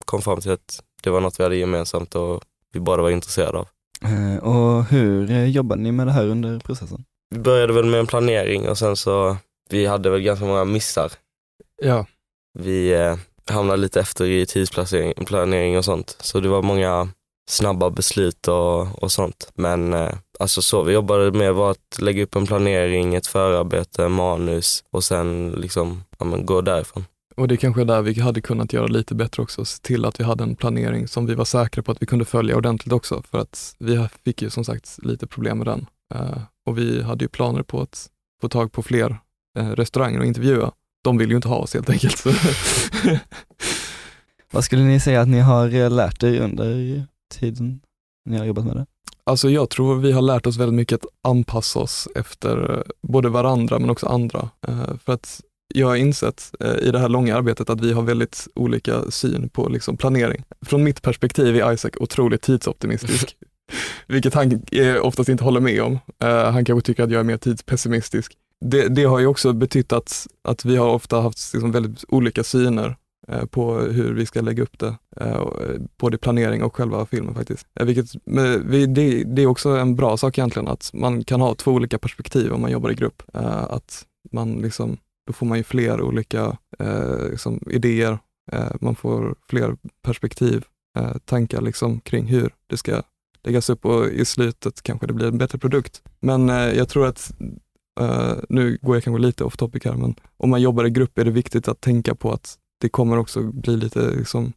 kom 0.04 0.22
fram 0.22 0.40
till 0.40 0.50
att 0.50 0.82
det 1.02 1.10
var 1.10 1.20
något 1.20 1.40
vi 1.40 1.42
hade 1.44 1.56
gemensamt 1.56 2.14
och 2.14 2.42
vi 2.72 2.80
båda 2.80 3.02
var 3.02 3.10
intresserade 3.10 3.58
av. 3.58 3.68
Eh, 4.04 4.36
Och 4.44 4.84
hur 4.84 5.30
eh, 5.30 5.44
jobbade 5.48 5.82
ni 5.82 5.92
med 5.92 6.06
det 6.06 6.12
här 6.12 6.26
under 6.26 6.58
processen? 6.58 7.04
Vi 7.30 7.38
började 7.38 7.72
väl 7.72 7.84
med 7.84 8.00
en 8.00 8.06
planering 8.06 8.68
och 8.68 8.78
sen 8.78 8.96
så, 8.96 9.36
vi 9.70 9.86
hade 9.86 10.10
väl 10.10 10.20
ganska 10.20 10.44
många 10.46 10.64
missar. 10.64 11.12
Ja, 11.82 12.06
Vi 12.58 12.92
eh, 12.92 13.16
hamnade 13.46 13.76
lite 13.82 14.00
efter 14.00 14.24
i 14.24 14.46
tidsplanering 14.46 15.24
planering 15.26 15.78
och 15.78 15.84
sånt. 15.84 16.16
Så 16.20 16.40
det 16.40 16.48
var 16.48 16.62
många 16.62 17.08
snabba 17.48 17.90
beslut 17.90 18.48
och, 18.48 19.02
och 19.02 19.12
sånt. 19.12 19.52
Men 19.54 19.92
eh, 19.92 20.14
alltså 20.38 20.62
så 20.62 20.82
vi 20.82 20.92
jobbade 20.92 21.32
med 21.32 21.54
var 21.54 21.70
att 21.70 22.00
lägga 22.00 22.22
upp 22.22 22.36
en 22.36 22.46
planering, 22.46 23.14
ett 23.14 23.26
förarbete, 23.26 24.08
manus 24.08 24.84
och 24.90 25.04
sen 25.04 25.50
liksom 25.50 26.04
ja, 26.18 26.24
men 26.24 26.46
gå 26.46 26.60
därifrån. 26.60 27.04
och 27.36 27.48
det 27.48 27.54
är 27.54 27.56
kanske 27.56 27.80
är 27.80 27.84
där 27.84 28.02
vi 28.02 28.20
hade 28.20 28.40
kunnat 28.40 28.72
göra 28.72 28.86
lite 28.86 29.14
bättre 29.14 29.42
också, 29.42 29.64
se 29.64 29.82
till 29.82 30.04
att 30.04 30.20
vi 30.20 30.24
hade 30.24 30.44
en 30.44 30.56
planering 30.56 31.08
som 31.08 31.26
vi 31.26 31.34
var 31.34 31.44
säkra 31.44 31.82
på 31.82 31.92
att 31.92 32.02
vi 32.02 32.06
kunde 32.06 32.24
följa 32.24 32.56
ordentligt 32.56 32.92
också, 32.92 33.22
för 33.30 33.38
att 33.38 33.74
vi 33.78 34.08
fick 34.24 34.42
ju 34.42 34.50
som 34.50 34.64
sagt 34.64 34.98
lite 35.02 35.26
problem 35.26 35.58
med 35.58 35.66
den. 35.66 35.86
Eh, 36.14 36.38
och 36.66 36.78
vi 36.78 37.02
hade 37.02 37.24
ju 37.24 37.28
planer 37.28 37.62
på 37.62 37.80
att 37.80 38.08
få 38.40 38.48
tag 38.48 38.72
på 38.72 38.82
fler 38.82 39.18
eh, 39.58 39.70
restauranger 39.70 40.20
och 40.20 40.26
intervjua. 40.26 40.72
De 41.04 41.18
vill 41.18 41.30
ju 41.30 41.36
inte 41.36 41.48
ha 41.48 41.56
oss 41.56 41.74
helt 41.74 41.90
enkelt. 41.90 42.24
Vad 44.52 44.64
skulle 44.64 44.82
ni 44.82 45.00
säga 45.00 45.20
att 45.20 45.28
ni 45.28 45.40
har 45.40 45.74
eh, 45.74 45.90
lärt 45.90 46.22
er 46.22 46.40
under 46.40 47.06
tiden 47.42 47.80
ni 48.30 48.38
har 48.38 48.44
jobbat 48.44 48.64
med 48.64 48.76
det? 48.76 48.86
Alltså 49.24 49.50
jag 49.50 49.70
tror 49.70 49.96
vi 49.96 50.12
har 50.12 50.22
lärt 50.22 50.46
oss 50.46 50.56
väldigt 50.56 50.74
mycket 50.74 51.00
att 51.00 51.30
anpassa 51.30 51.78
oss 51.78 52.08
efter 52.14 52.74
eh, 52.76 52.82
både 53.02 53.28
varandra 53.28 53.78
men 53.78 53.90
också 53.90 54.06
andra. 54.06 54.50
Eh, 54.68 54.96
För 55.04 55.12
att 55.12 55.40
jag 55.74 55.86
har 55.86 55.96
insett 55.96 56.52
eh, 56.60 56.88
i 56.88 56.90
det 56.90 56.98
här 56.98 57.08
långa 57.08 57.36
arbetet 57.36 57.70
att 57.70 57.80
vi 57.80 57.92
har 57.92 58.02
väldigt 58.02 58.48
olika 58.54 59.10
syn 59.10 59.48
på 59.48 59.68
liksom 59.68 59.96
planering. 59.96 60.44
Från 60.66 60.84
mitt 60.84 61.02
perspektiv 61.02 61.56
är 61.56 61.72
Isaac 61.72 61.90
otroligt 62.00 62.42
tidsoptimistisk, 62.42 63.36
vilket 64.06 64.34
han 64.34 64.62
oftast 65.02 65.28
inte 65.28 65.44
håller 65.44 65.60
med 65.60 65.82
om. 65.82 65.98
Han 66.52 66.64
kanske 66.64 66.86
tycker 66.86 67.02
att 67.02 67.10
jag 67.10 67.20
är 67.20 67.24
mer 67.24 67.36
tidspessimistisk. 67.36 68.36
Det, 68.60 68.88
det 68.88 69.04
har 69.04 69.18
ju 69.18 69.26
också 69.26 69.52
betytt 69.52 69.92
att, 69.92 70.26
att 70.48 70.64
vi 70.64 70.76
har 70.76 70.88
ofta 70.88 71.20
haft 71.20 71.54
liksom 71.54 71.72
väldigt 71.72 72.04
olika 72.08 72.44
syner 72.44 72.96
Eh, 73.28 73.44
på 73.44 73.74
hur 73.74 74.14
vi 74.14 74.26
ska 74.26 74.40
lägga 74.40 74.62
upp 74.62 74.78
det, 74.78 74.96
eh, 75.16 75.44
både 75.96 76.14
eh, 76.14 76.18
planering 76.18 76.62
och 76.62 76.76
själva 76.76 77.06
filmen 77.06 77.34
faktiskt. 77.34 77.66
Vilket, 77.80 78.06
det, 78.94 79.42
är 79.42 79.46
också 79.46 79.68
en 79.68 79.96
bra 79.96 80.16
sak 80.16 80.38
egentligen, 80.38 80.68
att 80.68 80.90
man 80.94 81.24
kan 81.24 81.40
ha 81.40 81.54
två 81.54 81.72
olika 81.72 81.98
perspektiv 81.98 82.52
om 82.52 82.60
man 82.60 82.70
jobbar 82.70 82.90
i 82.90 82.94
grupp. 82.94 83.22
Att 83.32 84.06
man 84.32 84.52
liksom, 84.52 84.96
då 85.26 85.32
får 85.32 85.46
man 85.46 85.58
ju 85.58 85.64
fler 85.64 86.02
olika 86.02 86.56
liksom, 87.30 87.60
idéer, 87.70 88.18
man 88.80 88.94
får 88.94 89.34
fler 89.48 89.76
perspektiv, 90.02 90.64
tankar 91.24 91.60
liksom 91.60 92.00
kring 92.00 92.26
hur 92.26 92.54
det 92.66 92.76
ska 92.76 93.02
läggas 93.44 93.70
upp 93.70 93.84
och 93.84 94.06
i 94.06 94.24
slutet 94.24 94.82
kanske 94.82 95.06
det 95.06 95.12
blir 95.12 95.26
en 95.26 95.38
bättre 95.38 95.58
produkt. 95.58 96.02
Men 96.20 96.48
jag 96.48 96.88
tror 96.88 97.06
att 97.06 97.32
Uh, 98.00 98.34
nu 98.48 98.78
går 98.82 98.96
jag 98.96 99.04
kanske 99.04 99.22
lite 99.22 99.44
off 99.44 99.56
topic 99.56 99.84
här, 99.84 99.92
men 99.94 100.14
om 100.36 100.50
man 100.50 100.62
jobbar 100.62 100.84
i 100.84 100.90
grupp 100.90 101.18
är 101.18 101.24
det 101.24 101.30
viktigt 101.30 101.68
att 101.68 101.80
tänka 101.80 102.14
på 102.14 102.32
att 102.32 102.58
det 102.82 102.88
kommer 102.88 103.18
också 103.18 103.42
bli 103.42 103.76
lite 103.76 104.00
liksom, 104.10 104.52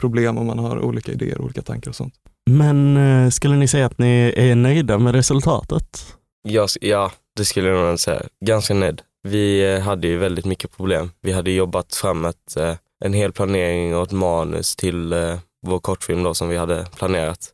problem 0.00 0.38
om 0.38 0.46
man 0.46 0.58
har 0.58 0.78
olika 0.78 1.12
idéer 1.12 1.38
och 1.38 1.44
olika 1.44 1.62
tankar 1.62 1.90
och 1.90 1.96
sånt. 1.96 2.14
Men 2.50 2.96
eh, 2.96 3.30
skulle 3.30 3.56
ni 3.56 3.68
säga 3.68 3.86
att 3.86 3.98
ni 3.98 4.32
är 4.36 4.54
nöjda 4.54 4.98
med 4.98 5.14
resultatet? 5.14 6.16
Jag, 6.48 6.68
ja, 6.80 7.12
det 7.36 7.44
skulle 7.44 7.68
jag 7.68 7.88
nog 7.88 8.00
säga. 8.00 8.22
Ganska 8.44 8.74
nöjd. 8.74 9.02
Vi 9.22 9.74
eh, 9.74 9.80
hade 9.80 10.06
ju 10.06 10.18
väldigt 10.18 10.44
mycket 10.44 10.76
problem. 10.76 11.10
Vi 11.20 11.32
hade 11.32 11.50
jobbat 11.50 11.94
fram 11.94 12.24
ett, 12.24 12.56
eh, 12.56 12.74
en 13.04 13.12
hel 13.12 13.32
planering 13.32 13.96
och 13.96 14.02
ett 14.02 14.12
manus 14.12 14.76
till 14.76 15.14
vår 15.66 15.78
kortfilm 15.78 16.22
då 16.22 16.34
som 16.34 16.48
vi 16.48 16.56
hade 16.56 16.86
planerat. 16.96 17.52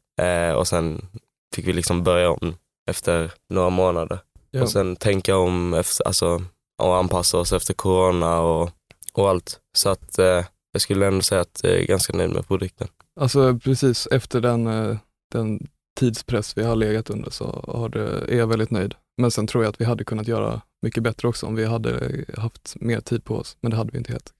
Och 0.57 0.69
sen 0.69 1.07
fick 1.55 1.69
vi 1.69 1.73
liksom 1.73 2.03
börja 2.03 2.31
om 2.31 2.55
efter 2.91 3.31
några 3.51 3.71
månader. 3.71 4.19
Ja. 4.51 4.63
Och 4.63 4.71
sen 4.71 4.97
tänka 4.97 5.37
om 5.37 5.75
efter, 5.75 6.07
alltså, 6.07 6.43
och 6.83 6.97
anpassa 6.97 7.39
oss 7.39 7.53
efter 7.53 7.75
corona 7.75 8.41
och, 8.41 8.71
och 9.13 9.29
allt. 9.29 9.61
Så 9.77 9.89
att 9.89 10.19
eh, 10.19 10.45
jag 10.73 10.83
skulle 10.83 11.07
ändå 11.07 11.23
säga 11.23 11.41
att 11.41 11.61
jag 11.63 11.73
är 11.73 11.87
ganska 11.87 12.17
nöjd 12.17 12.31
med 12.33 12.49
produkten. 12.49 12.89
Alltså 13.21 13.59
precis 13.59 14.09
efter 14.11 14.41
den, 14.41 14.67
eh, 14.67 14.97
den 15.33 15.69
tidspress 16.01 16.57
vi 16.59 16.63
har 16.63 16.77
legat 16.77 17.11
under 17.11 17.31
så 17.31 17.65
har 17.69 17.89
det, 17.89 18.35
är 18.35 18.39
jag 18.39 18.47
väldigt 18.47 18.71
nöjd. 18.71 18.95
Men 19.17 19.31
sen 19.31 19.47
tror 19.47 19.65
jag 19.65 19.71
att 19.71 19.81
vi 19.81 19.85
hade 19.85 20.05
kunnat 20.05 20.29
göra 20.29 20.61
mycket 20.83 21.03
bättre 21.03 21.29
också 21.29 21.47
om 21.47 21.55
vi 21.55 21.65
hade 21.65 22.25
haft 22.37 22.77
mer 22.81 23.01
tid 23.01 23.25
på 23.25 23.37
oss, 23.37 23.57
men 23.61 23.71
det 23.71 23.77
hade 23.77 23.93
vi 23.93 23.99
inte 23.99 24.13
helt. 24.13 24.33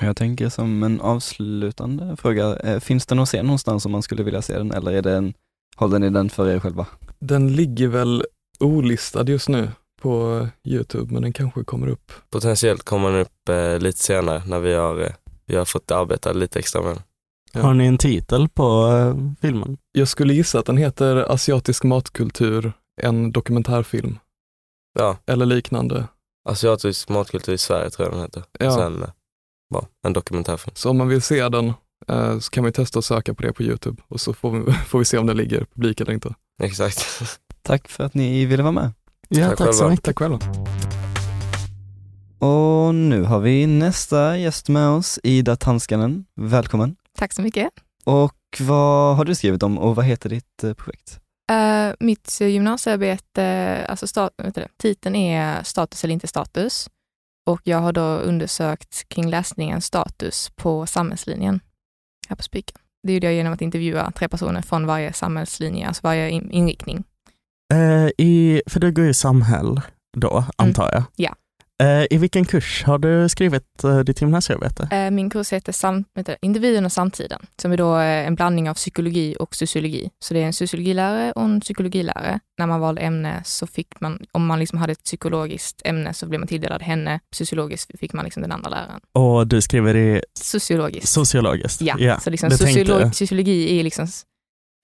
Jag 0.00 0.16
tänker 0.16 0.48
som 0.48 0.82
en 0.82 1.00
avslutande 1.00 2.16
fråga, 2.16 2.56
eh, 2.56 2.80
finns 2.80 3.06
den 3.06 3.18
att 3.18 3.28
se 3.28 3.42
någonstans 3.42 3.86
om 3.86 3.92
man 3.92 4.02
skulle 4.02 4.22
vilja 4.22 4.42
se 4.42 4.58
den 4.58 4.72
eller 4.72 4.92
är 4.92 5.02
det 5.02 5.12
en, 5.12 5.34
håller 5.76 5.98
ni 5.98 6.10
den 6.10 6.30
för 6.30 6.48
er 6.48 6.60
själva? 6.60 6.86
Den 7.18 7.52
ligger 7.56 7.88
väl 7.88 8.24
olistad 8.60 9.24
just 9.28 9.48
nu 9.48 9.70
på 10.02 10.48
Youtube, 10.64 11.12
men 11.12 11.22
den 11.22 11.32
kanske 11.32 11.64
kommer 11.64 11.86
upp. 11.88 12.12
Potentiellt 12.30 12.82
kommer 12.82 13.10
den 13.12 13.20
upp 13.20 13.48
eh, 13.48 13.78
lite 13.78 13.98
senare 13.98 14.42
när 14.46 14.58
vi 14.60 14.74
har, 14.74 15.00
eh, 15.00 15.12
vi 15.46 15.56
har 15.56 15.64
fått 15.64 15.90
arbeta 15.90 16.32
lite 16.32 16.58
extra 16.58 16.82
med 16.82 16.90
den. 16.90 17.02
Ja. 17.52 17.60
Har 17.62 17.74
ni 17.74 17.86
en 17.86 17.98
titel 17.98 18.48
på 18.48 18.86
eh, 18.88 19.16
filmen? 19.40 19.78
Jag 19.92 20.08
skulle 20.08 20.34
gissa 20.34 20.58
att 20.58 20.66
den 20.66 20.76
heter 20.76 21.16
Asiatisk 21.32 21.84
matkultur, 21.84 22.72
en 23.02 23.32
dokumentärfilm 23.32 24.18
Ja, 24.98 25.16
eller 25.26 25.46
liknande. 25.46 26.08
asiatisk 26.48 27.08
matkultur 27.08 27.52
i 27.52 27.58
Sverige 27.58 27.90
tror 27.90 28.06
jag 28.08 28.14
den 28.14 28.22
heter. 28.22 28.42
Ja. 28.58 28.70
Sen 28.74 29.02
eh, 29.02 29.08
ja, 29.74 29.86
en 30.06 30.12
dokumentärfilm. 30.12 30.74
Så 30.76 30.90
om 30.90 30.98
man 30.98 31.08
vill 31.08 31.22
se 31.22 31.48
den 31.48 31.72
eh, 32.08 32.38
så 32.38 32.50
kan 32.50 32.62
man 32.62 32.68
ju 32.68 32.72
testa 32.72 32.98
att 32.98 33.04
söka 33.04 33.34
på 33.34 33.42
det 33.42 33.52
på 33.52 33.62
Youtube 33.62 34.02
och 34.08 34.20
så 34.20 34.34
får 34.34 34.50
vi, 34.50 34.72
får 34.86 34.98
vi 34.98 35.04
se 35.04 35.18
om 35.18 35.26
den 35.26 35.36
ligger 35.36 35.64
publik 35.74 36.00
eller 36.00 36.12
inte. 36.12 36.34
Exakt. 36.62 37.20
Tack 37.62 37.88
för 37.88 38.04
att 38.04 38.14
ni 38.14 38.44
ville 38.46 38.62
vara 38.62 38.72
med. 38.72 38.92
Ja, 39.36 39.48
Tack 39.48 39.58
tack, 39.58 39.74
så 39.74 39.88
mycket. 39.88 40.04
Tack 40.04 40.18
själva. 40.18 40.38
Och 42.38 42.94
nu 42.94 43.22
har 43.22 43.40
vi 43.40 43.66
nästa 43.66 44.38
gäst 44.38 44.68
med 44.68 44.88
oss, 44.88 45.18
Ida 45.22 45.56
Tanskanen. 45.56 46.24
Välkommen. 46.36 46.96
Tack 47.18 47.32
så 47.32 47.42
mycket. 47.42 47.68
Och 48.04 48.36
vad 48.60 49.16
har 49.16 49.24
du 49.24 49.34
skrivit 49.34 49.62
om 49.62 49.78
och 49.78 49.96
vad 49.96 50.04
heter 50.04 50.28
ditt 50.30 50.64
eh, 50.64 50.72
projekt? 50.74 51.20
Eh, 51.52 51.94
mitt 52.00 52.40
gymnasiearbete, 52.40 53.86
alltså 53.88 54.06
stat, 54.06 54.32
det, 54.54 54.68
titeln 54.76 55.16
är 55.16 55.62
status 55.62 56.04
eller 56.04 56.14
inte 56.14 56.26
status. 56.26 56.88
Och 57.46 57.60
jag 57.64 57.78
har 57.78 57.92
då 57.92 58.02
undersökt 58.02 59.08
kring 59.08 59.30
läsningens 59.30 59.84
status 59.84 60.50
på 60.56 60.86
samhällslinjen 60.86 61.60
här 62.28 62.36
på 62.36 62.42
Spiken. 62.42 62.78
Det 63.06 63.12
gjorde 63.12 63.26
jag 63.26 63.34
genom 63.34 63.52
att 63.52 63.60
intervjua 63.62 64.10
tre 64.10 64.28
personer 64.28 64.62
från 64.62 64.86
varje 64.86 65.12
samhällslinje, 65.12 65.88
alltså 65.88 66.00
varje 66.04 66.30
in- 66.30 66.50
inriktning. 66.50 67.04
Eh, 67.72 68.08
i, 68.26 68.62
för 68.66 68.80
du 68.80 68.92
går 68.92 69.06
i 69.06 69.14
samhäll 69.14 69.80
då, 70.16 70.44
antar 70.56 70.90
jag? 70.92 71.02
Ja. 71.16 71.34
Eh, 71.82 72.04
I 72.10 72.18
vilken 72.18 72.44
kurs 72.44 72.84
har 72.84 72.98
du 72.98 73.28
skrivit 73.28 73.84
eh, 73.84 73.98
ditt 73.98 74.20
gymnasiearbete? 74.20 74.88
Eh, 74.96 75.10
Min 75.10 75.30
kurs 75.30 75.52
heter 75.52 75.72
sam, 75.72 76.04
du, 76.14 76.36
Individen 76.42 76.84
och 76.84 76.92
samtiden, 76.92 77.40
som 77.62 77.72
är 77.72 77.76
då 77.76 77.96
eh, 77.98 78.26
en 78.26 78.34
blandning 78.34 78.70
av 78.70 78.74
psykologi 78.74 79.36
och 79.40 79.54
sociologi. 79.54 80.10
Så 80.24 80.34
det 80.34 80.40
är 80.42 80.46
en 80.46 80.52
sociologilärare 80.52 81.32
och 81.32 81.42
en 81.42 81.60
psykologilärare. 81.60 82.40
När 82.58 82.66
man 82.66 82.80
valde 82.80 83.00
ämne 83.00 83.42
så 83.44 83.66
fick 83.66 84.00
man, 84.00 84.18
om 84.32 84.46
man 84.46 84.58
liksom 84.58 84.78
hade 84.78 84.92
ett 84.92 85.04
psykologiskt 85.04 85.82
ämne 85.84 86.14
så 86.14 86.26
blev 86.26 86.40
man 86.40 86.48
tilldelad 86.48 86.82
henne, 86.82 87.20
psykologiskt 87.32 87.90
fick 88.00 88.12
man 88.12 88.24
liksom 88.24 88.42
den 88.42 88.52
andra 88.52 88.70
läraren. 88.70 89.00
Och 89.12 89.46
du 89.46 89.60
skriver 89.60 89.96
i 89.96 90.22
Sociologiskt. 90.40 91.08
sociologiskt? 91.08 91.80
Ja, 91.80 92.20
så 92.20 92.30
liksom 92.30 92.48
det 92.48 92.56
tänkte 92.56 93.10
sociologi 93.12 93.78
är 93.80 93.84
liksom 93.84 94.06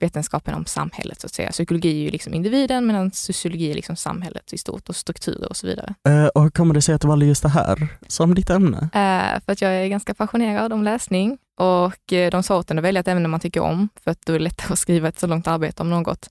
vetenskapen 0.01 0.53
om 0.53 0.65
samhället 0.65 1.21
så 1.21 1.27
att 1.27 1.33
säga. 1.33 1.49
Psykologi 1.49 1.89
är 1.89 2.03
ju 2.03 2.11
liksom 2.11 2.33
individen 2.33 2.87
medan 2.87 3.11
sociologi 3.11 3.71
är 3.71 3.75
liksom 3.75 3.95
samhället 3.95 4.53
i 4.53 4.57
stort 4.57 4.89
och 4.89 4.95
strukturer 4.95 5.49
och 5.49 5.57
så 5.57 5.67
vidare. 5.67 5.93
Eh, 6.09 6.25
och 6.25 6.43
hur 6.43 6.49
kommer 6.49 6.73
det 6.73 6.81
sig 6.81 6.95
att 6.95 7.01
du 7.01 7.07
valde 7.07 7.25
just 7.25 7.43
det 7.43 7.49
här 7.49 7.87
som 8.07 8.35
ditt 8.35 8.49
ämne? 8.49 8.77
Eh, 8.77 9.41
för 9.45 9.51
att 9.51 9.61
jag 9.61 9.71
är 9.71 9.87
ganska 9.87 10.13
passionerad 10.13 10.73
om 10.73 10.83
läsning 10.83 11.37
och 11.59 12.13
eh, 12.13 12.31
de 12.31 12.43
sa 12.43 12.57
åt 12.57 12.71
en 12.71 12.77
att 12.77 12.83
välja 12.83 12.99
ett 12.99 13.07
ämne 13.07 13.27
man 13.27 13.39
tycker 13.39 13.61
om 13.61 13.89
för 14.03 14.11
att 14.11 14.25
då 14.25 14.33
är 14.33 14.37
det 14.37 14.43
lättare 14.43 14.73
att 14.73 14.79
skriva 14.79 15.07
ett 15.07 15.19
så 15.19 15.27
långt 15.27 15.47
arbete 15.47 15.83
om 15.83 15.89
något. 15.89 16.29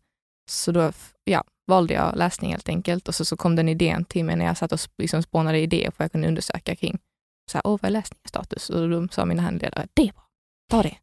Så 0.51 0.73
då 0.73 0.93
ja, 1.25 1.45
valde 1.67 1.95
jag 1.95 2.17
läsning 2.17 2.51
helt 2.51 2.69
enkelt 2.69 3.09
och 3.09 3.15
så, 3.15 3.25
så 3.25 3.37
kom 3.37 3.57
den 3.57 3.69
idén 3.69 4.05
till 4.05 4.25
mig 4.25 4.37
när 4.37 4.45
jag 4.45 4.57
satt 4.57 4.73
och 4.73 4.81
liksom 4.99 5.23
spånade 5.23 5.59
idéer 5.59 5.91
för 5.91 5.99
vad 5.99 6.05
jag 6.05 6.13
kunde 6.13 6.29
undersöka 6.29 6.77
kring. 6.77 6.99
Så 7.51 7.59
här, 7.59 7.67
åh, 7.67 7.79
vad 7.83 7.89
är 7.89 7.93
läsningens 7.93 8.29
status? 8.29 8.71
Och 8.71 8.91
då 8.91 9.09
sa 9.09 9.25
mina 9.25 9.43
handledare, 9.43 9.87
det 9.95 10.03
är 10.03 10.13
bra, 10.13 10.23
ta 10.71 10.83
det. 10.83 10.97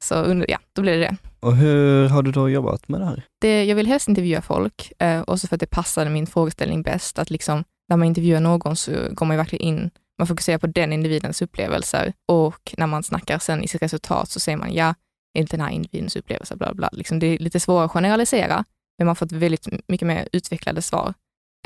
Så 0.00 0.14
under, 0.14 0.50
ja, 0.50 0.58
då 0.72 0.82
blev 0.82 1.00
det 1.00 1.06
det. 1.06 1.16
Och 1.40 1.56
hur 1.56 2.08
har 2.08 2.22
du 2.22 2.32
då 2.32 2.48
jobbat 2.48 2.88
med 2.88 3.00
det 3.00 3.06
här? 3.06 3.24
det, 3.40 3.64
jag 3.64 3.76
vill 3.76 3.86
helst 3.86 4.08
intervjua 4.08 4.42
folk, 4.42 4.92
eh, 4.98 5.22
också 5.26 5.46
för 5.46 5.56
att 5.56 5.60
det 5.60 5.66
passade 5.66 6.10
min 6.10 6.26
frågeställning 6.26 6.82
bäst. 6.82 7.18
Att 7.18 7.30
liksom, 7.30 7.64
när 7.88 7.96
man 7.96 8.06
intervjuar 8.08 8.40
någon 8.40 8.76
så 8.76 8.92
går 9.10 9.26
man 9.26 9.34
ju 9.34 9.38
verkligen 9.38 9.66
in, 9.66 9.90
man 10.18 10.26
fokuserar 10.26 10.58
på 10.58 10.66
den 10.66 10.92
individens 10.92 11.42
upplevelser 11.42 12.12
och 12.28 12.74
när 12.76 12.86
man 12.86 13.02
snackar 13.02 13.38
sen 13.38 13.62
i 13.62 13.68
sitt 13.68 13.82
resultat 13.82 14.30
så 14.30 14.40
säger 14.40 14.58
man 14.58 14.74
ja, 14.74 14.94
enligt 15.38 15.50
den 15.50 15.60
här 15.60 15.70
individens 15.70 16.16
upplevelse, 16.16 16.56
bla 16.56 16.74
bla. 16.74 16.88
Liksom 16.92 17.18
det 17.18 17.26
är 17.26 17.38
lite 17.38 17.60
svårare 17.60 17.84
att 17.84 17.90
generalisera, 17.90 18.64
men 18.98 19.06
man 19.06 19.16
får 19.16 19.26
ett 19.26 19.32
väldigt 19.32 19.68
mycket 19.88 20.08
mer 20.08 20.28
utvecklade 20.32 20.82
svar 20.82 21.14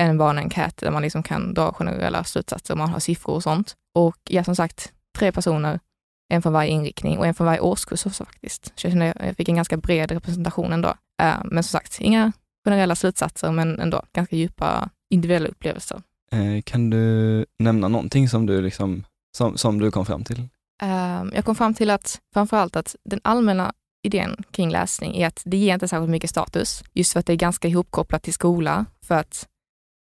än 0.01 0.17
bara 0.17 0.29
en 0.29 0.37
enkät 0.37 0.77
där 0.77 0.91
man 0.91 1.01
liksom 1.01 1.23
kan 1.23 1.53
dra 1.53 1.73
generella 1.73 2.23
slutsatser 2.23 2.75
man 2.75 2.89
har 2.89 2.99
siffror 2.99 3.33
och 3.35 3.43
sånt. 3.43 3.75
Och 3.95 4.17
ja, 4.29 4.43
som 4.43 4.55
sagt, 4.55 4.91
tre 5.17 5.31
personer, 5.31 5.79
en 6.29 6.41
från 6.41 6.53
varje 6.53 6.69
inriktning 6.71 7.17
och 7.17 7.25
en 7.27 7.33
från 7.33 7.47
varje 7.47 7.59
årskurs 7.59 8.05
också 8.05 8.25
faktiskt. 8.25 8.65
Så 8.75 8.85
jag 8.87 8.91
kände 8.91 9.13
jag 9.19 9.35
fick 9.37 9.49
en 9.49 9.55
ganska 9.55 9.77
bred 9.77 10.11
representation 10.11 10.73
ändå. 10.73 10.89
Eh, 11.21 11.35
Men 11.45 11.63
som 11.63 11.79
sagt, 11.79 12.01
inga 12.01 12.31
generella 12.65 12.95
slutsatser, 12.95 13.51
men 13.51 13.79
ändå 13.79 14.01
ganska 14.13 14.35
djupa 14.35 14.89
individuella 15.09 15.47
upplevelser. 15.47 16.01
Eh, 16.31 16.61
kan 16.65 16.89
du 16.89 17.45
nämna 17.59 17.87
någonting 17.87 18.29
som 18.29 18.45
du, 18.45 18.61
liksom, 18.61 19.03
som, 19.37 19.57
som 19.57 19.79
du 19.79 19.91
kom 19.91 20.05
fram 20.05 20.23
till? 20.23 20.39
Eh, 20.83 21.23
Jag 21.33 21.45
kom 21.45 21.55
fram 21.55 21.73
till 21.73 21.89
att 21.89 22.21
framförallt 22.33 22.75
att 22.75 22.95
den 23.05 23.19
allmänna 23.23 23.73
idén 24.05 24.43
kring 24.51 24.69
läsning 24.71 25.15
är 25.17 25.27
att 25.27 25.41
det 25.45 25.57
ger 25.57 25.73
inte 25.73 25.87
särskilt 25.87 26.09
mycket 26.09 26.29
status, 26.29 26.83
just 26.93 27.13
för 27.13 27.19
att 27.19 27.25
det 27.25 27.33
är 27.33 27.37
ganska 27.37 27.67
ihopkopplat 27.67 28.23
till 28.23 28.33
skola. 28.33 28.85
För 29.07 29.15
att 29.15 29.47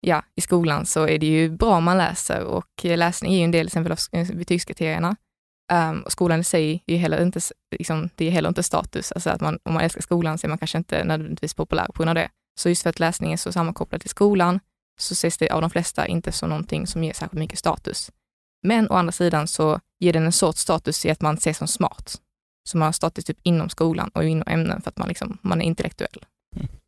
ja, 0.01 0.23
i 0.35 0.41
skolan 0.41 0.85
så 0.85 1.07
är 1.07 1.17
det 1.19 1.25
ju 1.25 1.49
bra 1.49 1.77
om 1.77 1.83
man 1.83 1.97
läser 1.97 2.43
och 2.43 2.65
läsning 2.83 3.33
är 3.33 3.37
ju 3.37 3.43
en 3.43 3.51
del 3.51 3.65
exempel 3.67 3.91
av 3.91 3.97
sk- 3.97 4.35
betygskriterierna. 4.37 5.15
Um, 5.73 6.01
och 6.01 6.11
skolan 6.11 6.39
i 6.39 6.43
sig 6.43 6.83
är 6.87 6.97
heller 6.97 7.21
inte, 7.21 7.39
liksom, 7.77 8.09
det 8.15 8.25
är 8.25 8.31
heller 8.31 8.49
inte 8.49 8.63
status. 8.63 9.11
Alltså 9.11 9.29
att 9.29 9.41
man, 9.41 9.59
om 9.63 9.73
man 9.73 9.83
älskar 9.83 10.01
skolan 10.01 10.37
så 10.37 10.47
är 10.47 10.49
man 10.49 10.57
kanske 10.57 10.77
inte 10.77 11.03
nödvändigtvis 11.03 11.53
populär 11.53 11.85
på 11.85 11.93
grund 11.93 12.09
av 12.09 12.15
det. 12.15 12.29
Så 12.59 12.69
just 12.69 12.83
för 12.83 12.89
att 12.89 12.99
läsning 12.99 13.33
är 13.33 13.37
så 13.37 13.51
sammankopplad 13.51 14.01
till 14.01 14.09
skolan 14.09 14.59
så 14.99 15.13
ses 15.13 15.37
det 15.37 15.49
av 15.49 15.61
de 15.61 15.69
flesta 15.69 16.07
inte 16.07 16.31
som 16.31 16.49
någonting 16.49 16.87
som 16.87 17.03
ger 17.03 17.13
särskilt 17.13 17.39
mycket 17.39 17.59
status. 17.59 18.11
Men 18.63 18.91
å 18.91 18.93
andra 18.93 19.11
sidan 19.11 19.47
så 19.47 19.79
ger 19.99 20.13
den 20.13 20.25
en 20.25 20.31
sorts 20.31 20.61
status 20.61 21.05
i 21.05 21.09
att 21.09 21.21
man 21.21 21.35
ses 21.35 21.57
som 21.57 21.67
smart. 21.67 22.15
Så 22.69 22.77
man 22.77 22.85
har 22.85 22.91
status 22.91 23.25
typ 23.25 23.37
inom 23.43 23.69
skolan 23.69 24.09
och 24.13 24.23
inom 24.23 24.47
ämnen 24.47 24.81
för 24.81 24.89
att 24.89 24.97
man, 24.97 25.07
liksom, 25.07 25.37
man 25.41 25.61
är 25.61 25.65
intellektuell. 25.65 26.25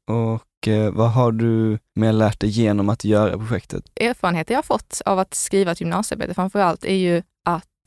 Och 0.07 0.67
eh, 0.67 0.91
vad 0.91 1.11
har 1.11 1.31
du 1.31 1.79
mer 1.95 2.13
lärt 2.13 2.39
dig 2.39 2.49
genom 2.49 2.89
att 2.89 3.03
göra 3.03 3.37
projektet? 3.37 3.83
erfarenheter 3.95 4.53
jag 4.53 4.57
har 4.57 4.63
fått 4.63 5.01
av 5.05 5.19
att 5.19 5.33
skriva 5.33 5.71
ett 5.71 5.81
gymnasiearbete 5.81 6.33
framför 6.33 6.59
allt 6.59 6.83
är 6.83 6.95
ju 6.95 7.23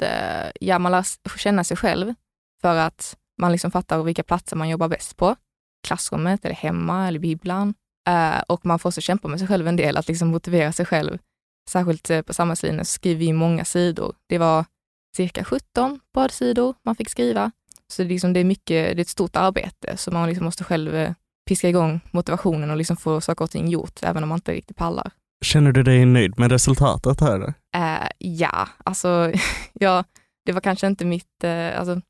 Eh, 0.03 0.51
ja, 0.61 0.79
man 0.79 0.93
lär 0.93 1.39
känna 1.39 1.65
sig 1.65 1.77
själv 1.77 2.15
för 2.61 2.77
att 2.77 3.17
man 3.41 3.53
liksom 3.53 3.71
fattar 3.71 4.03
vilka 4.03 4.23
platser 4.23 4.57
man 4.57 4.69
jobbar 4.69 4.89
bäst 4.89 5.17
på. 5.17 5.37
Klassrummet, 5.87 6.45
eller 6.45 6.55
hemma, 6.55 7.09
eller 7.09 7.19
bibblan. 7.19 7.75
Eh, 8.09 8.43
och 8.49 8.67
man 8.67 8.79
får 8.79 8.89
också 8.89 9.01
kämpa 9.01 9.29
med 9.29 9.39
sig 9.39 9.49
själv 9.49 9.69
en 9.69 9.77
del, 9.77 9.97
att 9.97 10.09
liksom 10.09 10.29
motivera 10.29 10.73
sig 10.73 10.87
själv. 10.87 11.19
Särskilt 11.71 12.11
eh, 12.11 12.23
på 12.23 12.35
samhällslinjen 12.35 12.85
skriver 12.85 13.19
vi 13.19 13.33
många 13.33 13.65
sidor. 13.65 14.15
Det 14.29 14.39
var 14.39 14.65
cirka 15.17 15.45
17 15.45 16.01
badsidor 16.15 16.75
man 16.85 16.97
fick 16.97 17.11
skriva. 17.11 17.51
Så 17.89 18.03
det 18.03 18.07
är, 18.07 18.09
liksom, 18.09 18.33
det 18.33 18.41
är 18.41 18.45
mycket, 18.45 18.97
det 18.97 19.01
är 19.01 19.01
ett 19.01 19.09
stort 19.09 19.37
arbete, 19.37 19.97
så 19.97 20.11
man 20.11 20.29
liksom 20.29 20.45
måste 20.45 20.65
själv 20.65 20.95
eh, 20.95 21.13
piska 21.49 21.69
igång 21.69 22.01
motivationen 22.11 22.71
och 22.71 22.77
liksom 22.77 22.97
få 22.97 23.21
saker 23.21 23.45
och 23.45 23.51
ting 23.51 23.69
gjort, 23.69 24.03
även 24.03 24.23
om 24.23 24.29
man 24.29 24.37
inte 24.37 24.53
riktigt 24.53 24.77
pallar. 24.77 25.11
Känner 25.45 25.73
du 25.73 25.83
dig 25.83 26.05
nöjd 26.07 26.39
med 26.39 26.53
resultatet 26.53 27.21
här? 27.21 27.55
Eh, 27.75 28.09
ja, 28.19 28.69
alltså 28.85 29.33
ja, 29.73 30.05
det 30.47 30.53
var 30.53 30.61
kanske 30.61 30.87
inte 30.87 31.05
mitt, 31.05 31.45
eh, 31.45 31.79
alltså 31.81 32.01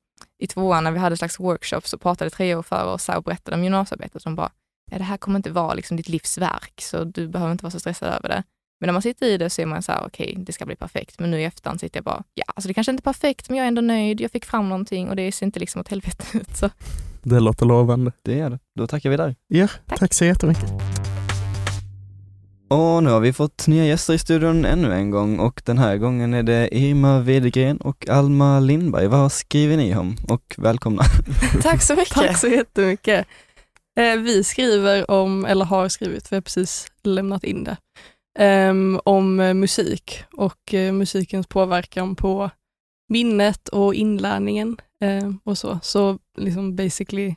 i 0.42 0.46
tvåan 0.46 0.84
när 0.84 0.90
vi 0.92 0.98
hade 0.98 1.12
en 1.12 1.16
slags 1.16 1.40
workshop 1.40 1.80
så 1.84 1.98
pratade 1.98 2.30
tre 2.30 2.54
år 2.54 2.62
före 2.62 2.84
oss 2.84 3.08
och 3.08 3.22
berättade 3.22 3.56
om 3.56 3.64
gymnasiearbetet 3.64 4.22
som 4.22 4.34
bara, 4.34 4.50
ja 4.90 4.98
det 4.98 5.04
här 5.04 5.16
kommer 5.16 5.36
inte 5.38 5.50
vara 5.50 5.74
liksom 5.74 5.96
ditt 5.96 6.08
livs 6.08 6.38
verk 6.38 6.80
så 6.82 7.04
du 7.04 7.28
behöver 7.28 7.52
inte 7.52 7.64
vara 7.64 7.70
så 7.70 7.80
stressad 7.80 8.08
över 8.08 8.28
det. 8.28 8.42
Men 8.80 8.86
när 8.88 8.92
man 8.92 9.02
sitter 9.02 9.26
i 9.26 9.38
det 9.38 9.50
så 9.50 9.62
är 9.62 9.66
man 9.66 9.82
så 9.82 9.92
här, 9.92 10.06
okej, 10.06 10.34
det 10.38 10.52
ska 10.52 10.66
bli 10.66 10.76
perfekt. 10.76 11.18
Men 11.18 11.30
nu 11.30 11.40
i 11.40 11.44
efterhand 11.44 11.80
sitter 11.80 11.96
jag 11.98 12.04
bara, 12.04 12.22
ja, 12.34 12.44
alltså 12.46 12.68
det 12.68 12.74
kanske 12.74 12.90
inte 12.90 13.00
är 13.00 13.12
perfekt, 13.12 13.48
men 13.48 13.56
jag 13.58 13.64
är 13.64 13.68
ändå 13.68 13.82
nöjd. 13.82 14.20
Jag 14.20 14.30
fick 14.30 14.44
fram 14.44 14.68
någonting 14.68 15.08
och 15.08 15.16
det 15.16 15.32
ser 15.32 15.46
inte 15.46 15.60
liksom 15.60 15.80
åt 15.80 15.88
helvete 15.88 16.24
ut. 16.38 16.56
Så 16.56 16.70
Det 17.22 17.40
låter 17.40 17.66
lovande. 17.66 18.12
Det 18.22 18.40
är 18.40 18.50
det. 18.50 18.58
Då 18.78 18.86
tackar 18.86 19.10
vi 19.10 19.16
där. 19.16 19.34
Ja, 19.46 19.68
Tack. 19.86 19.98
tack 19.98 20.14
så 20.14 20.24
jättemycket. 20.24 20.70
Och 22.74 23.02
nu 23.02 23.10
har 23.10 23.20
vi 23.20 23.32
fått 23.32 23.66
nya 23.66 23.84
gäster 23.84 24.14
i 24.14 24.18
studion 24.18 24.64
ännu 24.64 24.92
en 24.92 25.10
gång 25.10 25.38
och 25.38 25.62
den 25.64 25.78
här 25.78 25.96
gången 25.96 26.34
är 26.34 26.42
det 26.42 26.68
Irma 26.76 27.20
Wedegren 27.20 27.76
och 27.76 28.08
Alma 28.08 28.60
Lindberg. 28.60 29.06
Vad 29.06 29.32
skriver 29.32 29.76
ni 29.76 29.96
om? 29.96 30.16
Och 30.28 30.54
välkomna. 30.58 31.02
Tack 31.62 31.82
så 31.82 31.94
mycket. 31.94 32.14
Tack 32.14 32.38
så 32.38 32.46
jättemycket. 32.46 33.26
Eh, 33.98 34.16
vi 34.16 34.44
skriver 34.44 35.10
om, 35.10 35.44
eller 35.44 35.64
har 35.64 35.88
skrivit, 35.88 36.28
för 36.28 36.36
jag 36.36 36.40
har 36.40 36.42
precis 36.42 36.86
lämnat 37.02 37.44
in 37.44 37.64
det, 37.64 37.76
ehm, 38.38 39.00
om 39.04 39.40
eh, 39.40 39.54
musik 39.54 40.24
och 40.32 40.74
eh, 40.74 40.92
musikens 40.92 41.46
påverkan 41.46 42.16
på 42.16 42.50
minnet 43.08 43.68
och 43.68 43.94
inlärningen 43.94 44.76
eh, 45.00 45.30
och 45.44 45.58
så. 45.58 45.78
Så 45.82 46.18
liksom 46.36 46.76
basically, 46.76 47.34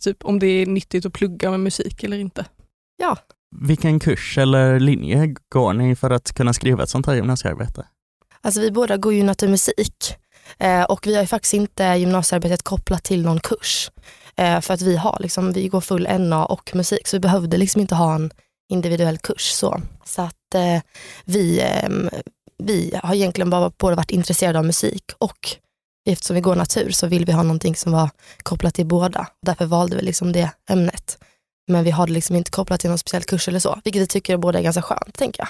typ 0.00 0.24
om 0.24 0.38
det 0.38 0.46
är 0.46 0.66
nyttigt 0.66 1.06
att 1.06 1.12
plugga 1.12 1.50
med 1.50 1.60
musik 1.60 2.02
eller 2.04 2.18
inte. 2.18 2.44
Vilken 3.56 4.00
kurs 4.00 4.38
eller 4.38 4.80
linje 4.80 5.34
går 5.48 5.72
ni 5.72 5.96
för 5.96 6.10
att 6.10 6.32
kunna 6.32 6.52
skriva 6.52 6.82
ett 6.82 6.88
sånt 6.88 7.06
här 7.06 7.14
gymnasiearbete? 7.14 7.86
Alltså 8.40 8.60
vi 8.60 8.70
båda 8.70 8.96
går 8.96 9.14
ju 9.14 9.22
naturmusik 9.22 10.14
eh, 10.58 10.82
och 10.82 11.06
vi 11.06 11.14
har 11.14 11.22
ju 11.22 11.26
faktiskt 11.26 11.54
inte 11.54 11.84
gymnasiearbetet 11.84 12.62
kopplat 12.62 13.04
till 13.04 13.22
någon 13.22 13.40
kurs. 13.40 13.90
Eh, 14.36 14.60
för 14.60 14.74
att 14.74 14.82
vi 14.82 14.96
har 14.96 15.18
liksom, 15.20 15.52
vi 15.52 15.68
går 15.68 15.80
full 15.80 16.08
NA 16.18 16.44
och 16.44 16.70
musik 16.74 17.06
så 17.06 17.16
vi 17.16 17.20
behövde 17.20 17.56
liksom 17.56 17.80
inte 17.80 17.94
ha 17.94 18.14
en 18.14 18.30
individuell 18.72 19.18
kurs. 19.18 19.42
Så, 19.42 19.80
så 20.04 20.22
att 20.22 20.54
eh, 20.54 20.82
vi, 21.24 21.60
ehm, 21.60 22.10
vi 22.58 22.94
har 23.02 23.14
egentligen 23.14 23.50
bara 23.50 23.72
både 23.78 23.96
varit 23.96 24.10
intresserade 24.10 24.58
av 24.58 24.64
musik 24.64 25.04
och 25.18 25.56
eftersom 26.08 26.34
vi 26.34 26.40
går 26.40 26.56
natur 26.56 26.90
så 26.90 27.06
vill 27.06 27.24
vi 27.24 27.32
ha 27.32 27.42
någonting 27.42 27.76
som 27.76 27.92
var 27.92 28.10
kopplat 28.42 28.74
till 28.74 28.86
båda. 28.86 29.26
Därför 29.46 29.66
valde 29.66 29.96
vi 29.96 30.02
liksom 30.02 30.32
det 30.32 30.50
ämnet. 30.70 31.18
Men 31.70 31.84
vi 31.84 31.90
har 31.90 32.06
det 32.06 32.12
liksom 32.12 32.36
inte 32.36 32.50
kopplat 32.50 32.80
till 32.80 32.90
någon 32.90 32.98
speciell 32.98 33.22
kurs 33.22 33.48
eller 33.48 33.58
så, 33.58 33.80
vilket 33.84 34.02
vi 34.02 34.06
tycker 34.06 34.36
båda 34.36 34.58
är 34.58 34.62
ganska 34.62 34.82
skönt, 34.82 35.14
tänker 35.14 35.40
jag. 35.42 35.48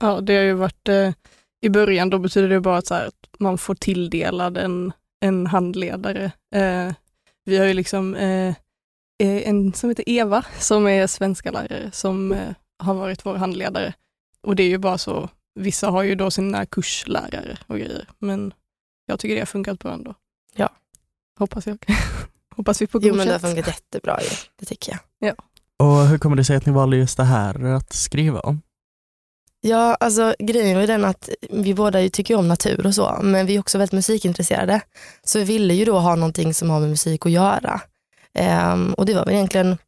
Ja, 0.00 0.20
det 0.20 0.36
har 0.36 0.42
ju 0.42 0.52
varit, 0.52 0.88
eh, 0.88 1.12
i 1.60 1.68
början 1.68 2.10
då 2.10 2.18
betyder 2.18 2.48
det 2.48 2.60
bara 2.60 2.76
att, 2.76 2.90
här, 2.90 3.06
att 3.06 3.26
man 3.38 3.58
får 3.58 3.74
tilldelad 3.74 4.56
en, 4.56 4.92
en 5.20 5.46
handledare. 5.46 6.24
Eh, 6.54 6.92
vi 7.44 7.58
har 7.58 7.66
ju 7.66 7.74
liksom 7.74 8.14
eh, 8.14 8.48
eh, 9.18 9.48
en 9.48 9.72
som 9.72 9.90
heter 9.90 10.08
Eva 10.08 10.44
som 10.58 10.86
är 10.86 11.06
svenska 11.06 11.50
lärare 11.50 11.90
som 11.92 12.32
eh, 12.32 12.54
har 12.78 12.94
varit 12.94 13.26
vår 13.26 13.34
handledare. 13.34 13.94
Och 14.42 14.56
det 14.56 14.62
är 14.62 14.68
ju 14.68 14.78
bara 14.78 14.98
så, 14.98 15.28
vissa 15.54 15.90
har 15.90 16.02
ju 16.02 16.14
då 16.14 16.30
sina 16.30 16.66
kurslärare 16.66 17.58
och 17.66 17.78
grejer, 17.78 18.08
men 18.18 18.54
jag 19.06 19.20
tycker 19.20 19.34
det 19.34 19.40
har 19.40 19.46
funkat 19.46 19.78
bra 19.78 19.92
ändå. 19.92 20.14
Ja. 20.54 20.68
Hoppas 21.38 21.66
jag. 21.66 21.78
Hoppas 22.56 22.82
vi 22.82 22.86
får 22.86 23.04
Jo 23.04 23.14
men 23.14 23.26
det 23.26 23.32
har 23.32 23.38
godkänt. 23.38 23.54
funkat 23.54 23.74
jättebra 23.74 24.18
ju, 24.22 24.28
det 24.60 24.66
tycker 24.66 24.98
jag. 25.20 25.34
Och 25.78 26.06
hur 26.06 26.18
kommer 26.18 26.36
det 26.36 26.44
sig 26.44 26.56
att 26.56 26.66
ni 26.66 26.72
valde 26.72 26.96
just 26.96 27.16
det 27.16 27.24
här 27.24 27.64
att 27.64 27.92
skriva 27.92 28.40
om? 28.40 28.62
Ja, 29.60 29.94
alltså 29.94 30.34
grejen 30.38 30.76
är 30.76 30.86
den 30.86 31.04
att 31.04 31.28
vi 31.50 31.74
båda 31.74 32.00
ju 32.00 32.08
tycker 32.08 32.36
om 32.36 32.48
natur 32.48 32.86
och 32.86 32.94
så, 32.94 33.18
men 33.22 33.46
vi 33.46 33.56
är 33.56 33.60
också 33.60 33.78
väldigt 33.78 33.92
musikintresserade. 33.92 34.80
Så 35.24 35.38
vi 35.38 35.44
ville 35.44 35.74
ju 35.74 35.84
då 35.84 35.98
ha 35.98 36.14
någonting 36.14 36.54
som 36.54 36.70
har 36.70 36.80
med 36.80 36.88
musik 36.90 37.26
att 37.26 37.32
göra. 37.32 37.80
Ehm, 38.34 38.94
och 38.94 39.06
det 39.06 39.14
var 39.14 39.24
väl 39.24 39.34
egentligen 39.34 39.78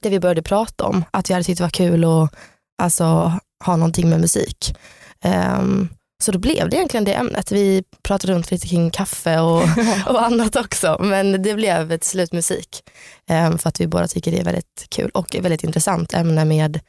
det 0.00 0.08
vi 0.10 0.20
började 0.20 0.42
prata 0.42 0.84
om, 0.84 1.04
att 1.10 1.30
vi 1.30 1.34
hade 1.34 1.44
tyckt 1.44 1.58
det 1.58 1.64
var 1.64 1.70
kul 1.70 2.04
att 2.04 2.34
alltså, 2.82 3.32
ha 3.64 3.76
någonting 3.76 4.10
med 4.10 4.20
musik. 4.20 4.76
Ehm, 5.20 5.88
så 6.22 6.32
då 6.32 6.38
blev 6.38 6.68
det 6.68 6.76
egentligen 6.76 7.04
det 7.04 7.14
ämnet. 7.14 7.52
Vi 7.52 7.84
pratade 8.02 8.32
runt 8.32 8.50
lite 8.50 8.68
kring 8.68 8.90
kaffe 8.90 9.38
och, 9.40 9.62
och 10.06 10.22
annat 10.22 10.56
också, 10.56 10.96
men 11.00 11.42
det 11.42 11.54
blev 11.54 11.98
till 11.98 12.08
slut 12.08 12.32
musik. 12.32 12.82
Ehm, 13.26 13.58
för 13.58 13.68
att 13.68 13.80
vi 13.80 13.86
båda 13.86 14.08
tycker 14.08 14.30
det 14.30 14.38
är 14.38 14.44
väldigt 14.44 14.86
kul 14.88 15.10
och 15.10 15.34
ett 15.34 15.44
väldigt 15.44 15.64
intressant 15.64 16.14
ämne 16.14 16.44
med 16.44 16.80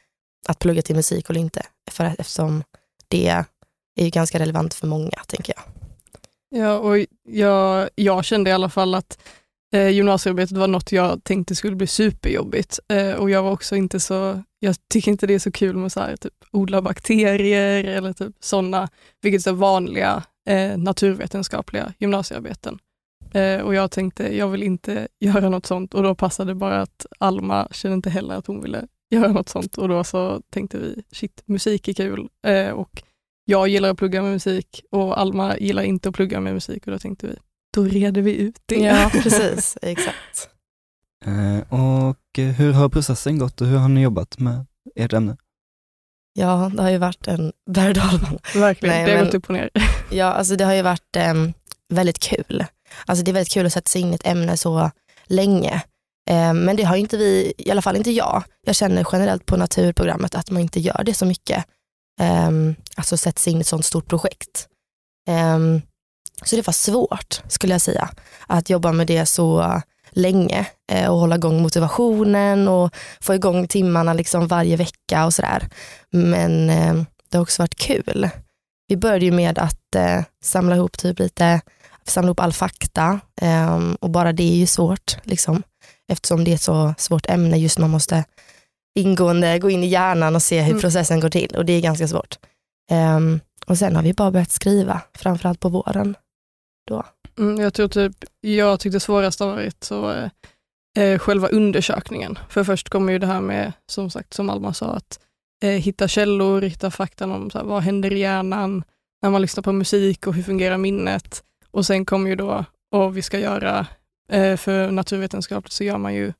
att 0.48 0.58
plugga 0.58 0.82
till 0.82 0.96
musik 0.96 1.30
eller 1.30 1.40
inte. 1.40 1.62
För 1.90 2.04
eftersom 2.18 2.62
det 3.08 3.28
är 3.96 4.04
ju 4.04 4.10
ganska 4.10 4.38
relevant 4.38 4.74
för 4.74 4.86
många, 4.86 5.22
tänker 5.26 5.54
jag. 5.56 5.62
Ja, 6.60 6.78
och 6.78 7.06
jag, 7.28 7.88
jag 7.94 8.24
kände 8.24 8.50
i 8.50 8.52
alla 8.52 8.68
fall 8.68 8.94
att 8.94 9.18
eh, 9.74 9.88
gymnasiearbetet 9.88 10.56
var 10.56 10.68
något 10.68 10.92
jag 10.92 11.24
tänkte 11.24 11.54
skulle 11.54 11.76
bli 11.76 11.86
superjobbigt. 11.86 12.78
Eh, 12.88 13.12
och 13.12 13.30
jag 13.30 13.42
var 13.42 13.50
också 13.50 13.76
inte 13.76 14.00
så, 14.00 14.42
jag 14.60 14.76
tycker 14.88 15.10
inte 15.10 15.26
det 15.26 15.34
är 15.34 15.38
så 15.38 15.52
kul 15.52 15.76
med 15.76 15.92
så 15.92 16.00
här, 16.00 16.16
typ, 16.16 16.34
odla 16.52 16.82
bakterier 16.82 17.84
eller 17.84 18.12
typ 18.12 18.34
sådana, 18.40 18.88
vilket 19.22 19.46
är 19.46 19.52
vanliga 19.52 20.22
eh, 20.48 20.78
naturvetenskapliga 20.78 21.92
gymnasiearbeten. 21.98 22.78
Eh, 23.32 23.60
och 23.60 23.74
jag 23.74 23.90
tänkte, 23.90 24.36
jag 24.36 24.48
vill 24.48 24.62
inte 24.62 25.08
göra 25.20 25.48
något 25.48 25.66
sånt 25.66 25.94
och 25.94 26.02
då 26.02 26.14
passade 26.14 26.50
det 26.50 26.54
bara 26.54 26.82
att 26.82 27.06
Alma 27.18 27.68
kände 27.70 27.94
inte 27.94 28.10
heller 28.10 28.34
att 28.34 28.46
hon 28.46 28.62
ville 28.62 28.86
göra 29.10 29.32
något 29.32 29.48
sånt 29.48 29.78
och 29.78 29.88
då 29.88 30.04
så 30.04 30.42
tänkte 30.50 30.78
vi, 30.78 31.02
shit, 31.12 31.42
musik 31.46 31.88
är 31.88 31.92
kul 31.92 32.28
eh, 32.46 32.70
och 32.70 33.02
jag 33.44 33.68
gillar 33.68 33.90
att 33.90 33.98
plugga 33.98 34.22
med 34.22 34.32
musik 34.32 34.84
och 34.90 35.20
Alma 35.20 35.58
gillar 35.58 35.82
inte 35.82 36.08
att 36.08 36.14
plugga 36.14 36.40
med 36.40 36.54
musik 36.54 36.86
och 36.86 36.92
då 36.92 36.98
tänkte 36.98 37.26
vi, 37.26 37.36
då 37.74 37.84
reder 37.84 38.22
vi 38.22 38.36
ut 38.36 38.62
det. 38.66 38.76
Ja, 38.76 39.10
precis. 39.12 39.78
Exakt. 39.82 40.50
Eh, 41.26 41.72
och 41.72 42.16
hur 42.38 42.72
har 42.72 42.88
processen 42.88 43.38
gått 43.38 43.60
och 43.60 43.66
hur 43.66 43.78
har 43.78 43.88
ni 43.88 44.02
jobbat 44.02 44.38
med 44.38 44.66
ert 44.94 45.12
ämne? 45.12 45.36
Ja, 46.32 46.70
det 46.74 46.82
har 46.82 46.90
ju 46.90 46.98
varit 46.98 47.28
en 47.28 47.52
berg. 47.70 47.94
Verkligen, 48.54 48.96
Nej, 48.96 49.06
det 49.06 49.16
har 49.16 49.24
gått 49.24 49.34
upp 49.34 49.44
och 49.44 49.54
ner. 49.54 49.70
Ja, 50.10 50.26
alltså 50.26 50.56
det 50.56 50.64
har 50.64 50.74
ju 50.74 50.82
varit 50.82 51.16
em, 51.16 51.52
väldigt 51.88 52.18
kul. 52.18 52.64
Alltså 53.06 53.24
det 53.24 53.30
är 53.30 53.32
väldigt 53.32 53.52
kul 53.52 53.66
att 53.66 53.72
sätta 53.72 53.88
sig 53.88 54.00
in 54.00 54.12
i 54.12 54.14
ett 54.14 54.26
ämne 54.26 54.56
så 54.56 54.90
länge. 55.26 55.82
Em, 56.30 56.64
men 56.64 56.76
det 56.76 56.82
har 56.82 56.96
ju 56.96 57.00
inte 57.00 57.16
vi, 57.16 57.52
i 57.58 57.70
alla 57.70 57.82
fall 57.82 57.96
inte 57.96 58.10
jag. 58.10 58.44
Jag 58.66 58.74
känner 58.74 59.06
generellt 59.12 59.46
på 59.46 59.56
naturprogrammet 59.56 60.34
att 60.34 60.50
man 60.50 60.62
inte 60.62 60.80
gör 60.80 61.02
det 61.04 61.14
så 61.14 61.26
mycket. 61.26 61.64
Um, 62.20 62.74
alltså 62.96 63.16
sätta 63.16 63.38
sig 63.38 63.52
in 63.52 63.58
i 63.58 63.60
ett 63.60 63.66
sånt 63.66 63.84
stort 63.84 64.06
projekt. 64.08 64.68
Så 66.44 66.56
det 66.56 66.66
var 66.66 66.72
svårt, 66.72 67.42
skulle 67.48 67.74
jag 67.74 67.80
säga, 67.80 68.08
att 68.46 68.70
jobba 68.70 68.92
med 68.92 69.06
det 69.06 69.26
så 69.26 69.82
länge 70.10 70.66
eh, 70.92 71.10
och 71.10 71.18
hålla 71.18 71.34
igång 71.36 71.62
motivationen 71.62 72.68
och 72.68 72.94
få 73.20 73.34
igång 73.34 73.68
timmarna 73.68 74.12
liksom 74.12 74.46
varje 74.48 74.76
vecka 74.76 75.24
och 75.26 75.34
sådär. 75.34 75.68
Men 76.10 76.70
em, 76.70 77.06
det 77.30 77.36
har 77.38 77.42
också 77.42 77.62
varit 77.62 77.74
kul. 77.74 78.28
Vi 78.88 78.96
började 78.96 79.24
ju 79.24 79.30
med 79.32 79.58
att 79.58 79.94
eh, 79.96 80.22
samla 80.44 80.76
ihop 80.76 80.98
typ 80.98 81.18
lite, 81.18 81.60
samla 82.06 82.28
ihop 82.28 82.40
all 82.40 82.52
fakta 82.52 83.20
ehm, 83.40 83.94
och 84.00 84.10
bara 84.10 84.32
det 84.32 84.42
är 84.42 84.56
ju 84.56 84.66
svårt 84.66 85.16
liksom. 85.22 85.62
Eftersom 86.12 86.44
det 86.44 86.50
är 86.50 86.54
ett 86.54 86.62
så 86.62 86.94
svårt 86.98 87.26
ämne 87.30 87.56
just 87.58 87.78
man 87.78 87.90
måste 87.90 88.24
ingående 88.98 89.58
gå 89.58 89.70
in 89.70 89.84
i 89.84 89.86
hjärnan 89.86 90.34
och 90.36 90.42
se 90.42 90.60
hur 90.60 90.70
Mm. 90.70 90.80
processen 90.80 91.20
går 91.20 91.30
till 91.30 91.56
och 91.56 91.64
det 91.64 91.72
är 91.72 91.80
ganska 91.80 92.08
svårt. 92.08 92.38
Ehm, 92.90 93.40
och 93.66 93.78
sen 93.78 93.96
har 93.96 94.02
vi 94.02 94.12
bara 94.14 94.30
börjat 94.30 94.50
skriva, 94.50 95.00
framförallt 95.18 95.60
på 95.60 95.68
våren. 95.68 96.14
Mm, 97.38 97.60
jag 97.60 97.74
tror 97.74 97.88
typ, 97.88 98.16
jag 98.40 98.80
tyckte 98.80 99.00
svårast 99.00 99.40
har 99.40 99.46
varit 99.46 99.84
så, 99.84 100.10
eh, 100.10 100.30
eh, 100.98 101.18
själva 101.18 101.48
undersökningen. 101.48 102.38
För 102.48 102.64
först 102.64 102.88
kommer 102.88 103.12
ju 103.12 103.18
det 103.18 103.26
här 103.26 103.40
med, 103.40 103.72
som 103.86 104.10
sagt, 104.10 104.34
som 104.34 104.50
Alma 104.50 104.74
sa, 104.74 104.86
att 104.86 105.20
eh, 105.62 105.70
hitta 105.70 106.08
källor, 106.08 106.62
hitta 106.62 106.90
fakta 106.90 107.24
om 107.24 107.50
så 107.50 107.58
här, 107.58 107.64
vad 107.64 107.82
händer 107.82 108.12
i 108.12 108.18
hjärnan 108.18 108.84
när 109.22 109.30
man 109.30 109.42
lyssnar 109.42 109.62
på 109.62 109.72
musik 109.72 110.26
och 110.26 110.34
hur 110.34 110.42
fungerar 110.42 110.78
minnet. 110.78 111.44
Och 111.70 111.86
sen 111.86 112.04
kommer 112.04 112.30
ju 112.30 112.36
då, 112.36 112.64
och 112.92 113.16
vi 113.16 113.22
ska 113.22 113.38
göra, 113.38 113.86
eh, 114.32 114.56
för 114.56 114.90
naturvetenskapligt 114.90 115.72
så 115.72 115.84
gör 115.84 115.98
man 115.98 116.14
ju 116.14 116.32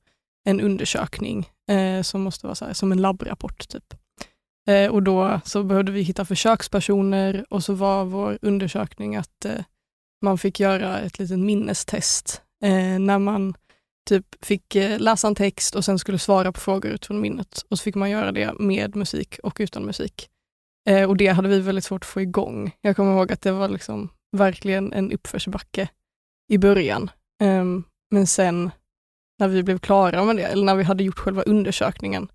en 0.48 0.60
undersökning 0.60 1.50
eh, 1.70 2.02
som 2.02 2.20
måste 2.20 2.46
vara 2.46 2.54
så 2.54 2.64
här, 2.64 2.72
som 2.72 2.92
en 2.92 3.02
labbrapport 3.02 3.68
typ. 3.68 3.94
Eh, 4.68 4.90
och 4.90 5.02
då 5.02 5.40
så 5.44 5.62
behövde 5.62 5.92
vi 5.92 6.02
hitta 6.02 6.24
försökspersoner 6.24 7.44
och 7.50 7.64
så 7.64 7.74
var 7.74 8.04
vår 8.04 8.38
undersökning 8.42 9.16
att 9.16 9.44
eh, 9.44 9.64
man 10.22 10.38
fick 10.38 10.60
göra 10.60 11.00
ett 11.00 11.18
litet 11.18 11.38
minnestest 11.38 12.42
eh, 12.64 12.98
när 12.98 13.18
man 13.18 13.54
typ 14.08 14.44
fick 14.44 14.74
eh, 14.74 14.98
läsa 14.98 15.28
en 15.28 15.34
text 15.34 15.74
och 15.74 15.84
sen 15.84 15.98
skulle 15.98 16.18
svara 16.18 16.52
på 16.52 16.60
frågor 16.60 16.90
utifrån 16.90 17.20
minnet. 17.20 17.64
Och 17.70 17.78
så 17.78 17.82
fick 17.82 17.94
man 17.94 18.10
göra 18.10 18.32
det 18.32 18.52
med 18.58 18.96
musik 18.96 19.38
och 19.42 19.56
utan 19.60 19.84
musik. 19.84 20.28
Eh, 20.88 21.08
och 21.08 21.16
det 21.16 21.26
hade 21.26 21.48
vi 21.48 21.60
väldigt 21.60 21.84
svårt 21.84 22.02
att 22.02 22.08
få 22.08 22.20
igång. 22.20 22.72
Jag 22.80 22.96
kommer 22.96 23.12
ihåg 23.12 23.32
att 23.32 23.42
det 23.42 23.52
var 23.52 23.68
liksom 23.68 24.08
verkligen 24.36 24.92
en 24.92 25.12
uppförsbacke 25.12 25.88
i 26.52 26.58
början. 26.58 27.10
Eh, 27.42 27.64
men 28.10 28.26
sen 28.26 28.70
när 29.38 29.48
vi 29.48 29.62
blev 29.62 29.78
klara 29.78 30.24
med 30.24 30.36
det, 30.36 30.42
eller 30.42 30.64
när 30.64 30.74
vi 30.74 30.82
hade 30.84 31.04
gjort 31.04 31.18
själva 31.18 31.42
undersökningen, 31.42 32.28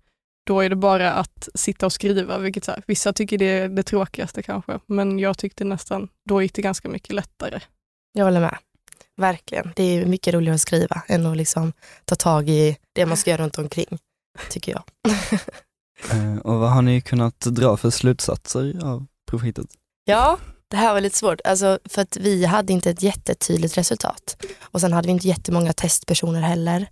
då 0.44 0.60
är 0.60 0.68
det 0.68 0.76
bara 0.76 1.12
att 1.12 1.48
sitta 1.54 1.86
och 1.86 1.92
skriva, 1.92 2.38
vilket 2.38 2.64
så 2.64 2.70
här, 2.70 2.82
vissa 2.86 3.12
tycker 3.12 3.38
det 3.38 3.44
är 3.44 3.68
det 3.68 3.82
tråkigaste 3.82 4.42
kanske, 4.42 4.78
men 4.86 5.18
jag 5.18 5.38
tyckte 5.38 5.64
nästan, 5.64 6.08
då 6.28 6.42
gick 6.42 6.54
det 6.54 6.62
ganska 6.62 6.88
mycket 6.88 7.12
lättare. 7.12 7.60
Jag 8.12 8.24
håller 8.24 8.40
med. 8.40 8.58
Verkligen. 9.16 9.72
Det 9.76 9.82
är 9.82 10.06
mycket 10.06 10.34
roligare 10.34 10.54
att 10.54 10.60
skriva 10.60 11.02
än 11.08 11.26
att 11.26 11.36
liksom 11.36 11.72
ta 12.04 12.14
tag 12.14 12.48
i 12.48 12.76
det 12.92 13.06
man 13.06 13.16
ska 13.16 13.30
göra 13.30 13.42
runt 13.42 13.58
omkring, 13.58 13.98
tycker 14.50 14.72
jag. 14.72 14.82
Eh, 16.10 16.36
och 16.36 16.60
vad 16.60 16.70
har 16.70 16.82
ni 16.82 17.00
kunnat 17.00 17.40
dra 17.40 17.76
för 17.76 17.90
slutsatser 17.90 18.84
av 18.84 19.06
projektet? 19.26 19.66
Ja, 20.04 20.38
det 20.68 20.76
här 20.76 20.92
var 20.92 21.00
lite 21.00 21.16
svårt, 21.16 21.40
alltså, 21.44 21.78
för 21.84 22.02
att 22.02 22.16
vi 22.16 22.44
hade 22.44 22.72
inte 22.72 22.90
ett 22.90 23.02
jättetydligt 23.02 23.78
resultat. 23.78 24.44
Och 24.62 24.80
sen 24.80 24.92
hade 24.92 25.06
vi 25.06 25.12
inte 25.12 25.28
jättemånga 25.28 25.72
testpersoner 25.72 26.40
heller. 26.40 26.86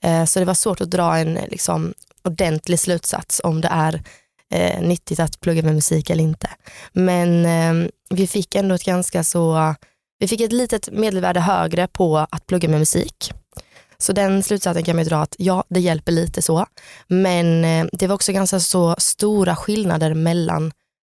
Eh, 0.00 0.24
så 0.24 0.38
det 0.38 0.44
var 0.44 0.54
svårt 0.54 0.80
att 0.80 0.90
dra 0.90 1.18
en 1.18 1.34
liksom, 1.34 1.94
ordentlig 2.28 2.80
slutsats 2.80 3.40
om 3.44 3.60
det 3.60 3.68
är 3.68 4.02
eh, 4.54 4.82
nyttigt 4.82 5.20
att 5.20 5.40
plugga 5.40 5.62
med 5.62 5.74
musik 5.74 6.10
eller 6.10 6.24
inte. 6.24 6.50
Men 6.92 7.46
eh, 7.46 7.90
vi 8.10 8.26
fick 8.26 8.54
ändå 8.54 8.74
ett 8.74 8.84
ganska 8.84 9.24
så, 9.24 9.74
vi 10.18 10.28
fick 10.28 10.40
ett 10.40 10.52
litet 10.52 10.88
medelvärde 10.92 11.40
högre 11.40 11.86
på 11.86 12.18
att 12.18 12.46
plugga 12.46 12.68
med 12.68 12.78
musik. 12.78 13.32
Så 13.98 14.12
den 14.12 14.42
slutsatsen 14.42 14.84
kan 14.84 14.96
man 14.96 15.04
ju 15.04 15.08
dra 15.08 15.22
att 15.22 15.34
ja, 15.38 15.64
det 15.68 15.80
hjälper 15.80 16.12
lite 16.12 16.42
så. 16.42 16.66
Men 17.06 17.64
eh, 17.64 17.86
det 17.92 18.06
var 18.06 18.14
också 18.14 18.32
ganska 18.32 18.60
så 18.60 18.94
stora 18.98 19.56
skillnader 19.56 20.14
mellan 20.14 20.72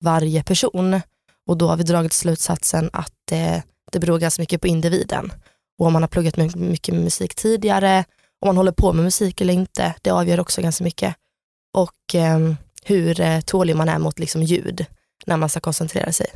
varje 0.04 0.42
person. 0.42 1.00
Och 1.46 1.56
då 1.56 1.68
har 1.68 1.76
vi 1.76 1.82
dragit 1.82 2.12
slutsatsen 2.12 2.90
att 2.92 3.32
eh, 3.32 3.58
det 3.92 3.98
beror 3.98 4.18
ganska 4.18 4.42
mycket 4.42 4.60
på 4.60 4.66
individen. 4.66 5.32
Och 5.78 5.86
om 5.86 5.92
man 5.92 6.02
har 6.02 6.08
pluggat 6.08 6.36
mycket 6.54 6.94
med 6.94 7.04
musik 7.04 7.34
tidigare, 7.34 8.04
om 8.40 8.46
man 8.46 8.56
håller 8.56 8.72
på 8.72 8.92
med 8.92 9.04
musik 9.04 9.40
eller 9.40 9.54
inte, 9.54 9.94
det 10.02 10.10
avgör 10.10 10.40
också 10.40 10.62
ganska 10.62 10.84
mycket. 10.84 11.16
Och 11.76 12.14
ehm, 12.14 12.50
eh, 12.50 12.56
hur 12.84 13.40
tålig 13.40 13.76
man 13.76 13.88
är 13.88 13.98
mot 13.98 14.18
liksom, 14.18 14.42
ljud 14.42 14.86
när 15.26 15.36
man 15.36 15.48
ska 15.48 15.60
koncentrera 15.60 16.12
sig. 16.12 16.26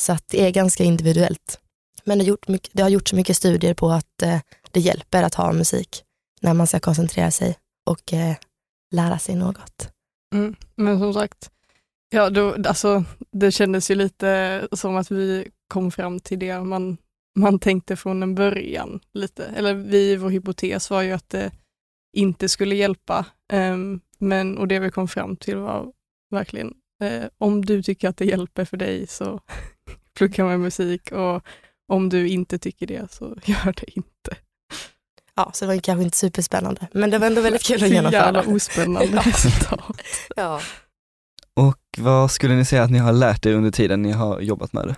Så 0.00 0.12
att 0.12 0.28
det 0.28 0.46
är 0.46 0.50
ganska 0.50 0.84
individuellt. 0.84 1.60
Men 2.04 2.18
det 2.18 2.24
har, 2.24 2.28
gjort 2.28 2.48
mycket, 2.48 2.70
det 2.72 2.82
har 2.82 2.90
gjorts 2.90 3.12
mycket 3.12 3.36
studier 3.36 3.74
på 3.74 3.90
att 3.90 4.22
eh, 4.22 4.38
det 4.70 4.80
hjälper 4.80 5.22
att 5.22 5.34
ha 5.34 5.52
musik 5.52 6.04
när 6.40 6.54
man 6.54 6.66
ska 6.66 6.80
koncentrera 6.80 7.30
sig 7.30 7.58
och 7.86 8.12
eh, 8.12 8.34
lära 8.90 9.18
sig 9.18 9.34
något. 9.34 9.88
Mm. 10.34 10.56
Men 10.74 10.98
som 10.98 11.14
sagt, 11.14 11.50
ja, 12.10 12.30
då, 12.30 12.56
alltså, 12.68 13.04
det 13.32 13.52
kändes 13.52 13.90
ju 13.90 13.94
lite 13.94 14.68
som 14.72 14.96
att 14.96 15.10
vi 15.10 15.48
kom 15.68 15.90
fram 15.90 16.20
till 16.20 16.38
det 16.38 16.60
man, 16.60 16.96
man 17.36 17.58
tänkte 17.58 17.96
från 17.96 18.22
en 18.22 18.34
början. 18.34 19.00
lite. 19.14 19.44
Eller 19.46 19.74
vi, 19.74 20.16
vår 20.16 20.30
hypotes 20.30 20.90
var 20.90 21.02
ju 21.02 21.12
att 21.12 21.28
det 21.28 21.50
inte 22.16 22.48
skulle 22.48 22.74
hjälpa. 22.74 23.26
ehm, 23.52 24.00
men, 24.18 24.58
och 24.58 24.68
det 24.68 24.78
vi 24.78 24.90
kom 24.90 25.08
fram 25.08 25.36
till 25.36 25.56
var 25.56 25.92
verkligen, 26.30 26.74
eh, 27.02 27.24
om 27.38 27.64
du 27.64 27.82
tycker 27.82 28.08
att 28.08 28.16
det 28.16 28.24
hjälper 28.24 28.64
för 28.64 28.76
dig 28.76 29.06
så 29.06 29.40
plugga 30.18 30.44
med 30.44 30.60
musik 30.60 31.12
och 31.12 31.42
om 31.92 32.08
du 32.08 32.28
inte 32.28 32.58
tycker 32.58 32.86
det 32.86 33.12
så 33.12 33.24
gör 33.44 33.72
det 33.80 33.96
inte. 33.98 34.36
Ja, 35.36 35.50
så 35.54 35.64
det 35.64 35.74
var 35.74 35.80
kanske 35.80 36.04
inte 36.04 36.16
superspännande, 36.16 36.86
men 36.92 37.10
det 37.10 37.18
var 37.18 37.26
ändå 37.26 37.40
väldigt 37.40 37.62
kul 37.62 37.82
att 37.84 37.88
genomföra. 37.90 38.22
jävla 38.24 38.42
ospännande 38.42 39.16
resultat. 39.24 39.96
Ja. 40.36 40.60
Och 41.56 41.78
vad 41.98 42.30
skulle 42.30 42.54
ni 42.54 42.64
säga 42.64 42.82
att 42.82 42.90
ni 42.90 42.98
har 42.98 43.12
lärt 43.12 43.46
er 43.46 43.54
under 43.54 43.70
tiden 43.70 44.02
ni 44.02 44.12
har 44.12 44.40
jobbat 44.40 44.72
med 44.72 44.86
det? 44.88 44.96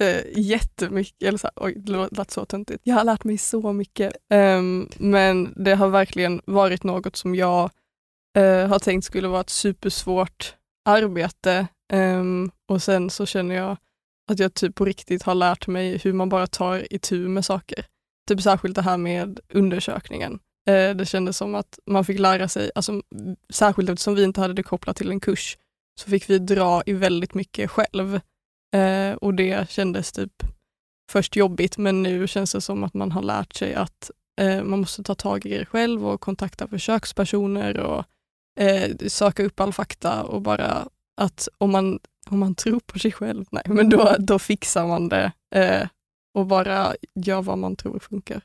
Eh, 0.00 0.22
jättemycket, 0.34 1.22
eller 1.22 1.38
så 1.38 1.46
här, 1.46 1.66
oj 1.66 1.74
det 1.76 2.08
lät 2.10 2.30
så 2.30 2.44
töntigt. 2.44 2.80
Jag 2.84 2.94
har 2.94 3.04
lärt 3.04 3.24
mig 3.24 3.38
så 3.38 3.72
mycket. 3.72 4.12
Um, 4.34 4.88
men 4.98 5.54
det 5.56 5.74
har 5.74 5.88
verkligen 5.88 6.42
varit 6.44 6.84
något 6.84 7.16
som 7.16 7.34
jag 7.34 7.70
uh, 8.38 8.66
har 8.66 8.78
tänkt 8.78 9.04
skulle 9.04 9.28
vara 9.28 9.40
ett 9.40 9.50
supersvårt 9.50 10.54
arbete 10.84 11.66
um, 11.92 12.50
och 12.68 12.82
sen 12.82 13.10
så 13.10 13.26
känner 13.26 13.54
jag 13.54 13.76
att 14.30 14.38
jag 14.38 14.54
typ 14.54 14.74
på 14.74 14.84
riktigt 14.84 15.22
har 15.22 15.34
lärt 15.34 15.66
mig 15.66 15.98
hur 15.98 16.12
man 16.12 16.28
bara 16.28 16.46
tar 16.46 16.92
itu 16.94 17.28
med 17.28 17.44
saker. 17.44 17.86
Typ 18.28 18.42
särskilt 18.42 18.74
det 18.74 18.82
här 18.82 18.96
med 18.96 19.40
undersökningen. 19.52 20.32
Uh, 20.70 20.96
det 20.96 21.08
kändes 21.08 21.36
som 21.36 21.54
att 21.54 21.78
man 21.86 22.04
fick 22.04 22.18
lära 22.18 22.48
sig, 22.48 22.70
alltså, 22.74 23.02
särskilt 23.52 23.90
eftersom 23.90 24.14
vi 24.14 24.24
inte 24.24 24.40
hade 24.40 24.54
det 24.54 24.62
kopplat 24.62 24.96
till 24.96 25.10
en 25.10 25.20
kurs, 25.20 25.58
så 26.00 26.10
fick 26.10 26.30
vi 26.30 26.38
dra 26.38 26.82
i 26.86 26.92
väldigt 26.92 27.34
mycket 27.34 27.70
själv. 27.70 28.20
Eh, 28.74 29.12
och 29.12 29.34
det 29.34 29.70
kändes 29.70 30.12
typ 30.12 30.42
först 31.10 31.36
jobbigt, 31.36 31.78
men 31.78 32.02
nu 32.02 32.28
känns 32.28 32.52
det 32.52 32.60
som 32.60 32.84
att 32.84 32.94
man 32.94 33.12
har 33.12 33.22
lärt 33.22 33.54
sig 33.54 33.74
att 33.74 34.10
eh, 34.40 34.62
man 34.62 34.80
måste 34.80 35.02
ta 35.02 35.14
tag 35.14 35.46
i 35.46 35.58
det 35.58 35.66
själv 35.66 36.06
och 36.06 36.20
kontakta 36.20 36.68
försökspersoner 36.68 37.80
och 37.80 38.04
eh, 38.60 38.96
söka 39.08 39.44
upp 39.44 39.60
all 39.60 39.72
fakta 39.72 40.22
och 40.22 40.42
bara 40.42 40.88
att 41.20 41.48
om 41.58 41.70
man, 41.70 41.98
om 42.28 42.38
man 42.38 42.54
tror 42.54 42.80
på 42.80 42.98
sig 42.98 43.12
själv, 43.12 43.44
nej, 43.50 43.62
men 43.66 43.88
då, 43.90 44.16
då 44.18 44.38
fixar 44.38 44.86
man 44.86 45.08
det 45.08 45.32
eh, 45.54 45.88
och 46.34 46.46
bara 46.46 46.94
gör 47.14 47.42
vad 47.42 47.58
man 47.58 47.76
tror 47.76 47.98
funkar. 47.98 48.42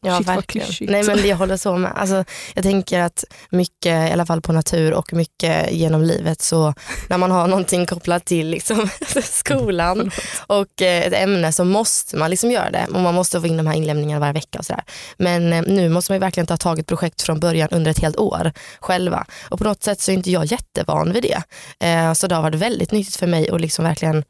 Ja, 0.00 0.18
Shit, 0.18 0.28
verkligen. 0.28 0.68
Nej, 0.80 1.02
men 1.04 1.28
jag 1.28 1.36
håller 1.36 1.56
så 1.56 1.76
med. 1.76 1.92
Alltså, 1.96 2.24
jag 2.54 2.64
tänker 2.64 3.00
att 3.00 3.24
mycket, 3.50 4.10
i 4.10 4.12
alla 4.12 4.26
fall 4.26 4.40
på 4.40 4.52
natur 4.52 4.94
och 4.94 5.12
mycket 5.12 5.72
genom 5.72 6.02
livet, 6.02 6.42
så 6.42 6.74
när 7.08 7.18
man 7.18 7.30
har 7.30 7.48
någonting 7.48 7.86
kopplat 7.86 8.24
till 8.24 8.48
liksom, 8.48 8.88
skolan 9.22 10.10
och 10.46 10.82
eh, 10.82 11.06
ett 11.06 11.12
ämne 11.12 11.52
så 11.52 11.64
måste 11.64 12.16
man 12.16 12.30
liksom 12.30 12.50
göra 12.50 12.70
det. 12.70 12.86
Och 12.94 13.00
man 13.00 13.14
måste 13.14 13.40
få 13.40 13.46
in 13.46 13.56
de 13.56 13.66
här 13.66 13.74
inlämningarna 13.74 14.20
varje 14.20 14.32
vecka 14.32 14.58
och 14.58 14.64
sådär. 14.64 14.84
Men 15.16 15.52
eh, 15.52 15.62
nu 15.62 15.88
måste 15.88 16.12
man 16.12 16.16
ju 16.16 16.20
verkligen 16.20 16.46
ta 16.46 16.56
tag 16.56 16.78
i 16.78 16.80
ett 16.80 16.86
projekt 16.86 17.22
från 17.22 17.40
början 17.40 17.68
under 17.70 17.90
ett 17.90 17.98
helt 17.98 18.16
år 18.16 18.52
själva. 18.80 19.26
Och 19.48 19.58
på 19.58 19.64
något 19.64 19.82
sätt 19.82 20.00
så 20.00 20.10
är 20.10 20.14
inte 20.14 20.30
jag 20.30 20.44
jättevan 20.44 21.12
vid 21.12 21.22
det. 21.22 21.42
Eh, 21.86 22.12
så 22.12 22.26
det 22.26 22.34
har 22.34 22.42
varit 22.42 22.60
väldigt 22.60 22.92
nyttigt 22.92 23.16
för 23.16 23.26
mig 23.26 23.50
att 23.50 23.60
liksom 23.60 23.84
verkligen 23.84 24.24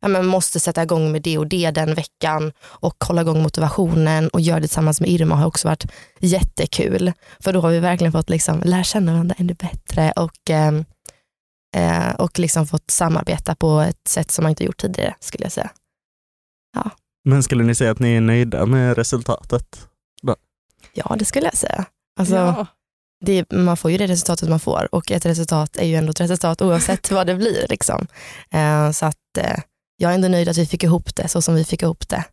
ja, 0.00 0.08
men 0.08 0.26
måste 0.26 0.60
sätta 0.60 0.82
igång 0.82 1.12
med 1.12 1.22
det 1.22 1.38
och 1.38 1.46
det 1.46 1.70
den 1.70 1.94
veckan 1.94 2.52
och 2.62 3.04
hålla 3.04 3.20
igång 3.20 3.42
motivationen 3.42 4.28
och 4.28 4.40
göra 4.40 4.60
det 4.60 4.66
tillsammans 4.66 5.00
med 5.00 5.10
Irma 5.10 5.34
har 5.34 5.46
också 5.46 5.68
varit 5.68 5.86
jättekul. 6.20 7.12
För 7.40 7.52
då 7.52 7.60
har 7.60 7.70
vi 7.70 7.80
verkligen 7.80 8.12
fått 8.12 8.30
liksom 8.30 8.60
lära 8.64 8.84
känna 8.84 9.12
varandra 9.12 9.34
ännu 9.38 9.54
bättre 9.54 10.12
och, 10.16 10.50
eh, 10.50 10.72
eh, 11.76 12.14
och 12.14 12.38
liksom 12.38 12.66
fått 12.66 12.90
samarbeta 12.90 13.54
på 13.54 13.80
ett 13.80 14.08
sätt 14.08 14.30
som 14.30 14.42
man 14.42 14.50
inte 14.50 14.64
gjort 14.64 14.80
tidigare 14.80 15.14
skulle 15.20 15.44
jag 15.44 15.52
säga. 15.52 15.70
Men 17.24 17.42
skulle 17.42 17.64
ni 17.64 17.74
säga 17.74 17.90
att 17.90 17.98
ni 17.98 18.16
är 18.16 18.20
nöjda 18.20 18.66
med 18.66 18.96
resultatet? 18.96 19.88
Ja, 20.94 21.16
det 21.18 21.24
skulle 21.24 21.46
jag 21.46 21.56
säga. 21.56 21.84
Alltså, 22.20 22.34
ja. 22.34 22.66
det, 23.24 23.52
man 23.52 23.76
får 23.76 23.90
ju 23.90 23.98
det 23.98 24.06
resultatet 24.06 24.48
man 24.48 24.60
får 24.60 24.88
och 24.94 25.10
ett 25.10 25.26
resultat 25.26 25.76
är 25.76 25.84
ju 25.84 25.94
ändå 25.94 26.10
ett 26.10 26.20
resultat 26.20 26.62
oavsett 26.62 27.10
vad 27.10 27.26
det 27.26 27.34
blir. 27.34 27.66
Liksom. 27.68 28.06
Eh, 28.50 28.90
så 28.90 29.06
att 29.06 29.38
eh, 29.38 29.58
jag 29.96 30.10
är 30.10 30.14
ändå 30.14 30.28
nöjd 30.28 30.48
att 30.48 30.58
vi 30.58 30.66
fick 30.66 30.82
ihop 30.82 31.16
det 31.16 31.28
så 31.28 31.42
som 31.42 31.54
vi 31.54 31.64
fick 31.64 31.82
ihop 31.82 32.08
det. 32.08 32.24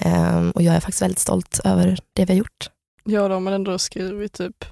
Eh, 0.00 0.48
och 0.48 0.62
jag 0.62 0.74
är 0.74 0.80
faktiskt 0.80 1.02
väldigt 1.02 1.18
stolt 1.18 1.60
över 1.64 1.98
det 2.12 2.24
vi 2.24 2.32
har 2.32 2.38
gjort. 2.38 2.70
ja, 3.04 3.28
de 3.28 3.46
har 3.46 3.52
ändå 3.52 3.78
skrivit 3.78 4.32
typ 4.32 4.64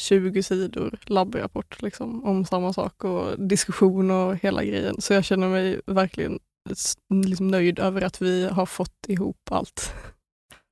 20 0.00 0.42
sidor 0.42 0.98
labbrapport 1.06 1.82
liksom, 1.82 2.24
om 2.24 2.44
samma 2.44 2.72
sak 2.72 3.04
och 3.04 3.48
diskussion 3.48 4.10
och 4.10 4.36
hela 4.36 4.64
grejen. 4.64 5.00
Så 5.00 5.12
jag 5.12 5.24
känner 5.24 5.48
mig 5.48 5.80
verkligen 5.86 6.38
liksom 7.24 7.48
nöjd 7.48 7.78
över 7.78 8.02
att 8.02 8.22
vi 8.22 8.48
har 8.48 8.66
fått 8.66 9.06
ihop 9.08 9.36
allt. 9.50 9.94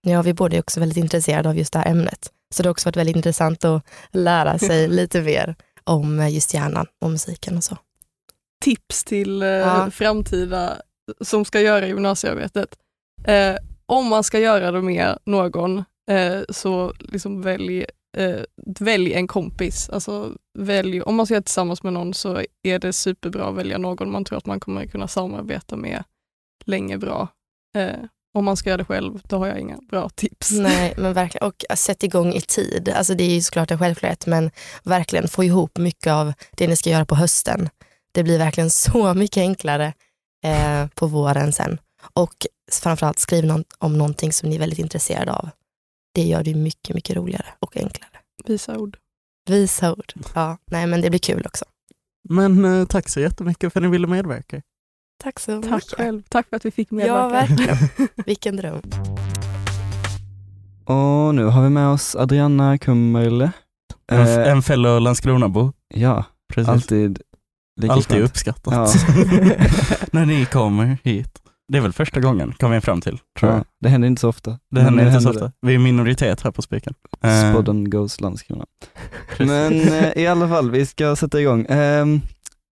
Ja, 0.03 0.23
vi 0.23 0.35
båda 0.35 0.57
är 0.57 0.61
också 0.61 0.81
väldigt 0.81 0.99
intresserade 0.99 1.49
av 1.49 1.59
just 1.59 1.73
det 1.73 1.79
här 1.79 1.91
ämnet. 1.91 2.31
Så 2.55 2.63
det 2.63 2.67
har 2.67 2.71
också 2.71 2.89
varit 2.89 2.97
väldigt 2.97 3.17
intressant 3.17 3.65
att 3.65 3.85
lära 4.11 4.59
sig 4.59 4.89
lite 5.01 5.21
mer 5.23 5.55
om 5.85 6.29
just 6.29 6.55
hjärnan 6.55 6.87
och 7.01 7.11
musiken 7.11 7.57
och 7.57 7.65
så. 7.65 7.77
Tips 8.61 9.05
till 9.05 9.43
eh, 9.43 9.49
Ja. 9.49 9.91
framtida 9.91 10.77
som 11.21 11.45
ska 11.45 11.61
göra 11.61 11.87
gymnasiearbetet. 11.87 12.77
Eh, 13.27 13.57
om 13.87 14.07
man 14.07 14.25
ska 14.25 14.39
göra 14.39 14.71
det 14.71 14.83
med 14.83 15.19
någon, 15.27 15.79
eh, 16.11 16.41
så 16.51 16.93
liksom 16.99 17.43
välj, 17.43 17.85
eh, 18.17 18.41
välj 18.81 19.13
en 19.13 19.27
kompis. 19.27 19.91
Alltså, 19.91 20.33
välj, 20.59 21.03
om 21.03 21.15
man 21.15 21.27
ska 21.27 21.35
göra 21.35 21.41
det 21.41 21.45
tillsammans 21.47 21.83
med 21.83 21.93
någon 21.93 22.15
så 22.15 22.43
är 22.63 22.79
det 22.79 22.93
superbra 22.93 23.45
att 23.45 23.55
välja 23.55 23.79
någon 23.79 24.11
man 24.11 24.25
tror 24.25 24.39
att 24.39 24.47
man 24.47 24.61
kommer 24.61 24.87
kunna 24.87 25.09
samarbeta 25.09 25.77
med 25.77 26.05
länge 26.65 26.99
bra. 26.99 27.29
Eh, 27.77 27.97
om 28.35 28.45
man 28.45 28.57
ska 28.57 28.71
göra 28.71 28.77
det 28.79 28.85
själv, 28.85 29.21
då 29.29 29.39
har 29.39 29.47
jag 29.47 29.59
inga 29.61 29.79
bra 29.91 30.09
tips. 30.09 30.51
Nej, 30.51 30.95
men 30.99 31.13
verkligen. 31.13 31.47
Och 31.47 31.65
sätt 31.79 32.03
igång 32.03 32.33
i 32.33 32.41
tid. 32.41 32.89
Alltså 32.97 33.15
det 33.15 33.25
är 33.25 33.35
ju 33.35 33.41
såklart 33.41 33.71
en 33.71 33.79
självklarhet, 33.79 34.27
men 34.27 34.51
verkligen 34.85 35.29
få 35.29 35.45
ihop 35.45 35.79
mycket 35.79 36.13
av 36.13 36.33
det 36.57 36.69
ni 36.69 36.77
ska 36.77 36.91
göra 36.91 37.07
på 37.07 37.15
hösten. 37.15 37.69
Det 38.13 38.23
blir 38.23 38.39
verkligen 38.39 38.71
så 38.91 39.15
mycket 39.15 39.41
enklare 39.41 39.93
eh, 40.45 40.87
på 40.95 41.07
våren 41.07 41.53
sen. 41.53 41.79
Och 42.13 42.47
framförallt 42.73 43.19
skriv 43.19 43.45
någon, 43.45 43.65
om 43.79 43.99
någonting 43.99 44.33
som 44.33 44.49
ni 44.49 44.55
är 44.55 44.61
väldigt 44.61 44.79
intresserade 44.79 45.33
av. 45.33 45.49
Det 46.15 46.23
gör 46.23 46.43
det 46.45 46.55
mycket, 46.55 46.95
mycket 46.95 47.17
roligare 47.17 47.47
och 47.59 47.77
enklare. 47.77 48.11
Visa 48.45 48.79
ord. 48.79 48.97
Visa 49.49 49.93
ord. 49.93 50.13
Ja, 50.35 50.59
nej 50.71 50.87
men 50.87 51.01
det 51.01 51.11
blir 51.11 51.21
kul 51.21 51.47
också. 51.47 51.65
Men 52.29 52.65
eh, 52.65 52.87
tack 52.87 53.09
så 53.09 53.21
jättemycket 53.21 53.73
för 53.73 53.81
att 53.81 53.85
ni 53.85 53.89
ville 53.91 54.07
medverka. 54.07 54.63
Tack 55.23 55.41
så 55.41 55.63
Tack 55.63 55.73
mycket. 55.73 55.91
själv. 55.95 56.23
Tack 56.29 56.49
för 56.49 56.57
att 56.57 56.65
vi 56.65 56.71
fick 56.71 56.89
Ja, 56.93 56.97
medverka. 56.97 57.29
verkligen. 57.29 58.09
Vilken 58.27 58.57
dröm. 58.57 58.81
Och 60.85 61.35
nu 61.35 61.45
har 61.45 61.63
vi 61.63 61.69
med 61.69 61.89
oss 61.89 62.17
Adriana 62.17 62.79
Kummerle. 62.79 63.53
En, 64.13 64.21
Eh, 64.27 64.49
en 64.53 64.63
fellow 64.63 65.01
Landskronabo. 65.01 65.73
ja, 65.95 66.25
Precis. 66.53 66.69
alltid 66.69 67.23
lika 67.81 67.93
Alltid 67.93 68.17
skönt. 68.17 68.31
uppskattat. 68.31 68.75
Ja. 68.75 68.89
När 70.13 70.27
ni 70.27 70.45
kommer 70.45 70.99
hit. 71.05 71.29
Det 71.73 71.79
är 71.79 71.83
väl 71.83 71.93
första 71.93 72.21
gången, 72.21 72.53
kom 72.59 72.71
vi 72.71 72.81
fram 72.81 73.01
till. 73.01 73.19
Tror 73.39 73.51
jag. 73.53 73.61
Ja, 73.61 73.65
det 73.81 73.89
händer 73.89 74.09
inte 74.09 74.21
så 74.21 74.29
ofta. 74.29 74.59
Det 74.71 74.81
händer 74.81 75.07
inte 75.07 75.21
så 75.21 75.29
händer 75.29 75.45
ofta. 75.47 75.53
Vi 75.67 75.75
är 75.75 75.79
minoritet 75.79 76.41
här 76.43 76.51
på 76.51 76.63
Spiken. 76.63 76.95
Eh, 77.25 77.51
Spodden 77.53 77.91
goes 77.91 78.21
Landskrona. 78.21 78.65
Men 79.39 79.81
eh, 79.81 80.13
i 80.17 80.27
alla 80.27 80.49
fall, 80.49 80.71
vi 80.71 80.87
ska 80.87 81.17
sätta 81.17 81.41
igång. 81.41 81.67
Ehm, 81.69 82.21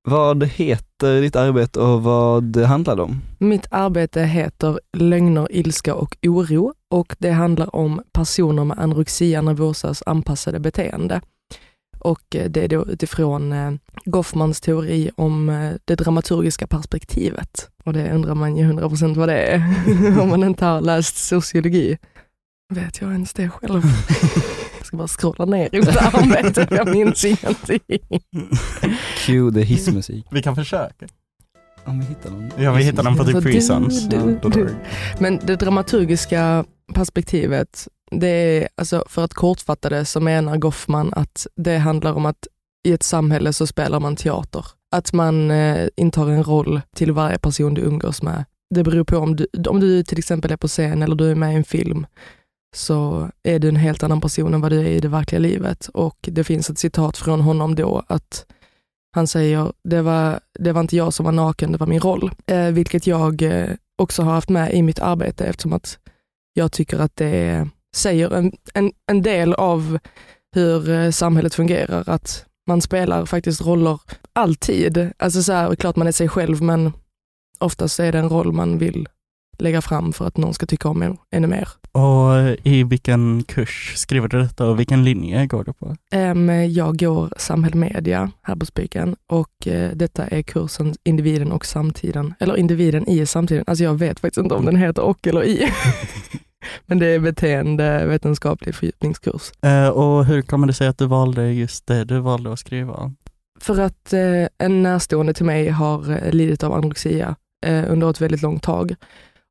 vad 0.09 0.45
heter 0.45 1.21
ditt 1.21 1.37
arbete 1.37 1.81
och 1.81 2.03
vad 2.03 2.57
handlar 2.57 2.97
det 2.97 3.03
om? 3.03 3.23
Mitt 3.39 3.67
arbete 3.71 4.23
heter 4.23 4.81
Lögner, 4.97 5.49
ilska 5.51 5.95
och 5.95 6.17
oro 6.23 6.75
och 6.91 7.17
det 7.19 7.31
handlar 7.31 7.77
om 7.77 8.03
personer 8.13 8.65
med 8.65 8.79
anorexia 8.79 9.43
nervosas 9.43 10.03
anpassade 10.07 10.61
beteende. 10.61 11.21
Och 12.09 12.37
eh, 12.37 12.51
det 12.51 12.65
är 12.65 12.69
då 12.69 12.87
utifrån 12.87 13.53
eh, 13.53 13.73
Goffmans 14.05 14.61
teori 14.61 15.11
om 15.17 15.49
eh, 15.49 15.73
det 15.85 15.95
dramaturgiska 15.95 16.67
perspektivet. 16.67 17.71
Och 17.85 17.93
det 17.93 18.13
undrar 18.13 18.35
man 18.35 18.57
ju 18.57 18.73
100% 18.73 19.15
vad 19.15 19.29
det 19.29 19.39
är 19.39 19.63
om 20.21 20.29
man 20.29 20.45
inte 20.45 20.65
har 20.65 20.81
läst 20.81 21.17
sociologi. 21.17 21.99
Vet 22.75 23.01
jag 23.01 23.13
ens 23.13 23.33
det 23.33 23.49
själv? 23.49 23.83
Jag 24.79 24.87
ska 24.87 24.97
bara 24.97 25.09
scrolla 25.09 25.45
ner 25.45 25.69
i 25.75 25.79
mitt 25.79 25.97
arbete, 25.97 26.69
jag 26.71 26.89
minns 26.89 27.25
ingenting. 27.25 27.81
Cue 29.27 29.53
the 29.53 29.61
hissmusik. 29.61 30.27
Vi 30.31 30.43
kan 30.43 30.57
försöka. 30.57 31.07
Om 31.85 32.01
vi 32.01 32.07
hittar 32.07 32.31
någon. 32.31 32.51
Ja, 32.59 32.73
vi 32.73 32.83
hittar 32.83 33.03
den 33.03 33.17
på 33.17 33.25
typ 33.25 34.53
du. 34.53 34.75
Men 35.19 35.41
det 35.47 35.57
dramaturgiska 35.57 36.65
perspektivet, 36.95 37.89
det 38.11 38.29
är, 38.29 38.69
alltså 38.75 39.05
för 39.07 39.25
att 39.25 39.35
kortfatta 39.35 39.89
det 39.89 40.05
så 40.05 40.21
menar 40.21 40.57
Goffman 40.57 41.15
att 41.15 41.47
det 41.57 41.77
handlar 41.77 42.13
om 42.13 42.27
att 42.27 42.47
i 42.89 42.93
ett 42.93 43.03
samhälle 43.03 43.53
så 43.53 43.67
spelar 43.67 44.01
man 44.01 44.17
teater. 44.17 44.67
Att 44.97 45.13
man 45.13 45.51
eh, 45.51 45.89
intar 45.97 46.29
en 46.29 46.45
roll 46.45 46.81
till 46.95 47.13
varje 47.13 47.39
person 47.39 47.75
du 47.75 47.81
umgås 47.81 48.23
med. 48.23 48.45
Det 48.75 48.83
beror 48.83 49.05
på 49.05 49.17
om 49.17 49.37
du, 49.37 49.47
om 49.69 49.81
du 49.81 50.03
till 50.03 50.19
exempel 50.19 50.53
är 50.53 50.57
på 50.57 50.69
scen 50.69 51.03
eller 51.03 51.15
du 51.15 51.31
är 51.31 51.35
med 51.35 51.53
i 51.53 51.57
en 51.57 51.65
film 51.65 52.07
så 52.77 53.31
är 53.43 53.59
du 53.59 53.69
en 53.69 53.77
helt 53.77 54.03
annan 54.03 54.21
person 54.21 54.55
än 54.55 54.61
vad 54.61 54.73
du 54.73 54.81
är 54.81 54.91
i 54.91 55.01
det 55.01 55.09
verkliga 55.09 55.39
livet. 55.39 55.89
Och 55.95 56.17
det 56.21 56.45
finns 56.45 56.71
ett 56.71 56.79
citat 56.79 57.17
från 57.17 57.41
honom 57.41 57.75
då 57.75 58.03
att 58.07 58.47
han 59.11 59.27
säger, 59.27 59.73
det 59.85 60.03
var, 60.03 60.41
det 60.59 60.73
var 60.73 60.81
inte 60.81 60.97
jag 60.97 61.15
som 61.15 61.25
var 61.25 61.33
naken, 61.33 61.73
det 61.73 61.79
var 61.79 61.87
min 61.87 62.01
roll. 62.01 62.31
Eh, 62.47 62.67
vilket 62.67 63.07
jag 63.07 63.43
eh, 63.43 63.71
också 63.99 64.23
har 64.23 64.33
haft 64.33 64.49
med 64.49 64.75
i 64.75 64.83
mitt 64.83 64.99
arbete 64.99 65.45
eftersom 65.45 65.73
att 65.73 65.99
jag 66.53 66.73
tycker 66.73 66.99
att 66.99 67.17
det 67.17 67.27
är 67.27 67.69
säger 67.99 68.35
en, 68.35 68.53
en, 68.75 68.93
en 69.07 69.23
del 69.23 69.55
av 69.55 69.99
hur 70.55 70.91
eh, 70.91 71.11
samhället 71.11 71.55
fungerar. 71.55 72.05
Att 72.07 72.45
man 72.67 72.81
spelar 72.81 73.27
faktiskt 73.27 73.67
roller 73.67 74.01
alltid. 74.33 75.13
Alltså 75.19 75.43
så 75.43 75.53
här, 75.53 75.75
klart 75.75 75.97
man 75.97 76.07
är 76.07 76.13
sig 76.13 76.29
själv 76.29 76.63
men 76.63 76.93
oftast 77.59 78.01
är 78.01 78.13
det 78.13 78.19
en 78.19 78.29
roll 78.29 78.53
man 78.53 78.79
vill 78.79 79.09
lägga 79.59 79.83
fram 79.83 80.13
för 80.13 80.27
att 80.27 80.37
någon 80.37 80.55
ska 80.55 80.67
tycka 80.67 80.89
om 80.89 81.03
en 81.03 81.17
ännu 81.31 81.47
mer. 81.47 81.69
Och 81.93 82.37
eh, 82.37 82.57
i 82.63 82.85
vilken 82.85 83.43
kurs 83.43 83.93
skriver 83.97 84.29
du 84.29 84.39
detta 84.39 84.67
och 84.67 84.79
vilken 84.79 85.05
linje 85.05 85.47
går 85.47 85.65
du 85.65 85.73
på? 85.73 85.97
Jag 86.71 86.99
går 86.99 87.33
samhällsmedia 87.37 88.31
här 88.43 88.57
på 88.57 88.67
Spiken 88.67 89.17
och 89.27 89.67
eh, 89.67 89.91
detta 89.95 90.27
är 90.27 90.43
kursen 90.43 90.95
Individen 91.05 91.53
och 91.53 91.67
samtiden, 91.67 92.35
eller 92.41 92.57
Individen 92.57 93.09
i 93.09 93.27
samtiden. 93.27 93.65
Alltså 93.67 93.85
jag 93.85 93.95
vet 93.95 94.21
faktiskt 94.21 94.43
inte 94.43 94.55
om 94.55 94.65
den 94.65 94.77
heter 94.77 95.03
och 95.03 95.27
eller 95.27 95.45
i. 95.45 95.73
Men 96.87 96.99
det 96.99 97.07
är 97.07 97.19
beteendevetenskaplig 97.19 98.75
fördjupningskurs. 98.75 99.53
Eh, 99.63 99.89
och 99.89 100.25
hur 100.25 100.43
kommer 100.43 100.67
det 100.67 100.73
sig 100.73 100.87
att 100.87 100.99
du 100.99 101.07
valde 101.07 101.53
just 101.53 101.87
det 101.87 102.05
du 102.05 102.19
valde 102.19 102.53
att 102.53 102.59
skriva 102.59 102.93
om? 102.93 103.17
För 103.61 103.81
att 103.81 104.13
eh, 104.13 104.47
en 104.59 104.83
närstående 104.83 105.35
till 105.35 105.45
mig 105.45 105.69
har 105.69 106.11
eh, 106.11 106.33
lidit 106.33 106.65
av 106.65 106.73
anorexia 106.73 107.37
eh, 107.67 107.93
under 107.93 108.11
ett 108.11 108.21
väldigt 108.21 108.43
långt 108.43 108.63
tag. 108.63 108.95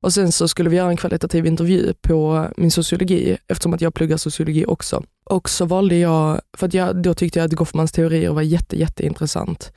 Och 0.04 0.14
sen 0.14 0.32
så 0.32 0.48
skulle 0.48 0.70
vi 0.70 0.76
göra 0.76 0.90
en 0.90 0.98
kvalitativ 0.98 1.46
intervju 1.46 1.94
på 2.02 2.48
min 2.58 2.72
sociologi, 2.72 3.38
eftersom 3.48 3.74
att 3.74 3.82
jag 3.82 3.94
pluggar 3.94 4.18
sociologi 4.18 4.66
också. 4.66 5.04
Och 5.26 5.50
så 5.50 5.66
valde 5.66 5.96
jag, 5.96 6.42
för 6.58 6.68
att 6.68 6.74
jag, 6.74 7.02
då 7.02 7.14
tyckte 7.14 7.40
jag 7.40 7.46
att 7.46 7.54
Goffmans 7.54 7.92
teorier 7.92 8.30
var 8.30 8.42
jätte, 8.42 8.80
jätteintressant. 8.80 9.72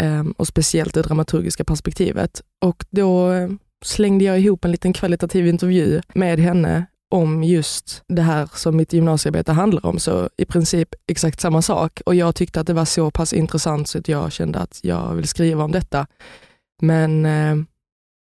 Ehm, 0.00 0.32
och 0.32 0.46
speciellt 0.46 0.94
det 0.94 1.02
dramaturgiska 1.02 1.64
perspektivet. 1.64 2.42
Och 2.64 2.84
då 2.90 3.30
slängde 3.84 4.24
jag 4.24 4.40
ihop 4.40 4.64
en 4.64 4.70
liten 4.70 4.92
kvalitativ 4.92 5.46
intervju 5.46 6.00
med 6.14 6.38
henne 6.38 6.86
om 7.10 7.44
just 7.44 8.02
det 8.08 8.22
här 8.22 8.48
som 8.54 8.76
mitt 8.76 8.92
gymnasiearbete 8.92 9.52
handlar 9.52 9.86
om. 9.86 9.98
Så 9.98 10.30
i 10.36 10.44
princip 10.44 10.88
exakt 11.06 11.40
samma 11.40 11.62
sak. 11.62 12.00
Och 12.06 12.14
jag 12.14 12.34
tyckte 12.34 12.60
att 12.60 12.66
det 12.66 12.72
var 12.72 12.84
så 12.84 13.10
pass 13.10 13.32
intressant 13.32 13.88
så 13.88 13.98
att 13.98 14.08
jag 14.08 14.32
kände 14.32 14.58
att 14.58 14.80
jag 14.82 15.14
vill 15.14 15.28
skriva 15.28 15.64
om 15.64 15.72
detta. 15.72 16.06
Men 16.82 17.26
eh, 17.26 17.56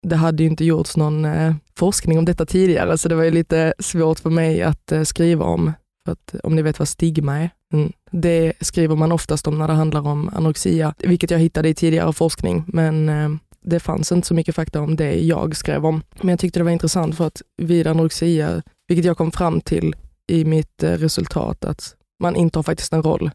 det 0.03 0.15
hade 0.15 0.43
ju 0.43 0.49
inte 0.49 0.65
gjorts 0.65 0.97
någon 0.97 1.25
eh, 1.25 1.55
forskning 1.77 2.17
om 2.17 2.25
detta 2.25 2.45
tidigare, 2.45 2.97
så 2.97 3.09
det 3.09 3.15
var 3.15 3.23
ju 3.23 3.31
lite 3.31 3.73
svårt 3.79 4.19
för 4.19 4.29
mig 4.29 4.61
att 4.61 4.91
eh, 4.91 5.03
skriva 5.03 5.45
om. 5.45 5.71
För 6.05 6.11
att, 6.11 6.35
om 6.43 6.55
ni 6.55 6.61
vet 6.61 6.79
vad 6.79 6.87
stigma 6.87 7.39
är. 7.39 7.49
Mm. 7.73 7.91
Det 8.11 8.53
skriver 8.61 8.95
man 8.95 9.11
oftast 9.11 9.47
om 9.47 9.57
när 9.57 9.67
det 9.67 9.73
handlar 9.73 10.07
om 10.07 10.29
anorexia, 10.33 10.93
vilket 10.97 11.31
jag 11.31 11.39
hittade 11.39 11.69
i 11.69 11.73
tidigare 11.73 12.13
forskning. 12.13 12.63
Men 12.67 13.09
eh, 13.09 13.29
det 13.63 13.79
fanns 13.79 14.11
inte 14.11 14.27
så 14.27 14.33
mycket 14.33 14.55
fakta 14.55 14.81
om 14.81 14.95
det 14.95 15.15
jag 15.21 15.55
skrev 15.55 15.85
om. 15.85 16.03
Men 16.19 16.29
jag 16.29 16.39
tyckte 16.39 16.59
det 16.59 16.63
var 16.63 16.71
intressant 16.71 17.15
för 17.17 17.27
att 17.27 17.41
vid 17.57 17.87
anorexia, 17.87 18.61
vilket 18.87 19.05
jag 19.05 19.17
kom 19.17 19.31
fram 19.31 19.61
till 19.61 19.95
i 20.27 20.45
mitt 20.45 20.83
eh, 20.83 20.91
resultat, 20.91 21.65
att 21.65 21.95
man 22.19 22.35
inte 22.35 22.57
har 22.59 22.63
faktiskt 22.63 22.93
en 22.93 23.03
roll. 23.03 23.31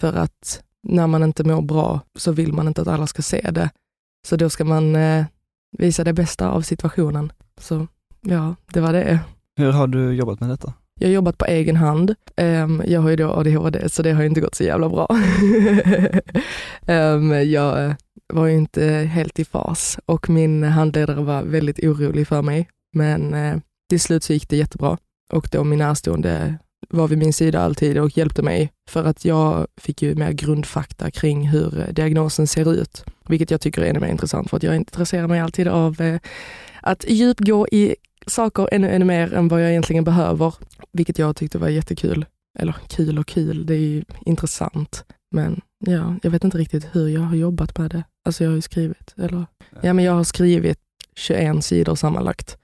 För 0.00 0.12
att 0.12 0.62
när 0.82 1.06
man 1.06 1.22
inte 1.22 1.44
mår 1.44 1.62
bra 1.62 2.00
så 2.18 2.32
vill 2.32 2.52
man 2.52 2.68
inte 2.68 2.82
att 2.82 2.88
alla 2.88 3.06
ska 3.06 3.22
se 3.22 3.50
det. 3.50 3.70
Så 4.28 4.36
då 4.36 4.50
ska 4.50 4.64
man 4.64 4.96
eh, 4.96 5.24
visa 5.78 6.04
det 6.04 6.12
bästa 6.12 6.50
av 6.50 6.60
situationen. 6.62 7.32
Så 7.60 7.86
ja, 8.20 8.54
det 8.72 8.80
var 8.80 8.92
det. 8.92 9.20
Hur 9.56 9.72
har 9.72 9.86
du 9.86 10.12
jobbat 10.12 10.40
med 10.40 10.48
detta? 10.48 10.72
Jag 11.00 11.08
har 11.08 11.12
jobbat 11.12 11.38
på 11.38 11.44
egen 11.44 11.76
hand. 11.76 12.14
Ehm, 12.36 12.82
Jag 12.86 13.00
har 13.00 13.10
ju 13.10 13.16
då 13.16 13.30
ADHD, 13.32 13.88
så 13.88 14.02
det 14.02 14.12
har 14.12 14.22
inte 14.24 14.40
gått 14.40 14.54
så 14.54 14.64
jävla 14.64 14.88
bra. 14.88 15.08
Ehm, 16.86 17.50
Jag 17.50 17.94
var 18.32 18.46
ju 18.46 18.56
inte 18.56 18.84
helt 18.86 19.38
i 19.38 19.44
fas 19.44 19.98
och 20.06 20.30
min 20.30 20.62
handledare 20.62 21.22
var 21.22 21.42
väldigt 21.42 21.78
orolig 21.78 22.28
för 22.28 22.42
mig. 22.42 22.68
Men 22.94 23.34
eh, 23.34 23.56
till 23.88 24.00
slut 24.00 24.22
så 24.22 24.32
gick 24.32 24.48
det 24.48 24.56
jättebra 24.56 24.98
och 25.32 25.48
då 25.52 25.64
min 25.64 25.78
närstående 25.78 26.58
var 26.88 27.08
vid 27.08 27.18
min 27.18 27.32
sida 27.32 27.60
alltid 27.60 27.98
och 27.98 28.16
hjälpte 28.18 28.42
mig 28.42 28.72
för 28.90 29.04
att 29.04 29.24
jag 29.24 29.66
fick 29.76 30.02
ju 30.02 30.14
mer 30.14 30.32
grundfakta 30.32 31.10
kring 31.10 31.48
hur 31.48 31.80
eh, 31.80 31.86
diagnosen 31.92 32.46
ser 32.46 32.72
ut, 32.72 33.04
vilket 33.28 33.50
jag 33.50 33.60
tycker 33.60 33.82
är 33.82 33.86
ännu 33.86 34.00
mer 34.00 34.08
intressant 34.08 34.50
för 34.50 34.56
att 34.56 34.62
jag 34.62 34.76
intresserar 34.76 35.26
mig 35.26 35.40
alltid 35.40 35.68
av 35.68 36.00
eh, 36.00 36.20
att 36.80 37.04
djupgå 37.08 37.66
i 37.72 37.96
saker 38.26 38.68
ännu, 38.72 38.90
ännu 38.90 39.04
mer 39.04 39.34
än 39.34 39.48
vad 39.48 39.62
jag 39.62 39.70
egentligen 39.70 40.04
behöver, 40.04 40.54
vilket 40.92 41.18
jag 41.18 41.36
tyckte 41.36 41.58
var 41.58 41.68
jättekul. 41.68 42.26
Eller 42.58 42.76
kul 42.88 43.18
och 43.18 43.26
kul, 43.26 43.66
det 43.66 43.74
är 43.74 43.78
ju 43.78 44.04
intressant. 44.26 45.04
Men 45.34 45.60
ja, 45.86 46.16
jag 46.22 46.30
vet 46.30 46.44
inte 46.44 46.58
riktigt 46.58 46.88
hur 46.92 47.08
jag 47.08 47.20
har 47.20 47.36
jobbat 47.36 47.78
med 47.78 47.90
det. 47.90 48.04
Alltså 48.24 48.44
jag 48.44 48.50
har 48.50 48.56
ju 48.56 48.62
skrivit, 48.62 49.14
eller 49.18 49.46
ja 49.80 49.92
men 49.92 50.04
jag 50.04 50.12
har 50.12 50.24
skrivit 50.24 50.78
21 51.16 51.64
sidor 51.64 51.94
sammanlagt. 51.94 52.58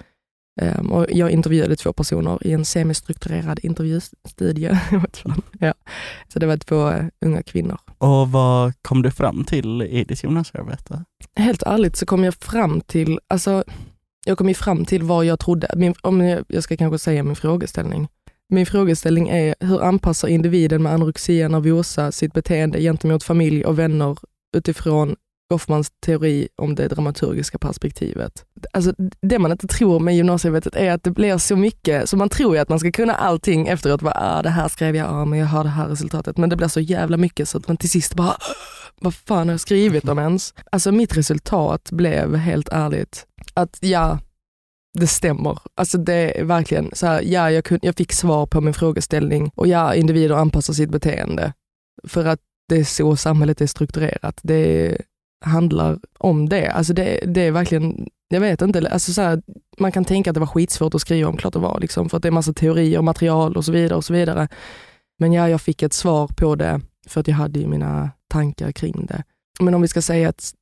Ehm, 0.61 0.93
och 0.93 1.07
jag 1.09 1.31
intervjuade 1.31 1.77
två 1.77 1.93
personer 1.93 2.47
i 2.47 2.53
en 2.53 2.65
semistrukturerad 2.65 3.61
intervjustudie. 3.63 4.81
Ja. 5.61 5.75
Så 6.33 6.39
det 6.39 6.47
var 6.47 6.57
två 6.57 6.91
eh, 6.91 7.05
unga 7.21 7.43
kvinnor. 7.43 7.79
Och 7.99 8.31
vad 8.31 8.73
kom 8.83 9.03
du 9.03 9.11
fram 9.11 9.45
till 9.45 9.83
i 9.83 10.05
ditt 10.05 10.23
gymnasiearbete? 10.23 11.05
Helt 11.37 11.63
ärligt 11.63 11.97
så 11.97 12.07
kom 12.07 12.25
jag 12.25 12.35
fram 12.35 12.81
till, 12.81 13.19
alltså 13.29 13.65
jag 14.27 14.39
kom 14.39 14.49
ju 14.49 14.55
fram 14.55 14.85
till 14.85 15.03
vad 15.03 15.25
jag 15.25 15.39
trodde, 15.39 15.69
min, 15.77 15.95
om 16.03 16.21
jag, 16.21 16.45
jag 16.49 16.63
ska 16.63 16.77
kanske 16.77 16.99
säga 16.99 17.23
min 17.23 17.37
frågeställning. 17.37 18.09
Min 18.49 18.67
frågeställning 18.67 19.29
är 19.29 19.55
hur 19.61 19.83
anpassar 19.83 20.29
individen 20.29 20.83
med 20.83 20.93
anorexia 20.93 21.49
nervosa 21.49 22.13
sitt 22.13 22.33
beteende 22.33 22.81
gentemot 22.81 23.25
familj 23.25 23.65
och 23.65 23.79
vänner 23.79 24.19
utifrån 24.57 25.17
Goffmans 25.51 25.91
teori 26.07 26.49
om 26.57 26.75
det 26.75 26.89
dramaturgiska 26.89 27.59
perspektivet. 27.59 28.45
Alltså, 28.73 28.95
det 29.23 29.39
man 29.39 29.53
inte 29.53 29.67
tror 29.67 30.01
med 30.01 30.17
gymnasiearbetet 30.17 30.77
är 30.77 30.91
att 30.91 31.03
det 31.03 31.11
blir 31.11 31.39
så 31.39 31.57
mycket, 31.57 32.09
så 32.09 32.17
man 32.17 32.29
tror 32.29 32.55
ju 32.55 32.61
att 32.61 32.69
man 32.69 32.79
ska 32.79 32.93
kunna 32.93 33.15
allting 33.15 33.69
efteråt. 33.69 34.03
Bara, 34.03 34.15
ah, 34.17 34.43
det 34.43 34.51
här 34.51 34.69
skrev 34.69 34.97
jag, 34.97 35.11
ah, 35.11 35.25
men 35.25 35.39
jag 35.39 35.47
har 35.47 35.65
det 35.65 35.71
här 35.71 35.89
resultatet. 35.89 36.37
Men 36.37 36.51
det 36.51 36.57
blir 36.57 36.69
så 36.69 36.81
jävla 36.81 37.17
mycket 37.17 37.49
så 37.49 37.59
att 37.59 37.69
man 37.69 37.77
till 37.77 37.91
sist 37.91 38.15
bara, 38.15 38.29
ah, 38.29 38.39
vad 39.01 39.15
fan 39.15 39.49
har 39.49 39.53
jag 39.53 39.61
skrivit 39.61 40.09
om 40.09 40.19
ens? 40.19 40.55
Alltså 40.73 40.93
mitt 40.93 41.17
resultat 41.17 41.91
blev 41.93 42.35
helt 42.37 42.69
ärligt 42.69 43.27
att 43.55 43.79
ja, 43.81 44.19
det 44.99 45.07
stämmer. 45.07 45.59
Alltså 45.75 45.99
det 45.99 46.41
är 46.41 46.45
verkligen 46.45 46.91
så 46.93 47.07
här, 47.07 47.23
ja, 47.23 47.51
jag, 47.51 47.65
kunde, 47.65 47.87
jag 47.87 47.97
fick 47.97 48.13
svar 48.13 48.47
på 48.47 48.61
min 48.61 48.75
frågeställning 48.75 49.51
och 49.55 49.67
ja, 49.67 49.95
individer 49.95 50.35
anpassar 50.35 50.75
sitt 50.75 50.91
beteende. 50.91 51.53
För 52.05 52.25
att 52.25 52.41
det 52.69 52.77
är 52.77 52.85
så 52.85 53.17
samhället 53.17 53.61
är 53.61 53.67
strukturerat. 53.67 54.41
Det 54.43 54.97
handlar 55.41 55.99
om 56.19 56.49
det. 56.49 56.71
Alltså 56.71 56.93
det, 56.93 57.21
det 57.27 57.41
är 57.41 57.51
verkligen, 57.51 58.09
jag 58.29 58.41
vet 58.41 58.63
inte, 58.63 58.91
alltså 58.91 59.13
så 59.13 59.23
här, 59.23 59.43
man 59.79 59.93
kan 59.93 60.05
tänka 60.05 60.31
att 60.31 60.35
det 60.35 60.41
var 60.41 60.47
skitsvårt 60.47 60.95
att 60.95 61.01
skriva 61.01 61.29
om, 61.29 61.37
klart 61.37 61.53
det 61.53 61.59
var, 61.59 61.81
liksom, 61.81 62.09
för 62.09 62.17
att 62.17 62.23
det 62.23 62.29
är 62.29 62.33
massa 62.33 62.53
teorier 62.53 62.99
och 62.99 63.05
material 63.05 63.57
och 63.57 63.65
så 63.65 63.73
vidare. 63.73 63.97
och 63.97 64.05
så 64.05 64.13
vidare. 64.13 64.49
Men 65.19 65.33
ja, 65.33 65.49
jag 65.49 65.61
fick 65.61 65.83
ett 65.83 65.93
svar 65.93 66.27
på 66.27 66.55
det 66.55 66.81
för 67.07 67.21
att 67.21 67.29
jag 67.29 67.35
hade 67.35 67.61
ju 67.61 67.67
mina 67.67 68.11
tankar 68.29 68.73
kring 68.73 69.07
det. 69.07 69.23
Men 69.61 69.75
om 69.75 69.83
vi 69.83 69.89
ska 69.89 70.03
säga 70.03 70.29
att 70.29 70.53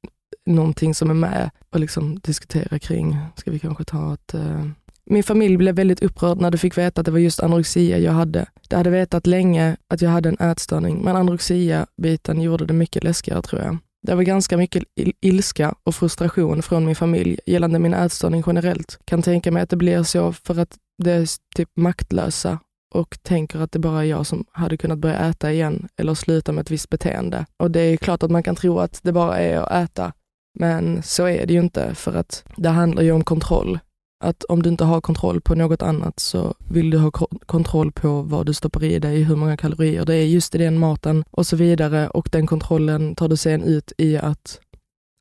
någonting 0.47 0.95
som 0.95 1.11
är 1.11 1.14
med 1.14 1.51
och 1.72 1.81
liksom 1.81 2.18
diskutera 2.18 2.79
kring, 2.79 3.18
ska 3.37 3.51
vi 3.51 3.59
kanske 3.59 3.85
ta 3.85 4.12
att 4.12 4.35
uh... 4.35 4.66
min 5.07 5.22
familj 5.22 5.57
blev 5.57 5.74
väldigt 5.74 6.03
upprörd 6.03 6.41
när 6.41 6.51
de 6.51 6.59
fick 6.59 6.79
veta 6.79 7.01
att 7.01 7.05
det 7.05 7.11
var 7.11 7.18
just 7.18 7.41
anorexia 7.41 7.99
jag 7.99 8.12
hade. 8.12 8.47
De 8.68 8.77
hade 8.77 8.91
vetat 8.91 9.27
länge 9.27 9.77
att 9.89 10.03
jag 10.03 10.11
hade 10.11 10.29
en 10.29 10.51
ätstörning, 10.51 11.05
men 11.05 11.16
anorexia-biten 11.16 12.41
gjorde 12.41 12.66
det 12.66 12.74
mycket 12.74 13.05
läskigare 13.05 13.43
tror 13.43 13.62
jag. 13.62 13.79
Det 14.07 14.15
var 14.15 14.23
ganska 14.23 14.57
mycket 14.57 14.85
il 14.95 15.13
ilska 15.21 15.75
och 15.85 15.95
frustration 15.95 16.63
från 16.63 16.87
min 16.87 16.97
familj 16.97 17.39
gällande 17.47 17.79
min 17.79 17.95
ätstörning 17.95 18.43
generellt. 18.47 18.99
Kan 19.05 19.23
tänka 19.23 19.53
mig 19.53 19.63
att 19.63 19.71
det 19.71 19.77
blir 19.77 20.03
så 20.03 20.33
för 20.33 20.59
att 20.59 20.77
det 21.03 21.13
är 21.13 21.29
typ 21.57 21.69
maktlösa 21.77 22.59
och 22.95 23.19
tänker 23.23 23.59
att 23.61 23.73
det 23.73 23.79
bara 23.79 24.01
är 24.01 24.05
jag 24.05 24.27
som 24.27 24.45
hade 24.53 24.77
kunnat 24.77 24.99
börja 24.99 25.19
äta 25.19 25.53
igen 25.53 25.89
eller 25.97 26.15
sluta 26.15 26.53
med 26.53 26.63
ett 26.63 26.71
visst 26.71 26.91
beteende. 26.91 27.47
Och 27.57 27.71
det 27.71 27.81
är 27.81 27.97
klart 27.97 28.23
att 28.23 28.31
man 28.31 28.43
kan 28.43 28.57
tro 28.57 28.79
att 28.79 29.01
det 29.03 29.13
bara 29.13 29.39
är 29.39 29.57
att 29.57 29.91
äta, 29.91 30.13
men 30.59 31.03
så 31.03 31.29
är 31.29 31.47
det 31.47 31.53
ju 31.53 31.61
inte 31.61 31.95
för 31.95 32.15
att 32.15 32.45
det 32.57 32.69
handlar 32.69 33.03
ju 33.03 33.13
om 33.13 33.25
kontroll. 33.25 33.79
Att 34.25 34.45
om 34.45 34.62
du 34.62 34.69
inte 34.71 34.85
har 34.85 35.01
kontroll 35.01 35.41
på 35.41 35.55
något 35.55 35.83
annat 35.83 36.21
så 36.21 36.55
vill 36.69 36.91
du 36.91 36.99
ha 36.99 37.11
ko- 37.11 37.39
kontroll 37.47 37.93
på 37.93 38.23
vad 38.23 38.47
du 38.47 38.55
stoppar 38.55 38.85
i 38.85 38.99
dig, 38.99 39.23
hur 39.23 39.37
många 39.37 39.57
kalorier 39.57 40.05
det 40.05 40.14
är 40.14 40.25
just 40.27 40.55
i 40.55 40.59
den 40.59 40.79
maten 40.79 41.25
och 41.31 41.47
så 41.47 41.57
vidare. 41.57 42.09
Och 42.09 42.29
den 42.33 42.47
kontrollen 42.47 43.14
tar 43.14 43.29
du 43.29 43.37
sen 43.37 43.62
ut 43.62 43.93
i 43.99 44.17
att 44.17 44.61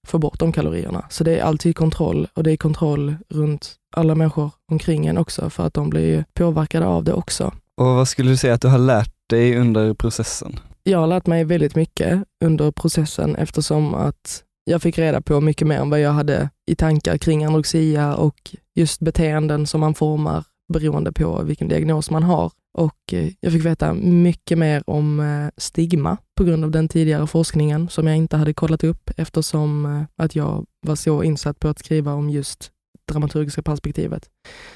få 0.08 0.18
bort 0.18 0.40
de 0.40 0.52
kalorierna. 0.52 1.06
Så 1.10 1.24
det 1.24 1.38
är 1.40 1.44
alltid 1.44 1.76
kontroll 1.76 2.28
och 2.34 2.44
det 2.44 2.52
är 2.52 2.58
kontroll 2.58 3.16
runt 3.30 3.76
alla 3.96 4.16
människor 4.16 4.52
omkring 4.72 5.06
en 5.06 5.18
också 5.18 5.50
för 5.50 5.66
att 5.68 5.74
de 5.74 5.90
blir 5.90 6.26
påverkade 6.34 6.86
av 6.86 7.04
det 7.04 7.14
också. 7.14 7.54
Och 7.78 7.86
vad 7.86 8.08
skulle 8.08 8.30
du 8.30 8.38
säga 8.38 8.54
att 8.54 8.62
du 8.62 8.68
har 8.68 8.78
lärt 8.78 9.14
dig 9.30 9.58
under 9.58 9.94
processen? 9.94 10.60
Jag 10.84 11.00
har 11.00 11.08
lärt 11.08 11.28
mig 11.28 11.44
väldigt 11.44 11.76
mycket 11.76 12.24
under 12.46 12.72
processen 12.72 13.36
eftersom 13.36 13.94
att 13.96 14.44
jag 14.66 14.82
fick 14.82 14.98
reda 14.98 15.22
på 15.22 15.42
mycket 15.42 15.68
mer 15.68 15.78
än 15.80 15.90
vad 15.90 16.00
jag 16.00 16.12
hade 16.12 16.50
i 16.66 16.76
tankar 16.76 17.18
kring 17.18 17.46
anorexia 17.46 18.16
och 18.16 18.56
just 18.76 19.00
beteenden 19.00 19.68
som 19.68 19.82
man 19.82 19.94
formar 19.94 20.44
beroende 20.74 21.12
på 21.12 21.44
vilken 21.44 21.68
diagnos 21.68 22.12
man 22.12 22.24
har. 22.24 22.52
Och 22.78 23.14
eh, 23.14 23.32
jag 23.40 23.54
fick 23.54 23.66
veta 23.66 23.94
mycket 23.94 24.58
mer 24.58 24.84
om 24.88 25.20
eh, 25.20 25.50
stigma 25.58 26.18
på 26.38 26.44
grund 26.44 26.64
av 26.64 26.72
den 26.72 26.88
tidigare 26.88 27.28
forskningen 27.28 27.90
som 27.90 28.08
jag 28.08 28.18
inte 28.18 28.38
hade 28.38 28.54
kollat 28.54 28.84
upp 28.84 29.10
eftersom 29.18 29.86
eh, 29.86 30.24
att 30.24 30.36
jag 30.36 30.66
var 30.88 30.96
så 30.96 31.24
insatt 31.24 31.60
på 31.60 31.68
att 31.68 31.80
skriva 31.80 32.14
om 32.14 32.30
just 32.30 32.72
dramaturgiska 33.12 33.62
perspektivet. 33.62 34.30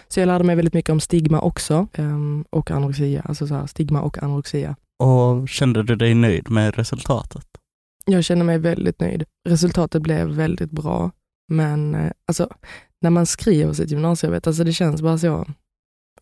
Så 0.08 0.20
jag 0.20 0.28
lärde 0.28 0.44
mig 0.44 0.56
väldigt 0.56 0.74
mycket 0.74 0.92
om 0.92 1.00
stigma 1.00 1.42
också 1.42 1.88
ehm, 1.94 2.46
och 2.50 2.72
anorexia, 2.72 3.22
alltså 3.22 3.48
så 3.48 3.54
här, 3.54 3.68
stigma 3.68 4.02
och 4.02 4.24
anorexia. 4.24 4.76
Och 5.04 5.50
kände 5.50 5.84
du 5.84 5.96
dig 5.96 6.14
nöjd 6.14 6.50
med 6.50 6.76
resultatet? 6.76 7.49
Jag 8.12 8.24
känner 8.24 8.46
mig 8.46 8.58
väldigt 8.58 9.00
nöjd. 9.00 9.24
Resultatet 9.50 10.02
blev 10.02 10.28
väldigt 10.28 10.72
bra, 10.72 11.12
men 11.52 11.96
eh, 11.96 12.12
alltså, 12.28 12.50
när 13.02 13.10
man 13.10 13.26
skriver 13.26 13.74
sitt 13.74 13.92
gymnasiearbete, 13.92 14.50
alltså 14.50 14.64
det 14.64 14.74
känns 14.74 15.02
bara 15.02 15.18
så 15.18 15.46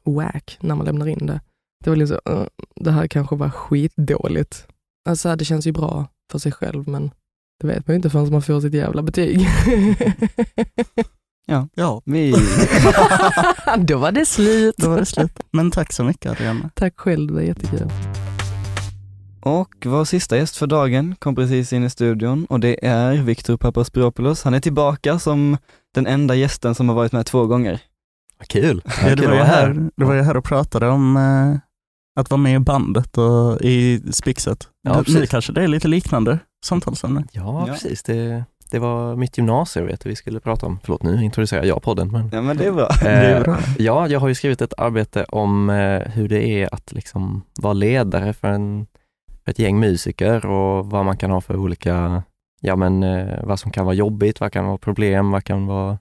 whack 0.06 0.58
när 0.60 0.76
man 0.76 0.86
lämnar 0.86 1.08
in 1.08 1.26
det. 1.26 1.42
Det 1.84 1.90
var 1.90 1.98
liksom, 1.98 2.20
uh, 2.30 2.46
det 2.76 2.92
här 2.92 3.08
kanske 3.08 3.36
var 3.36 3.50
skitdåligt. 3.50 4.68
Alltså 5.10 5.36
det 5.36 5.46
känns 5.46 5.68
ju 5.68 5.72
bra 5.72 6.08
för 6.32 6.40
sig 6.40 6.52
själv, 6.52 6.88
men 6.88 7.12
det 7.62 7.68
vet 7.68 7.88
man 7.88 7.94
ju 7.94 7.96
inte 7.96 8.10
förrän 8.10 8.32
man 8.32 8.42
får 8.42 8.62
sitt 8.62 8.74
jävla 8.74 9.02
betyg. 9.02 9.48
Ja, 11.50 11.68
Ja, 11.76 12.02
vi... 12.06 12.32
Då 13.78 13.98
var 13.98 14.12
det 14.12 14.26
slut. 14.26 14.76
då 14.78 14.90
var 14.90 14.98
det 14.98 15.06
slut. 15.06 15.40
Men 15.52 15.72
tack 15.72 15.94
så 15.94 16.04
mycket 16.04 16.32
Adriana. 16.32 16.70
Tack 16.74 17.00
själv, 17.00 17.28
det 17.28 17.34
var 17.34 17.42
jättekul. 17.42 17.92
Och 19.48 19.76
vår 19.86 20.06
sista 20.06 20.38
gäst 20.38 20.58
för 20.58 20.68
dagen 20.68 21.16
kom 21.20 21.36
precis 21.36 21.74
in 21.74 21.84
i 21.84 21.90
studion 21.90 22.46
och 22.46 22.60
det 22.60 22.86
är 22.88 23.14
Viktor 23.14 23.58
Papaspropoulos. 23.58 24.44
Han 24.44 24.54
är 24.54 24.60
tillbaka 24.60 25.20
som 25.20 25.58
den 25.94 26.08
enda 26.08 26.36
gästen 26.36 26.76
som 26.76 26.90
har 26.90 26.96
varit 26.96 27.12
med 27.12 27.26
två 27.26 27.46
gånger. 27.46 27.80
Kul. 28.48 28.82
Ja, 29.06 29.16
du, 29.16 29.26
var 29.28 29.34
ju 29.34 29.40
här, 29.42 29.90
du 29.96 30.06
var 30.06 30.14
ju 30.14 30.22
här 30.22 30.38
och 30.38 30.44
pratade 30.46 30.88
om 30.88 31.18
eh, 31.18 31.60
att 32.22 32.30
vara 32.30 32.42
med 32.42 32.56
i 32.56 32.60
bandet 32.60 33.18
och 33.18 33.62
i 33.62 34.02
Spixet. 34.12 34.68
Ja, 34.82 34.98
Du- 34.98 35.04
precis. 35.04 35.30
Kanske 35.30 35.54
det 35.54 35.64
är 35.64 35.68
lite 35.68 35.88
liknande 35.88 36.40
samtalsämne? 36.66 37.24
Ja, 37.32 37.64
Ja. 37.68 37.74
precis. 37.74 38.04
Det, 38.04 38.44
det 38.72 38.80
var 38.80 39.16
mitt 39.16 39.38
gymnasiearbete 39.38 40.10
vi 40.10 40.16
skulle 40.16 40.40
prata 40.40 40.66
om. 40.66 40.80
Förlåt, 40.84 41.04
nu 41.04 41.24
introducerar 41.24 41.64
jag 41.64 41.82
podden. 41.84 42.12
Men, 42.12 42.30
Ja 42.34 42.42
men 42.42 42.58
det 42.58 42.66
är 42.66 42.72
bra. 42.72 42.90
Det 43.02 43.10
är 43.10 43.38
Eh, 43.38 43.44
bra. 43.44 43.58
Ja, 43.78 44.08
jag 44.08 44.20
har 44.20 44.28
ju 44.28 44.36
skrivit 44.36 44.62
ett 44.62 44.74
arbete 44.78 45.24
om 45.24 45.70
eh, 45.70 46.00
hur 46.12 46.28
det 46.30 46.48
är 46.48 46.74
att 46.74 46.92
liksom 46.92 47.42
vara 47.60 47.74
ledare 47.74 48.34
för, 48.34 48.48
en, 48.48 48.88
ett 49.48 49.60
gäng 49.60 49.80
musiker 49.80 50.46
och 50.46 50.86
vad 50.86 51.06
man 51.06 51.18
kan 51.18 51.32
ha 51.32 51.42
för 51.42 51.56
olika, 51.58 52.24
ja 52.62 52.76
men 52.76 53.04
eh, 53.04 53.44
vad 53.44 53.60
som 53.60 53.72
kan 53.72 53.86
vara 53.86 53.96
jobbigt, 53.96 54.40
vad 54.40 54.52
kan 54.52 54.66
vara 54.66 54.78
problem, 54.78 55.32
vad 55.32 55.44
kan 55.44 55.66
vara 55.68 55.98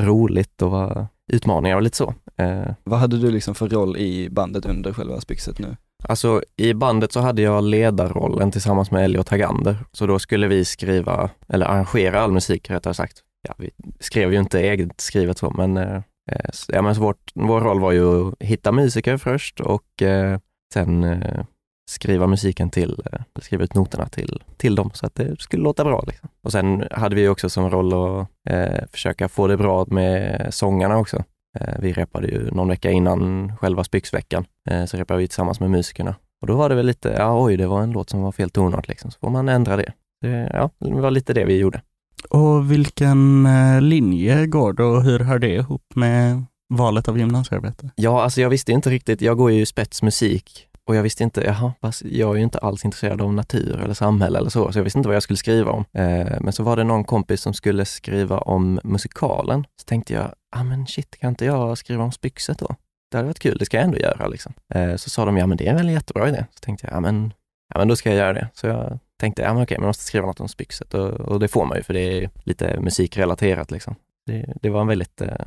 roligt 0.00 0.62
och 0.62 0.70
vad 0.70 1.06
utmaningar 1.32 1.76
och 1.76 1.82
lite 1.82 1.96
så. 1.96 2.14
Eh, 2.36 2.66
Vad 2.84 2.98
hade 2.98 3.18
du 3.18 3.30
liksom 3.30 3.54
för 3.54 3.68
roll 3.68 3.96
i 3.96 4.28
bandet 4.30 4.66
under 4.66 4.92
själva 4.92 5.20
Spixet 5.20 5.58
nu? 5.58 5.76
Alltså 6.08 6.42
i 6.56 6.74
bandet 6.74 7.12
så 7.12 7.20
hade 7.20 7.42
jag 7.42 7.64
ledarrollen 7.64 8.50
tillsammans 8.50 8.90
med 8.90 9.04
Elliot 9.04 9.28
Hagander. 9.28 9.76
Så 9.92 10.06
då 10.06 10.18
skulle 10.18 10.48
vi 10.48 10.64
skriva, 10.64 11.30
eller 11.48 11.66
arrangera 11.66 12.20
all 12.20 12.32
musik 12.32 12.70
rättare 12.70 12.94
sagt. 12.94 13.22
Ja, 13.48 13.54
vi 13.58 13.70
skrev 14.00 14.32
ju 14.32 14.38
inte 14.38 14.60
eget 14.60 15.00
skrivet 15.00 15.38
så, 15.38 15.50
men, 15.50 15.76
eh, 15.76 15.96
eh, 16.30 16.50
ja, 16.68 16.82
men 16.82 16.94
så 16.94 17.00
vårt, 17.00 17.30
vår 17.34 17.60
roll 17.60 17.80
var 17.80 17.92
ju 17.92 18.28
att 18.28 18.34
hitta 18.40 18.72
musiker 18.72 19.16
först 19.16 19.60
och 19.60 20.02
eh, 20.02 20.38
sen 20.74 21.04
eh, 21.04 21.44
skriva 21.90 22.26
musiken 22.26 22.70
till, 22.70 23.02
eh, 23.12 23.20
skriva 23.42 23.64
ut 23.64 23.74
noterna 23.74 24.06
till, 24.08 24.42
till 24.56 24.74
dem 24.74 24.90
så 24.94 25.06
att 25.06 25.14
det 25.14 25.40
skulle 25.40 25.62
låta 25.62 25.84
bra. 25.84 26.04
Liksom. 26.06 26.28
Och 26.42 26.52
sen 26.52 26.84
hade 26.90 27.16
vi 27.16 27.28
också 27.28 27.50
som 27.50 27.70
roll 27.70 27.92
att 27.92 28.28
eh, 28.50 28.84
försöka 28.92 29.28
få 29.28 29.46
det 29.46 29.56
bra 29.56 29.84
med 29.88 30.46
sångarna 30.54 30.98
också. 30.98 31.24
Eh, 31.60 31.74
Vi 31.80 31.92
repade 31.92 32.26
ju 32.28 32.50
någon 32.50 32.68
vecka 32.68 32.90
innan 32.90 33.52
själva 33.56 33.84
Spyxveckan, 33.84 34.44
eh, 34.70 34.84
så 34.84 34.96
repade 34.96 35.20
vi 35.20 35.28
tillsammans 35.28 35.60
med 35.60 35.70
musikerna. 35.70 36.14
Och 36.40 36.46
då 36.46 36.56
var 36.56 36.68
det 36.68 36.74
väl 36.74 36.86
lite, 36.86 37.08
ja 37.18 37.42
oj, 37.44 37.56
det 37.56 37.66
var 37.66 37.82
en 37.82 37.90
låt 37.90 38.10
som 38.10 38.22
var 38.22 38.32
fel 38.32 38.50
tonart 38.50 38.88
liksom, 38.88 39.10
så 39.10 39.18
får 39.18 39.30
man 39.30 39.48
ändra 39.48 39.76
det. 39.76 39.92
det 40.22 40.50
ja, 40.52 40.70
det 40.78 41.00
var 41.00 41.10
lite 41.10 41.32
det 41.32 41.44
vi 41.44 41.58
gjorde. 41.58 41.82
Och 42.30 42.72
vilken 42.72 43.46
eh, 43.46 43.80
linje 43.80 44.46
går 44.46 44.72
det 44.72 44.84
och 44.84 45.02
hur 45.02 45.18
hör 45.18 45.38
det 45.38 45.54
ihop 45.54 45.82
med 45.94 46.44
valet 46.74 47.08
av 47.08 47.18
gymnasiearbete? 47.18 47.90
Ja, 47.96 48.22
alltså 48.22 48.40
jag 48.40 48.50
visste 48.50 48.72
inte 48.72 48.90
riktigt, 48.90 49.20
jag 49.20 49.36
går 49.36 49.50
ju 49.50 49.66
spetsmusik 49.66 50.68
och 50.86 50.96
jag 50.96 51.02
visste 51.02 51.24
inte, 51.24 51.40
jaha, 51.44 51.72
jag 52.04 52.30
är 52.30 52.36
ju 52.36 52.42
inte 52.42 52.58
alls 52.58 52.84
intresserad 52.84 53.20
av 53.20 53.34
natur 53.34 53.80
eller 53.80 53.94
samhälle 53.94 54.38
eller 54.38 54.50
så, 54.50 54.72
så 54.72 54.78
jag 54.78 54.84
visste 54.84 54.98
inte 54.98 55.08
vad 55.08 55.16
jag 55.16 55.22
skulle 55.22 55.36
skriva 55.36 55.70
om. 55.70 55.84
Eh, 55.92 56.40
men 56.40 56.52
så 56.52 56.62
var 56.62 56.76
det 56.76 56.84
någon 56.84 57.04
kompis 57.04 57.40
som 57.40 57.54
skulle 57.54 57.84
skriva 57.84 58.38
om 58.38 58.80
musikalen. 58.84 59.66
Så 59.80 59.84
tänkte 59.84 60.12
jag, 60.12 60.24
ja 60.24 60.60
ah, 60.60 60.64
men 60.64 60.86
shit, 60.86 61.16
kan 61.20 61.28
inte 61.28 61.44
jag 61.44 61.78
skriva 61.78 62.04
om 62.04 62.12
Spyxet 62.12 62.58
då? 62.58 62.76
Det 63.10 63.16
hade 63.16 63.26
varit 63.26 63.38
kul, 63.38 63.58
det 63.58 63.64
ska 63.64 63.76
jag 63.76 63.84
ändå 63.84 63.98
göra 63.98 64.26
liksom. 64.26 64.52
Eh, 64.74 64.96
så 64.96 65.10
sa 65.10 65.24
de, 65.24 65.36
ja 65.36 65.46
men 65.46 65.56
det 65.56 65.66
är 65.68 65.74
väl 65.74 65.88
en 65.88 65.94
jättebra 65.94 66.28
idé. 66.28 66.46
Så 66.54 66.60
tänkte 66.60 66.86
jag, 66.86 66.96
ja 66.96 67.00
men, 67.00 67.32
ja 67.74 67.78
men 67.78 67.88
då 67.88 67.96
ska 67.96 68.08
jag 68.08 68.18
göra 68.18 68.32
det. 68.32 68.48
Så 68.54 68.66
jag 68.66 68.98
tänkte, 69.20 69.42
ja 69.42 69.54
men 69.54 69.62
okej, 69.62 69.78
man 69.78 69.86
måste 69.86 70.04
skriva 70.04 70.26
något 70.26 70.40
om 70.40 70.48
Spyxet 70.48 70.94
och, 70.94 71.10
och 71.10 71.40
det 71.40 71.48
får 71.48 71.64
man 71.64 71.76
ju 71.76 71.82
för 71.82 71.94
det 71.94 72.00
är 72.00 72.30
lite 72.44 72.80
musikrelaterat 72.80 73.70
liksom. 73.70 73.94
Det, 74.26 74.54
det 74.62 74.70
var 74.70 74.80
en 74.80 74.86
väldigt, 74.86 75.20
eh, 75.20 75.46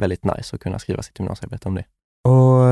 väldigt 0.00 0.24
nice 0.24 0.56
att 0.56 0.60
kunna 0.60 0.78
skriva 0.78 1.02
sitt 1.02 1.18
gymnasiearbete 1.18 1.68
om 1.68 1.74
det. 1.74 1.84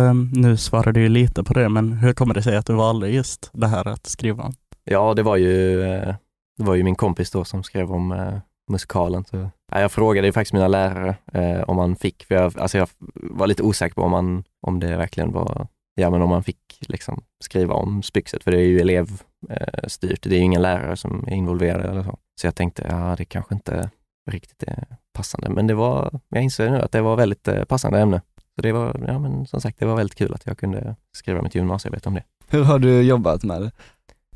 Ehm, 0.08 0.30
nu 0.32 0.56
svarade 0.56 0.92
du 0.92 1.02
ju 1.02 1.08
lite 1.08 1.44
på 1.44 1.54
det, 1.54 1.68
men 1.68 1.92
hur 1.92 2.12
kommer 2.12 2.34
det 2.34 2.42
sig 2.42 2.56
att 2.56 2.66
du 2.66 2.72
valde 2.72 3.08
just 3.08 3.50
det 3.52 3.66
här 3.66 3.88
att 3.88 4.06
skriva 4.06 4.44
om? 4.44 4.54
Ja, 4.84 5.14
det 5.14 5.22
var 5.22 5.36
ju, 5.36 5.82
eh, 5.82 6.14
det 6.56 6.64
var 6.64 6.74
ju 6.74 6.82
min 6.82 6.94
kompis 6.94 7.30
då 7.30 7.44
som 7.44 7.62
skrev 7.62 7.92
om 7.92 8.12
eh, 8.12 8.38
musikalen. 8.70 9.24
Så, 9.24 9.50
jag 9.72 9.92
frågade 9.92 10.26
ju 10.26 10.32
faktiskt 10.32 10.52
mina 10.52 10.68
lärare 10.68 11.16
eh, 11.32 11.60
om 11.60 11.76
man 11.76 11.96
fick, 11.96 12.24
för 12.24 12.34
jag, 12.34 12.58
alltså 12.58 12.78
jag 12.78 12.88
var 13.14 13.46
lite 13.46 13.62
osäker 13.62 13.94
på 13.94 14.02
om, 14.02 14.10
man, 14.10 14.44
om 14.66 14.80
det 14.80 14.96
verkligen 14.96 15.32
var, 15.32 15.66
ja 15.94 16.10
men 16.10 16.22
om 16.22 16.28
man 16.28 16.42
fick 16.42 16.78
liksom 16.80 17.22
skriva 17.44 17.74
om 17.74 18.02
Spyxet, 18.02 18.44
för 18.44 18.50
det 18.50 18.58
är 18.58 18.66
ju 18.66 18.80
elevstyrt, 18.80 20.22
det 20.22 20.34
är 20.34 20.38
ju 20.38 20.44
ingen 20.44 20.62
lärare 20.62 20.96
som 20.96 21.24
är 21.26 21.34
involverad 21.34 21.86
eller 21.86 22.02
så. 22.02 22.18
Så 22.40 22.46
jag 22.46 22.54
tänkte, 22.54 22.86
ja 22.90 23.14
det 23.18 23.24
kanske 23.24 23.54
inte 23.54 23.90
riktigt 24.30 24.62
är 24.62 24.84
passande, 25.12 25.50
men 25.50 25.66
det 25.66 25.74
var, 25.74 26.20
jag 26.28 26.42
inser 26.42 26.70
nu 26.70 26.80
att 26.80 26.92
det 26.92 27.00
var 27.00 27.16
väldigt 27.16 27.48
passande 27.68 28.00
ämne. 28.00 28.20
Så 28.58 28.62
det 28.62 28.72
var, 28.72 29.04
ja 29.06 29.18
men 29.18 29.46
som 29.46 29.60
sagt, 29.60 29.78
det 29.78 29.86
var 29.86 29.96
väldigt 29.96 30.18
kul 30.18 30.34
att 30.34 30.46
jag 30.46 30.58
kunde 30.58 30.96
skriva 31.12 31.42
mitt 31.42 31.54
gymnasiearbete 31.54 32.08
om 32.08 32.14
det. 32.14 32.22
Hur 32.48 32.62
har 32.62 32.78
du 32.78 33.02
jobbat 33.02 33.42
med 33.44 33.62
det? 33.62 33.70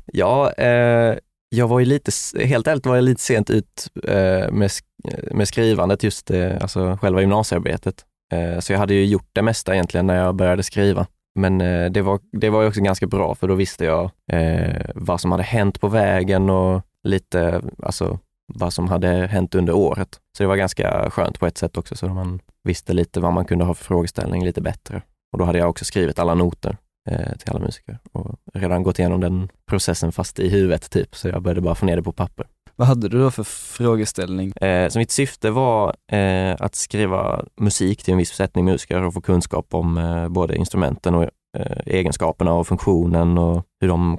Ja, 0.05 0.51
eh, 0.51 1.17
jag 1.49 1.67
var 1.67 1.79
ju 1.79 1.85
lite, 1.85 2.11
helt 2.45 2.67
ärligt 2.67 2.85
var 2.85 2.95
jag 2.95 3.03
lite 3.03 3.21
sent 3.21 3.49
ut 3.49 3.87
eh, 4.03 4.51
med, 4.51 4.67
sk- 4.67 5.33
med 5.33 5.47
skrivandet, 5.47 6.03
just 6.03 6.31
eh, 6.31 6.53
alltså 6.61 6.97
själva 7.01 7.21
gymnasiearbetet. 7.21 8.05
Eh, 8.33 8.59
så 8.59 8.73
jag 8.73 8.79
hade 8.79 8.93
ju 8.93 9.05
gjort 9.05 9.29
det 9.33 9.41
mesta 9.41 9.73
egentligen 9.73 10.07
när 10.07 10.15
jag 10.15 10.35
började 10.35 10.63
skriva. 10.63 11.07
Men 11.35 11.61
eh, 11.61 11.91
det, 11.91 12.01
var, 12.01 12.19
det 12.31 12.49
var 12.49 12.61
ju 12.61 12.67
också 12.67 12.81
ganska 12.81 13.07
bra 13.07 13.35
för 13.35 13.47
då 13.47 13.55
visste 13.55 13.85
jag 13.85 14.11
eh, 14.31 14.85
vad 14.95 15.21
som 15.21 15.31
hade 15.31 15.43
hänt 15.43 15.81
på 15.81 15.87
vägen 15.87 16.49
och 16.49 16.81
lite, 17.03 17.61
alltså 17.83 18.19
vad 18.53 18.73
som 18.73 18.87
hade 18.87 19.07
hänt 19.07 19.55
under 19.55 19.73
året. 19.73 20.19
Så 20.37 20.43
det 20.43 20.47
var 20.47 20.55
ganska 20.55 21.09
skönt 21.09 21.39
på 21.39 21.45
ett 21.47 21.57
sätt 21.57 21.77
också, 21.77 21.95
så 21.95 22.07
man 22.07 22.39
visste 22.63 22.93
lite 22.93 23.19
vad 23.19 23.33
man 23.33 23.45
kunde 23.45 23.65
ha 23.65 23.73
för 23.73 23.85
frågeställning 23.85 24.45
lite 24.45 24.61
bättre. 24.61 25.01
Och 25.31 25.39
då 25.39 25.45
hade 25.45 25.57
jag 25.59 25.69
också 25.69 25.85
skrivit 25.85 26.19
alla 26.19 26.33
noter 26.33 26.77
eh, 27.09 27.37
till 27.37 27.49
alla 27.49 27.59
musiker 27.59 27.99
och 28.11 28.35
redan 28.53 28.83
gått 28.83 28.99
igenom 28.99 29.21
den 29.21 29.49
processen 29.69 30.11
fast 30.11 30.39
i 30.39 30.49
huvudet 30.49 30.89
typ, 30.89 31.15
så 31.15 31.27
jag 31.27 31.41
började 31.41 31.61
bara 31.61 31.75
få 31.75 31.85
ner 31.85 31.95
det 31.95 32.03
på 32.03 32.11
papper. 32.11 32.47
Vad 32.75 32.87
hade 32.87 33.09
du 33.09 33.19
då 33.19 33.31
för 33.31 33.43
frågeställning? 33.43 34.51
Eh, 34.51 34.89
så 34.89 34.99
mitt 34.99 35.11
syfte 35.11 35.51
var 35.51 35.95
eh, 36.11 36.55
att 36.59 36.75
skriva 36.75 37.45
musik 37.59 38.03
till 38.03 38.11
en 38.11 38.17
viss 38.17 38.31
besättning 38.31 38.65
musiker 38.65 39.03
och 39.03 39.13
få 39.13 39.21
kunskap 39.21 39.73
om 39.73 39.97
eh, 39.97 40.29
både 40.29 40.55
instrumenten 40.55 41.15
och 41.15 41.23
eh, 41.57 41.77
egenskaperna 41.85 42.53
och 42.53 42.67
funktionen 42.67 43.37
och 43.37 43.63
hur 43.81 43.87
de 43.87 44.17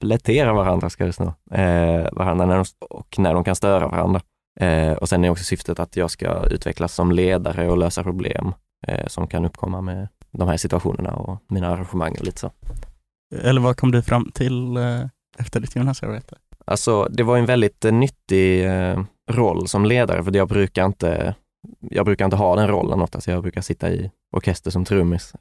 komplementerar 0.00 0.52
varandra, 0.52 0.90
ska 0.90 1.06
det 1.06 1.12
snå, 1.12 1.34
eh, 1.50 2.08
varandra 2.12 2.46
när 2.46 2.56
de, 2.56 2.64
och 2.80 3.18
när 3.18 3.34
de 3.34 3.44
kan 3.44 3.56
störa 3.56 3.88
varandra. 3.88 4.20
Eh, 4.60 4.92
och 4.92 5.08
sen 5.08 5.24
är 5.24 5.30
också 5.30 5.44
syftet 5.44 5.80
att 5.80 5.96
jag 5.96 6.10
ska 6.10 6.46
utvecklas 6.46 6.94
som 6.94 7.12
ledare 7.12 7.70
och 7.70 7.78
lösa 7.78 8.02
problem 8.02 8.52
eh, 8.86 9.06
som 9.06 9.26
kan 9.26 9.44
uppkomma 9.44 9.80
med 9.80 10.08
de 10.30 10.48
här 10.48 10.56
situationerna 10.56 11.12
och 11.12 11.42
mina 11.48 11.68
arrangemang 11.68 12.12
och 12.18 12.24
lite 12.24 12.40
så. 12.40 12.50
Eller 13.34 13.60
vad 13.60 13.76
kom 13.76 13.92
du 13.92 14.02
fram 14.02 14.30
till 14.34 14.76
eh, 14.76 15.00
efter 15.38 15.60
ditt 15.60 15.76
gymnasiearbete? 15.76 16.36
Alltså 16.64 17.04
det 17.04 17.22
var 17.22 17.38
en 17.38 17.46
väldigt 17.46 17.84
eh, 17.84 17.92
nyttig 17.92 18.66
eh, 18.66 19.04
roll 19.30 19.68
som 19.68 19.84
ledare 19.84 20.24
för 20.24 20.36
jag 20.36 20.48
brukar 20.48 20.84
inte, 20.84 21.34
jag 21.80 22.04
brukar 22.04 22.24
inte 22.24 22.36
ha 22.36 22.56
den 22.56 22.68
rollen 22.68 23.02
ofta, 23.02 23.20
så 23.20 23.30
jag 23.30 23.42
brukar 23.42 23.60
sitta 23.60 23.90
i 23.90 24.10
orkester 24.36 24.70
som 24.70 24.84
trummis 24.84 25.32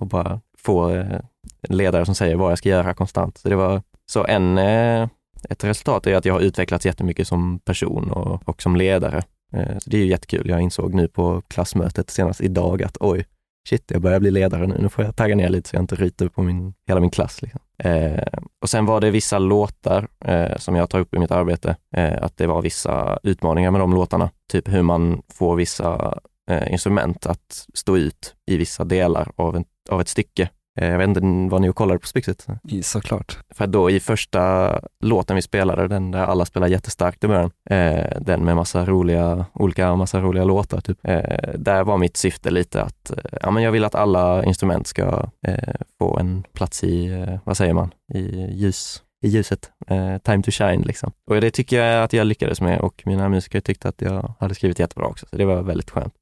och 0.00 0.06
bara 0.06 0.40
få 0.66 0.90
eh, 0.90 1.20
ledare 1.68 2.06
som 2.06 2.14
säger 2.14 2.36
vad 2.36 2.50
jag 2.50 2.58
ska 2.58 2.68
göra 2.68 2.94
konstant. 2.94 3.38
Så 3.38 3.48
det 3.48 3.56
var 3.56 3.82
så 4.06 4.26
en, 4.26 4.58
eh, 4.58 5.08
ett 5.48 5.64
resultat 5.64 6.06
är 6.06 6.14
att 6.14 6.24
jag 6.24 6.34
har 6.34 6.40
utvecklats 6.40 6.86
jättemycket 6.86 7.28
som 7.28 7.58
person 7.58 8.10
och, 8.10 8.48
och 8.48 8.62
som 8.62 8.76
ledare. 8.76 9.22
Eh, 9.52 9.78
så 9.78 9.90
det 9.90 9.96
är 9.96 10.00
ju 10.00 10.10
jättekul. 10.10 10.48
Jag 10.48 10.60
insåg 10.60 10.94
nu 10.94 11.08
på 11.08 11.42
klassmötet 11.48 12.10
senast 12.10 12.40
idag 12.40 12.82
att 12.82 12.96
oj, 13.00 13.26
shit, 13.68 13.90
jag 13.90 14.02
börjar 14.02 14.20
bli 14.20 14.30
ledare 14.30 14.66
nu. 14.66 14.78
Nu 14.78 14.88
får 14.88 15.04
jag 15.04 15.16
tagga 15.16 15.36
ner 15.36 15.48
lite 15.48 15.68
så 15.68 15.76
jag 15.76 15.82
inte 15.82 15.94
ryter 15.94 16.28
på 16.28 16.42
min, 16.42 16.74
hela 16.86 17.00
min 17.00 17.10
klass. 17.10 17.42
Liksom. 17.42 17.60
Eh, 17.78 18.38
och 18.62 18.70
sen 18.70 18.86
var 18.86 19.00
det 19.00 19.10
vissa 19.10 19.38
låtar 19.38 20.08
eh, 20.24 20.56
som 20.56 20.76
jag 20.76 20.90
tar 20.90 20.98
upp 20.98 21.14
i 21.14 21.18
mitt 21.18 21.30
arbete, 21.30 21.76
eh, 21.96 22.22
att 22.22 22.36
det 22.36 22.46
var 22.46 22.62
vissa 22.62 23.18
utmaningar 23.22 23.70
med 23.70 23.80
de 23.80 23.94
låtarna. 23.94 24.30
Typ 24.52 24.68
hur 24.68 24.82
man 24.82 25.22
får 25.32 25.56
vissa 25.56 26.18
eh, 26.50 26.72
instrument 26.72 27.26
att 27.26 27.66
stå 27.74 27.96
ut 27.96 28.34
i 28.46 28.56
vissa 28.56 28.84
delar 28.84 29.32
av, 29.36 29.56
en, 29.56 29.64
av 29.90 30.00
ett 30.00 30.08
stycke. 30.08 30.48
Eh, 30.76 30.88
jag 30.88 30.98
vet 30.98 31.08
inte, 31.08 31.20
var 31.50 31.58
ni 31.58 31.68
och 31.68 31.76
kollade 31.76 31.98
på 31.98 32.06
Spyxet? 32.06 32.46
I, 32.68 32.82
såklart. 32.82 33.38
För 33.54 33.66
då 33.66 33.90
i 33.90 34.00
första 34.00 34.72
låten 35.00 35.36
vi 35.36 35.42
spelade, 35.42 35.88
den 35.88 36.10
där 36.10 36.24
alla 36.24 36.44
spelar 36.44 36.66
jättestarkt 36.66 37.24
i 37.24 37.28
början, 37.28 37.50
eh, 37.70 38.20
den 38.20 38.44
med 38.44 38.56
massa 38.56 38.84
roliga, 38.84 39.46
olika 39.52 39.96
massa 39.96 40.20
roliga 40.20 40.44
låtar, 40.44 40.80
typ. 40.80 40.98
Eh, 41.02 41.50
där 41.58 41.84
var 41.84 41.98
mitt 41.98 42.16
syfte 42.16 42.50
lite 42.50 42.82
att, 42.82 43.10
eh, 43.10 43.38
ja 43.42 43.50
men 43.50 43.62
jag 43.62 43.72
vill 43.72 43.84
att 43.84 43.94
alla 43.94 44.44
instrument 44.44 44.86
ska 44.86 45.28
eh, 45.46 45.74
få 45.98 46.18
en 46.18 46.44
plats 46.52 46.84
i, 46.84 47.06
eh, 47.06 47.38
vad 47.44 47.56
säger 47.56 47.72
man, 47.72 47.90
i 48.14 48.46
ljus 48.52 49.02
i 49.24 49.28
ljuset, 49.28 49.70
time 50.24 50.42
to 50.42 50.50
shine 50.50 50.82
liksom. 50.82 51.12
Och 51.30 51.40
det 51.40 51.50
tycker 51.50 51.82
jag 51.82 52.04
att 52.04 52.12
jag 52.12 52.26
lyckades 52.26 52.60
med 52.60 52.80
och 52.80 53.02
mina 53.06 53.28
musiker 53.28 53.60
tyckte 53.60 53.88
att 53.88 54.00
jag 54.02 54.34
hade 54.40 54.54
skrivit 54.54 54.78
jättebra 54.78 55.06
också, 55.06 55.26
så 55.30 55.36
det 55.36 55.44
var 55.44 55.62
väldigt 55.62 55.90
skönt. 55.90 56.14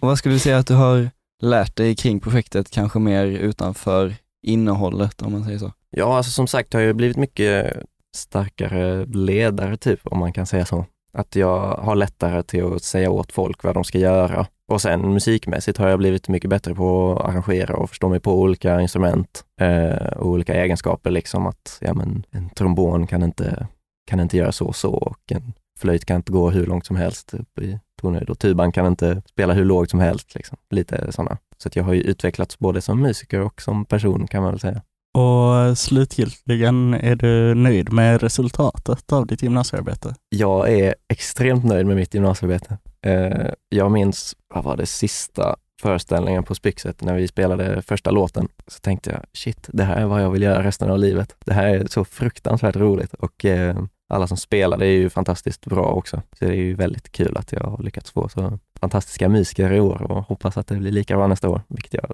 Och 0.00 0.08
vad 0.08 0.18
skulle 0.18 0.34
du 0.34 0.38
säga 0.38 0.58
att 0.58 0.66
du 0.66 0.74
har 0.74 1.10
lärt 1.42 1.76
dig 1.76 1.96
kring 1.96 2.20
projektet, 2.20 2.70
kanske 2.70 2.98
mer 2.98 3.26
utanför 3.26 4.14
innehållet 4.42 5.22
om 5.22 5.32
man 5.32 5.44
säger 5.44 5.58
så? 5.58 5.72
Ja, 5.90 6.16
alltså 6.16 6.32
som 6.32 6.46
sagt 6.46 6.72
har 6.72 6.80
jag 6.80 6.96
blivit 6.96 7.16
mycket 7.16 7.76
starkare 8.16 9.04
ledare 9.06 9.76
typ, 9.76 10.00
om 10.04 10.18
man 10.18 10.32
kan 10.32 10.46
säga 10.46 10.64
så. 10.64 10.86
Att 11.12 11.36
jag 11.36 11.76
har 11.76 11.96
lättare 11.96 12.42
till 12.42 12.64
att 12.64 12.82
säga 12.82 13.10
åt 13.10 13.32
folk 13.32 13.64
vad 13.64 13.74
de 13.74 13.84
ska 13.84 13.98
göra. 13.98 14.46
Och 14.68 14.80
sen 14.80 15.12
musikmässigt 15.12 15.78
har 15.78 15.88
jag 15.88 15.98
blivit 15.98 16.28
mycket 16.28 16.50
bättre 16.50 16.74
på 16.74 17.16
att 17.18 17.30
arrangera 17.30 17.76
och 17.76 17.88
förstå 17.88 18.08
mig 18.08 18.20
på 18.20 18.40
olika 18.40 18.80
instrument 18.80 19.44
eh, 19.60 20.06
och 20.06 20.26
olika 20.26 20.54
egenskaper. 20.54 21.10
Liksom 21.10 21.46
att 21.46 21.78
ja, 21.80 21.94
men, 21.94 22.26
en 22.30 22.50
trombon 22.50 23.06
kan 23.06 23.22
inte, 23.22 23.66
kan 24.06 24.20
inte 24.20 24.36
göra 24.36 24.52
så 24.52 24.66
och 24.66 24.76
så 24.76 24.92
och 24.94 25.32
en 25.32 25.52
flöjt 25.78 26.04
kan 26.04 26.16
inte 26.16 26.32
gå 26.32 26.50
hur 26.50 26.66
långt 26.66 26.86
som 26.86 26.96
helst 26.96 27.34
upp 27.34 27.58
i 27.58 27.78
tonhöjd 28.00 28.30
och 28.30 28.38
tuban 28.38 28.72
kan 28.72 28.86
inte 28.86 29.22
spela 29.30 29.52
hur 29.52 29.64
lågt 29.64 29.90
som 29.90 30.00
helst. 30.00 30.34
Liksom. 30.34 30.58
Lite 30.70 31.12
sådana. 31.12 31.38
Så 31.58 31.68
jag 31.72 31.84
har 31.84 31.92
ju 31.92 32.00
utvecklats 32.00 32.58
både 32.58 32.80
som 32.80 33.00
musiker 33.00 33.40
och 33.40 33.62
som 33.62 33.84
person 33.84 34.26
kan 34.26 34.42
man 34.42 34.52
väl 34.52 34.60
säga. 34.60 34.82
Och 35.14 35.78
slutgiltigen, 35.78 36.94
är 36.94 37.16
du 37.16 37.54
nöjd 37.54 37.92
med 37.92 38.22
resultatet 38.22 39.12
av 39.12 39.26
ditt 39.26 39.42
gymnasiearbete? 39.42 40.14
Jag 40.28 40.72
är 40.72 40.94
extremt 41.08 41.64
nöjd 41.64 41.86
med 41.86 41.96
mitt 41.96 42.14
gymnasiearbete. 42.14 42.78
Eh, 43.06 43.50
jag 43.68 43.90
minns, 43.90 44.36
vad 44.54 44.64
var 44.64 44.76
det 44.76 44.86
sista 44.86 45.56
föreställningen 45.82 46.44
på 46.44 46.54
Spyxet 46.54 47.02
när 47.02 47.14
vi 47.14 47.28
spelade 47.28 47.82
första 47.82 48.10
låten, 48.10 48.48
så 48.66 48.80
tänkte 48.80 49.10
jag 49.10 49.20
shit, 49.32 49.68
det 49.72 49.84
här 49.84 49.96
är 49.96 50.06
vad 50.06 50.22
jag 50.22 50.30
vill 50.30 50.42
göra 50.42 50.62
resten 50.62 50.90
av 50.90 50.98
livet. 50.98 51.36
Det 51.44 51.52
här 51.52 51.66
är 51.66 51.86
så 51.86 52.04
fruktansvärt 52.04 52.76
roligt 52.76 53.14
och 53.14 53.44
eh, 53.44 53.76
alla 54.08 54.26
som 54.26 54.36
spelade 54.36 54.86
är 54.86 54.90
ju 54.90 55.10
fantastiskt 55.10 55.66
bra 55.66 55.84
också. 55.84 56.22
Så 56.38 56.44
det 56.44 56.50
är 56.50 56.54
ju 56.54 56.74
väldigt 56.74 57.12
kul 57.12 57.36
att 57.36 57.52
jag 57.52 57.60
har 57.60 57.82
lyckats 57.82 58.10
få 58.10 58.28
så 58.28 58.58
fantastiska 58.80 59.28
musiker 59.28 59.72
i 59.72 59.80
år 59.80 60.02
och 60.02 60.24
hoppas 60.24 60.56
att 60.56 60.66
det 60.66 60.76
blir 60.76 60.92
lika 60.92 61.16
bra 61.16 61.26
nästa 61.26 61.48
år, 61.48 61.62
vilket 61.68 61.94
jag 61.94 62.12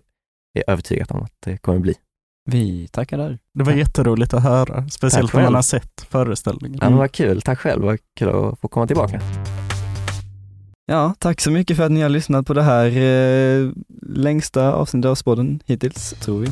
är 0.54 0.70
övertygad 0.70 1.10
om 1.10 1.22
att 1.22 1.34
det 1.40 1.56
kommer 1.56 1.78
bli. 1.78 1.94
Vi 2.44 2.88
tackar 2.88 3.18
där. 3.18 3.38
Det 3.54 3.64
var 3.64 3.72
jätteroligt 3.72 4.34
att 4.34 4.42
höra, 4.42 4.88
speciellt 4.88 5.32
när 5.32 5.42
man 5.42 5.54
har 5.54 5.62
sett 5.62 6.00
föreställningen. 6.00 6.78
Ja, 6.82 6.90
men 6.90 6.98
vad 6.98 7.12
kul, 7.12 7.42
tack 7.42 7.58
själv, 7.58 7.82
vad 7.82 7.98
kul 8.18 8.28
att 8.28 8.60
få 8.60 8.68
komma 8.68 8.86
tillbaka. 8.86 9.20
Ja, 10.90 11.14
tack 11.18 11.40
så 11.40 11.50
mycket 11.50 11.76
för 11.76 11.84
att 11.84 11.92
ni 11.92 12.00
har 12.00 12.08
lyssnat 12.08 12.46
på 12.46 12.54
det 12.54 12.62
här 12.62 12.86
eh, 12.86 13.70
längsta 14.02 14.72
avsnittet 14.72 15.08
av 15.08 15.14
Spåden 15.14 15.60
hittills, 15.66 16.14
tror 16.20 16.40
vi. 16.40 16.46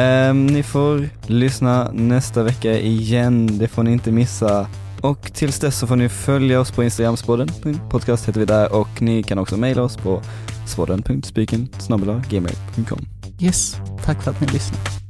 Eh, 0.00 0.34
ni 0.34 0.62
får 0.62 1.08
lyssna 1.26 1.90
nästa 1.92 2.42
vecka 2.42 2.78
igen, 2.78 3.58
det 3.58 3.68
får 3.68 3.82
ni 3.82 3.92
inte 3.92 4.12
missa. 4.12 4.66
Och 5.00 5.32
tills 5.32 5.58
dess 5.58 5.78
så 5.78 5.86
får 5.86 5.96
ni 5.96 6.08
följa 6.08 6.60
oss 6.60 6.70
på 6.70 6.84
Instagram, 6.84 7.16
podcast 7.90 8.28
heter 8.28 8.40
vi 8.40 8.46
där 8.46 8.74
och 8.74 9.02
ni 9.02 9.22
kan 9.22 9.38
också 9.38 9.56
mejla 9.56 9.82
oss 9.82 9.96
på 9.96 10.22
spodden.spiken 10.66 11.68
gmail.com. 12.30 13.06
Yes, 13.40 13.76
tack 14.04 14.22
för 14.22 14.30
att 14.30 14.40
ni 14.40 14.46
lyssnade. 14.46 15.01